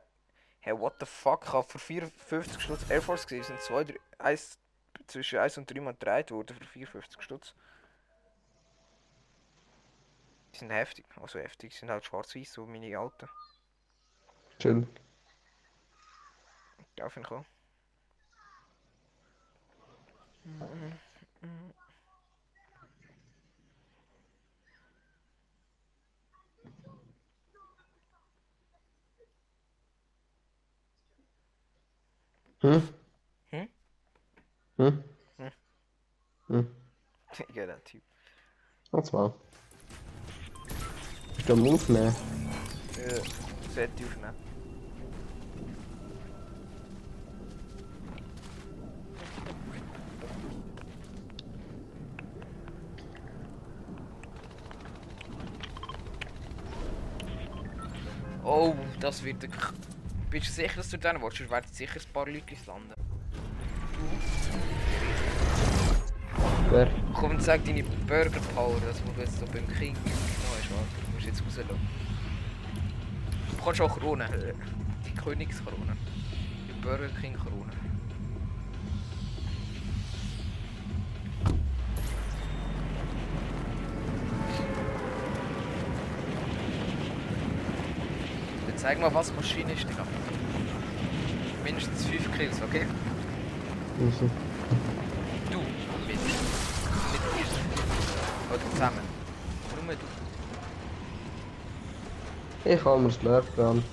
Hey, 0.61 0.73
what 0.79 0.95
the 0.99 1.05
fuck? 1.05 1.43
Ich 1.45 1.53
habe 1.53 1.67
für 1.69 1.77
54 1.77 2.59
Stutz 2.59 2.89
Air 2.89 3.03
Force 3.03 3.27
gesehen. 3.27 3.43
sind 3.43 3.61
zwei, 3.61 3.83
drei, 3.83 3.99
eins, 4.17 4.57
zwischen 5.05 5.37
1 5.37 5.59
und 5.59 5.69
3 5.69 5.81
Mal 5.81 5.93
gedreht 5.93 6.31
worden 6.31 6.57
für 6.57 6.65
54 6.65 7.21
Stutz. 7.21 7.53
Die 10.55 10.59
sind 10.59 10.71
heftig. 10.71 11.05
Also 11.21 11.37
heftig. 11.37 11.73
Die 11.73 11.77
sind 11.77 11.89
halt 11.89 12.05
schwarz-weiß, 12.05 12.53
so 12.53 12.65
meine 12.65 12.97
alten. 12.97 13.27
Chill. 14.57 14.87
Ja, 16.97 17.09
finde 17.09 17.27
ich 17.27 17.35
auch. 17.35 17.45
Hm? 32.61 32.89
Hm? 33.49 33.69
Hm? 34.77 35.03
Hm. 35.37 35.51
Hm? 36.47 36.75
ja, 37.55 37.65
der 37.65 37.83
Typ. 37.83 38.01
Und 38.91 39.05
zwar. 39.05 39.33
Du 41.45 41.53
am 41.53 41.67
Aufnehmen? 41.67 42.15
Ja, 42.97 43.15
sollte 43.75 43.91
ich 43.99 44.09
aufnehmen. 44.17 44.33
Oh, 58.43 58.73
das 58.99 59.23
wird 59.23 59.47
Bist 60.31 60.47
du 60.47 60.51
sicher, 60.51 60.77
dass 60.77 60.89
du 60.89 60.97
dann 60.97 61.21
willst? 61.21 61.37
Sonst 61.37 61.51
werden 61.51 61.65
sicher 61.71 61.99
ein 61.99 62.13
paar 62.13 62.25
Leute 62.25 62.55
landen. 62.65 62.93
Wer? 66.71 66.89
Komm 67.13 67.31
und 67.31 67.43
sag 67.43 67.63
deine 67.65 67.83
Burger 67.83 68.39
Power, 68.55 68.81
das 68.87 68.99
du 69.03 69.21
jetzt 69.21 69.39
so 69.39 69.45
beim 69.45 69.67
King 69.77 69.95
warte. 71.43 71.75
Du 73.51 73.63
kannst 73.63 73.81
auch 73.81 73.97
Krone. 73.97 74.27
Die 75.05 75.15
Königskrone. 75.15 75.97
Die 76.67 76.81
Burger 76.81 77.09
King 77.21 77.33
Krone. 77.33 77.71
Jetzt 88.67 88.81
zeig 88.81 88.99
mal, 88.99 89.13
was 89.13 89.33
Maschine 89.35 89.73
ist, 89.73 89.87
Digga. 89.89 90.05
Mindestens 91.63 92.05
5 92.05 92.37
Kills, 92.37 92.61
okay? 92.61 92.85
Also. 93.99 94.29
Du, 95.51 95.59
mit, 96.07 96.07
mit 96.07 96.19
dir. 96.19 97.45
Oder 98.53 98.71
zusammen. 98.71 98.99
Nur 99.85 99.95
du. 99.95 100.05
Ich 102.65 102.83
habe 102.83 102.99
mir 102.99 103.09
das 103.09 103.21
Lehrplan. 103.21 103.83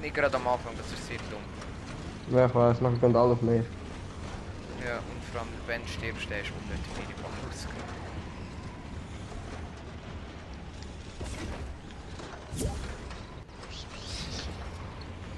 Nicht 0.00 0.14
gerade 0.14 0.34
am 0.34 0.48
Anfang, 0.48 0.72
das 0.76 0.92
ist 0.92 1.06
sehr 1.06 1.18
dumm. 1.30 2.36
Ja, 2.36 2.46
ich 2.46 2.54
weiß, 2.54 2.80
nachher 2.80 2.98
gehen 2.98 3.14
alle 3.14 3.32
auf 3.32 3.42
mich. 3.42 3.64
Ja, 4.84 4.96
und 4.96 5.24
vor 5.30 5.40
allem 5.40 5.50
wenn 5.68 5.82
du 5.82 5.88
stirbst, 5.88 6.22
stehst 6.22 6.50
du 6.50 6.54
unnötig 6.54 6.92
in 6.96 7.06
die 7.06 7.14
Bank 7.22 7.34
rausgehen. 7.46 7.98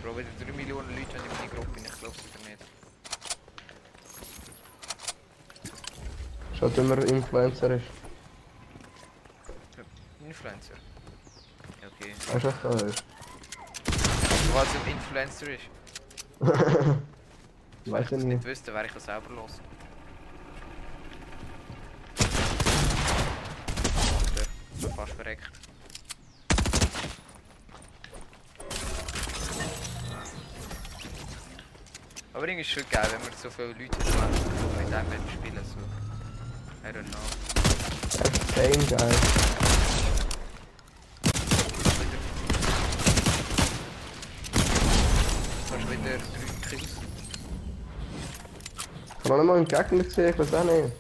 Bro, 0.03 0.17
wieder 0.17 0.29
3 0.47 0.53
Millionen 0.57 0.89
Leute 0.97 1.13
wenn 1.13 1.23
in 1.23 1.37
meine 1.37 1.51
Gruppe 1.51 1.81
ich 1.85 2.01
glaub's 2.01 2.19
wieder 2.25 2.49
nicht. 2.49 2.65
Schaut 6.59 6.79
immer 6.79 6.99
Influencer 6.99 7.71
ist. 7.73 7.85
Influencer. 10.27 10.75
Ja, 11.83 11.89
da 12.43 12.71
ist? 12.87 13.05
Ein 14.55 14.93
Influencer 14.93 15.47
ist. 15.49 15.63
Wenn 17.85 18.03
ich 18.03 18.09
das 18.09 18.23
nicht. 18.23 18.45
wüsste, 18.45 18.75
wäre 18.75 18.87
ich 18.87 18.95
es 18.95 19.05
selber 19.05 19.31
los. 19.31 19.61
Ich 24.77 24.83
bin 24.83 24.93
fast 24.95 25.13
verreckt. 25.13 25.51
Aber 32.33 32.49
irgendwie 32.49 32.63
ist 32.63 32.69
es 32.69 32.73
schon 32.73 32.91
geil, 32.91 33.07
wenn 33.13 33.21
man 33.21 33.33
so 33.37 33.51
viele 33.51 33.69
Leute 33.69 33.85
hat, 33.85 34.31
die 34.33 34.85
mit 34.85 34.95
einem 34.95 35.29
spielen. 35.29 35.65
So. 35.65 35.79
I 36.83 36.91
don't 36.91 37.05
know. 37.05 37.19
Extrem 38.25 38.87
geil. 38.97 39.15
Fast 45.67 45.91
wieder 45.91 46.17
drei 46.17 46.69
Kills. 46.71 46.93
Nicht 49.37 49.45
mal 49.45 49.57
einen 49.57 49.65
Gegner 49.65 50.03
gesehen, 50.03 50.31
ich 50.31 50.39
weiß 50.39 50.55
auch 50.55 50.65
nicht. 50.65 50.93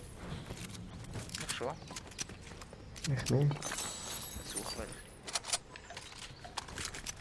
Ach 1.44 1.52
schon. 1.52 1.68
Ich 3.02 3.30
nicht. 3.30 3.52
Such. 4.44 4.72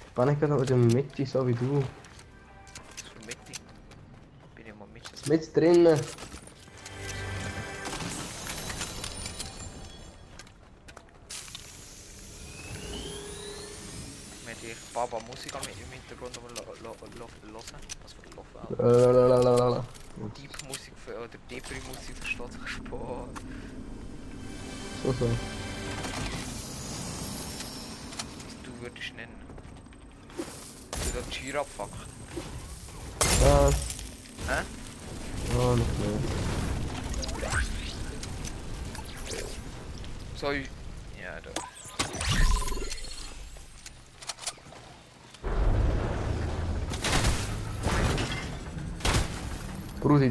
Ich 0.06 0.14
bin 0.14 0.26
nicht 0.26 0.40
gerade 0.40 0.62
in 0.62 0.66
der 0.68 0.78
Mitte, 0.78 1.26
so 1.26 1.48
wie 1.48 1.56
du. 1.56 1.80
Ist 1.80 3.10
für 3.10 3.26
Mitte. 3.26 3.60
Bin 4.56 4.68
ich 4.68 4.76
mal 4.76 4.88
mit. 4.94 5.28
Mit 5.28 5.58
drinnen. 5.58 6.00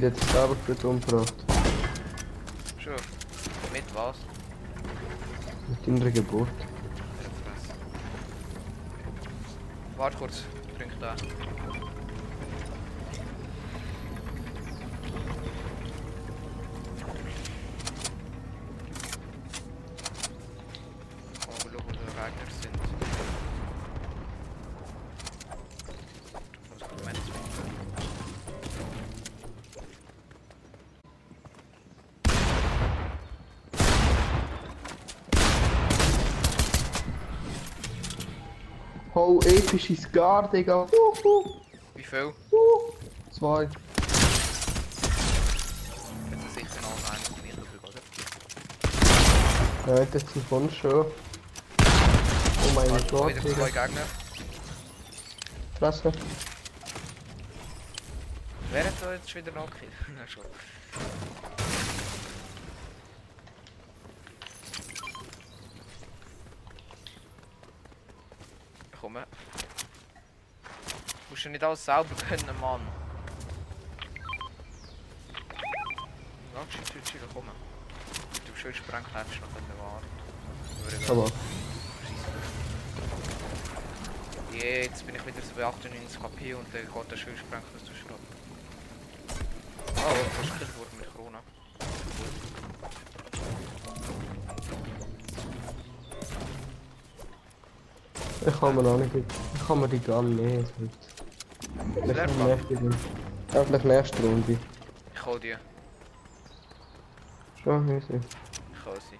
Hat 0.08 0.20
sich 0.20 0.30
selber 0.30 0.56
für 0.64 0.88
umgebracht. 0.88 1.34
Schon. 2.78 2.92
Mit 3.72 3.84
was? 3.94 4.16
Mit 5.68 6.00
deiner 6.00 6.10
Geburt. 6.10 6.48
Warte 9.96 10.16
kurz, 10.16 10.44
trink 10.76 10.92
da. 11.00 11.14
Oh, 39.20 39.40
epische 39.44 39.96
Scar, 39.96 40.48
Digga. 40.48 40.86
Wuhu. 40.92 41.60
Wie 41.96 42.04
viel? 42.04 42.32
Wuhu. 42.50 42.92
Zwei. 43.32 43.62
Jetzt 43.64 43.74
ist 46.46 46.54
sicher 46.54 46.80
noch 46.82 47.10
einer 47.10 47.18
von 47.18 47.42
mir 47.42 47.52
übrig, 47.52 47.82
oder? 47.82 48.00
Ja, 49.98 50.04
das 50.04 50.22
sind 50.22 50.46
von 50.46 50.70
schon. 50.70 51.04
Oh 51.04 51.10
mein 52.76 52.90
Warte, 52.92 53.06
Gott, 53.10 53.30
wieder 53.30 53.42
zwei. 53.42 53.70
Gegner. 53.70 54.06
Fresse. 55.80 56.12
Wer 58.70 58.84
hat 58.84 58.94
da 59.02 59.14
jetzt 59.14 59.34
wieder 59.34 59.50
noch 59.50 59.68
gekillt? 59.68 59.92
Na 60.16 60.28
schon. 60.28 60.44
Ich 60.44 60.48
komme. 60.48 60.77
Musst 71.38 71.46
du 71.46 71.50
nicht 71.50 71.62
alles 71.62 71.84
selber 71.84 72.16
können, 72.28 72.60
Mann. 72.60 72.80
Ja, 76.52 76.66
chill, 76.68 76.82
chill, 76.82 77.00
chill, 77.04 77.20
komm. 77.32 77.44
Du 77.44 78.60
schön 78.60 78.74
sprengt, 78.74 79.06
hättest 79.14 79.36
du 79.36 79.42
noch 79.42 79.54
können 79.54 79.78
warten. 79.78 80.10
Aber. 81.12 81.30
Jetzt 84.52 85.06
bin 85.06 85.14
ich 85.14 85.26
wieder 85.26 85.40
so 85.40 85.54
bei 85.54 85.64
98 85.64 86.20
KP 86.20 86.54
und 86.54 86.66
dann 86.74 86.82
geht 86.82 87.12
der 87.12 87.16
schön 87.16 87.34
dass 87.36 87.84
du 87.84 87.94
schrott. 87.94 88.18
Oh, 89.94 90.10
du 90.10 90.42
hast 90.42 90.52
gekillt 90.54 90.76
worden 90.76 90.98
mit 90.98 91.14
Corona. 91.14 91.38
Ich 98.44 98.58
kann 98.58 98.74
mir 98.74 98.82
noch 98.82 98.98
nicht. 98.98 99.14
Ich 99.54 99.66
kann 99.68 99.80
mir 99.80 99.88
die 99.88 100.00
gar 100.00 100.20
nicht. 100.20 100.72
Vielleicht 102.00 102.38
der 102.70 102.78
Runde. 102.78 102.96
Ja, 103.52 103.64
vielleicht 103.64 103.84
nächste 103.84 104.22
Runde. 104.22 104.58
Ich 105.14 105.26
hol 105.26 105.40
die. 105.40 105.56
Schon, 107.62 107.88
easy. 107.88 108.20
Ich 108.72 108.84
hol 108.84 108.98
sie. 109.00 109.18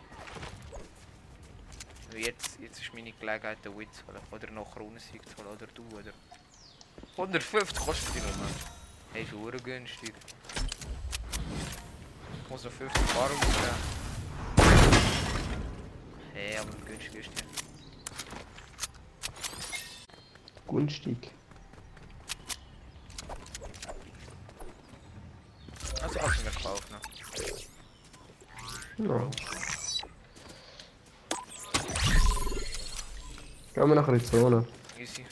Jetzt, 2.18 2.58
jetzt 2.60 2.80
ist 2.80 2.94
meine 2.94 3.12
Gelegenheit, 3.12 3.64
den 3.64 3.78
Win 3.78 3.88
zu 3.92 4.06
holen. 4.06 4.20
Oder 4.30 4.50
noch 4.50 4.74
Kronensieg 4.74 5.22
zu 5.28 5.36
holen. 5.38 5.48
Oder 5.56 5.66
du, 5.74 5.82
oder... 5.96 6.12
150 7.12 7.78
kostet 7.78 8.14
die 8.14 8.20
Nummer. 8.20 8.48
Hey, 9.12 9.22
ist 9.22 9.32
hure 9.32 9.56
günstig. 9.56 10.14
Ich 12.44 12.50
muss 12.50 12.64
noch 12.64 12.72
50 12.72 13.02
Bar 13.14 13.24
ausgeben. 13.24 13.76
Hey, 16.34 16.58
aber 16.58 16.72
günstig 16.86 17.14
ist 17.14 17.30
die. 17.30 17.44
Günstig. 20.68 21.30
Also 26.02 26.18
kannst 26.20 26.40
du 26.40 26.44
mir 26.44 26.50
kaufen. 26.50 26.96
Ja. 28.98 29.30
Gehen 33.74 33.88
wir 33.88 33.94
die 34.18 34.24
Zone. 34.24 34.66
Easy. 34.98 35.24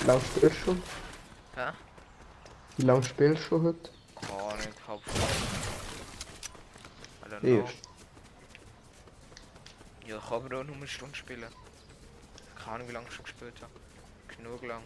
Wie 0.00 0.06
lange 0.06 0.20
spielst 0.20 0.56
du 0.56 0.64
schon? 0.64 0.82
Hä? 1.56 1.72
Wie 2.76 2.84
lange 2.84 3.02
spielst 3.02 3.42
du 3.42 3.46
schon 3.48 3.62
heute? 3.64 3.90
Oh, 4.30 4.54
nicht 4.56 4.68
halb 4.86 5.00
Stunde. 5.02 5.26
I 7.22 7.28
don't 7.28 7.35
know. 7.35 7.35
Erst. 7.46 7.74
Ja, 10.06 10.18
ich 10.18 10.28
kann 10.28 10.44
aber 10.44 10.60
auch 10.60 10.64
nur 10.64 10.76
eine 10.76 10.86
Stunde 10.86 11.14
spielen. 11.14 11.44
Keine 12.56 12.74
Ahnung, 12.74 12.88
wie 12.88 12.92
lange 12.92 13.06
ich 13.08 13.14
schon 13.14 13.24
gespielt 13.24 13.54
habe. 13.62 13.72
Genug 14.36 14.62
lang. 14.64 14.82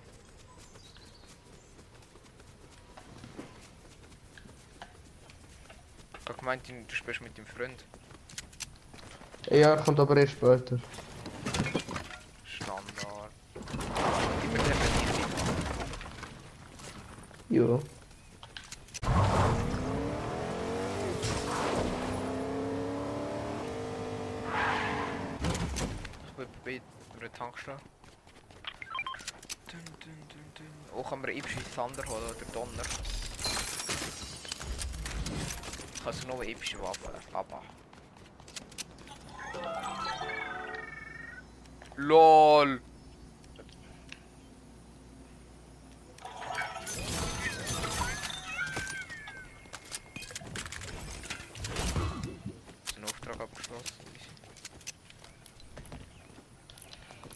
Ich 6.22 6.28
hab 6.28 6.38
gemeint, 6.38 6.68
du 6.68 6.94
spielst 6.94 7.20
mit 7.22 7.36
deinem 7.36 7.46
Freund. 7.46 7.84
Ja, 9.48 9.76
kommt 9.76 9.98
aber 9.98 10.16
erst 10.16 10.32
später. 10.34 10.78
Standard. 12.44 13.32
Immer 14.44 14.62
der 14.62 14.76
Ja. 17.48 17.80
Ich 26.26 26.32
bin 26.36 26.46
bei 26.64 26.80
über 27.16 27.28
den 27.28 27.32
Tankstelle. 27.32 27.78
Dun, 29.66 29.80
dun, 29.98 30.12
dun, 30.28 30.44
dun. 30.54 30.66
Auch 30.96 31.12
kann 31.80 31.90
man 31.90 31.98
Ipschi 31.98 32.04
Thunder 32.04 32.04
holen 32.08 32.24
oder 32.24 32.52
Donner. 32.52 32.82
Ich 35.94 36.04
kann 36.04 36.12
so 36.12 36.28
noch 36.28 36.40
eine 36.40 36.50
Ipschi 36.50 36.78
Waffe, 36.78 37.10
aber. 37.32 37.62
LOL! 41.96 42.80
Ist 52.84 52.96
ein 52.96 53.04
Auftrag 53.04 53.40
abgeschlossen. 53.40 53.94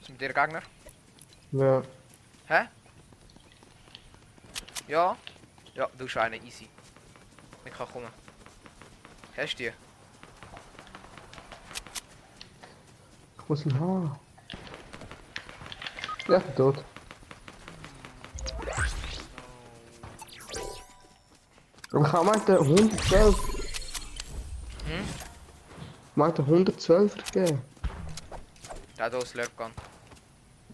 Ist 0.00 0.08
mit 0.08 0.20
dir 0.20 0.32
Gegner? 0.32 0.62
Ja. 1.52 1.82
Hä? 2.46 2.68
Ja? 4.86 5.16
Ja, 5.74 5.88
du 5.96 6.04
bist 6.04 6.16
eine 6.16 6.36
easy. 6.36 6.68
Ich 7.64 7.72
kann 7.72 7.88
kommen. 7.88 8.08
Hast 9.36 9.54
du 9.54 9.64
die? 9.64 9.72
Ich 13.38 13.48
muss 13.48 13.66
ihn 13.66 13.80
haben. 13.80 14.18
Ja, 16.28 16.40
tot. 16.40 16.84
Aber 21.92 22.06
ich 22.06 22.12
habe 22.12 22.24
meinte 22.26 22.58
112. 22.58 23.36
Hm? 24.86 25.08
Meinte 26.14 26.42
112 26.42 27.14
gegeben. 27.32 27.62
Der 28.96 29.04
hat 29.06 29.14
auch 29.14 29.26
Slurp. 29.26 29.50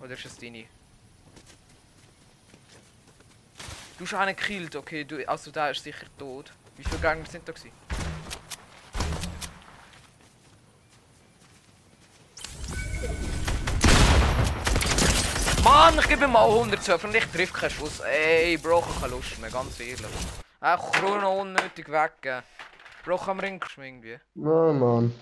Oder 0.01 0.13
ist 0.13 0.25
es 0.25 0.37
deine? 0.37 0.67
Du 4.01 4.07
hast 4.07 4.15
einen 4.15 4.35
gekillt, 4.35 4.75
okay, 4.77 5.05
du, 5.05 5.29
also 5.29 5.51
der 5.51 5.73
ist 5.73 5.85
sicher 5.85 6.07
tot. 6.17 6.51
Wie 6.79 6.85
viele 6.85 7.03
Gegner 7.03 7.27
sind 7.27 7.47
da 7.47 7.53
gewesen? 7.53 7.71
Mann, 15.63 15.99
ich 15.99 16.09
gebe 16.09 16.25
ihm 16.25 16.33
mal 16.33 16.49
112 16.49 17.05
und 17.05 17.15
ich 17.15 17.27
treffe 17.27 17.53
keinen 17.53 17.71
Schuss. 17.73 18.01
Ey, 18.01 18.57
Bro, 18.57 18.83
ich 18.89 19.01
keine 19.03 19.13
Lust 19.13 19.39
mehr, 19.39 19.51
ganz 19.51 19.79
ehrlich. 19.79 20.07
Auch 20.63 20.93
Chrono 20.93 21.43
unnötig 21.43 21.87
weggeben. 21.91 22.43
Bro, 23.05 23.19
kann 23.19 23.37
man 23.37 23.47
ihn 23.49 23.61
irgendwie? 23.77 24.19
Nein, 24.33 24.79
Mann. 24.79 25.15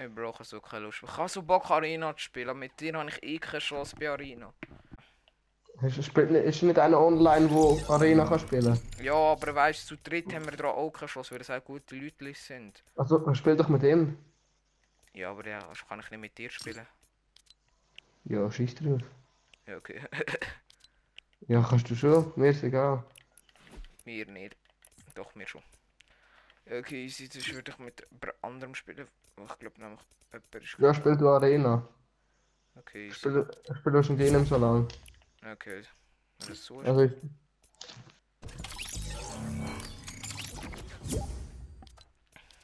Ich 0.00 0.12
brauche 0.12 0.42
so 0.42 0.60
keine 0.60 0.86
Lust. 0.86 0.98
Ich 1.00 1.16
habe 1.16 1.28
so 1.28 1.42
Bock 1.42 1.70
Arena 1.70 2.12
zu 2.16 2.24
spielen, 2.24 2.48
aber 2.48 2.58
mit 2.58 2.80
dir 2.80 2.92
habe 2.94 3.08
ich 3.08 3.22
eh 3.22 3.38
keine 3.38 3.60
Chance 3.60 3.94
bei 3.94 4.10
Arena. 4.10 4.46
Hast 4.46 4.64
du 4.66 4.66
spielt 4.66 4.74
nicht, 5.56 5.65
ist 5.82 6.62
nicht 6.62 6.78
einer 6.78 6.98
online, 6.98 7.50
wo 7.50 7.78
Arena 7.88 8.24
kann 8.26 8.38
spielen? 8.38 8.80
Ja, 9.02 9.14
aber 9.14 9.54
weißt 9.54 9.90
du, 9.90 9.96
zu 9.96 10.02
dritt 10.02 10.32
haben 10.34 10.46
wir 10.46 10.56
da 10.56 10.68
auch 10.68 10.90
keine 10.90 11.08
Chance, 11.08 11.32
weil 11.32 11.40
es 11.42 11.50
auch 11.50 11.62
gute 11.62 11.94
Leute 11.94 12.32
sind. 12.34 12.82
Also, 12.96 13.34
spiel 13.34 13.56
doch 13.56 13.68
mit 13.68 13.82
ihm. 13.82 14.16
Ja, 15.12 15.30
aber 15.30 15.46
ja, 15.46 15.58
also 15.68 15.84
kann 15.86 16.00
ich 16.00 16.10
nicht 16.10 16.20
mit 16.20 16.38
dir 16.38 16.50
spielen. 16.50 16.86
Ja, 18.24 18.50
schieß 18.50 18.74
drauf. 18.74 19.02
Ja, 19.66 19.76
okay. 19.76 20.00
Ja, 21.48 21.62
kannst 21.62 21.88
du 21.88 21.94
schon. 21.94 22.32
Mir 22.34 22.50
ist 22.50 22.64
egal. 22.64 23.04
mir 24.04 24.26
nicht. 24.26 24.56
Doch, 25.14 25.32
mir 25.36 25.46
schon. 25.46 25.62
Okay, 26.68 27.04
easy, 27.04 27.28
das 27.28 27.46
würde 27.52 27.70
ich 27.70 27.78
mit 27.78 28.04
jemand 28.10 28.34
anderem 28.42 28.74
spielen. 28.74 29.06
Ich 29.38 29.58
glaube 29.58 29.80
nämlich, 29.80 30.00
jemand 30.32 30.54
ist 30.64 30.76
Ja, 30.78 30.92
spiel 30.92 31.16
du 31.16 31.28
Arena. 31.28 31.86
Okay, 32.74 33.06
easy. 33.06 33.14
Spiel, 33.14 33.48
spiel 33.78 33.92
du 33.92 34.02
schon 34.02 34.16
nicht 34.16 34.48
so 34.48 34.56
lang. 34.56 34.88
Okay. 35.52 35.82
Wenn 36.38 36.56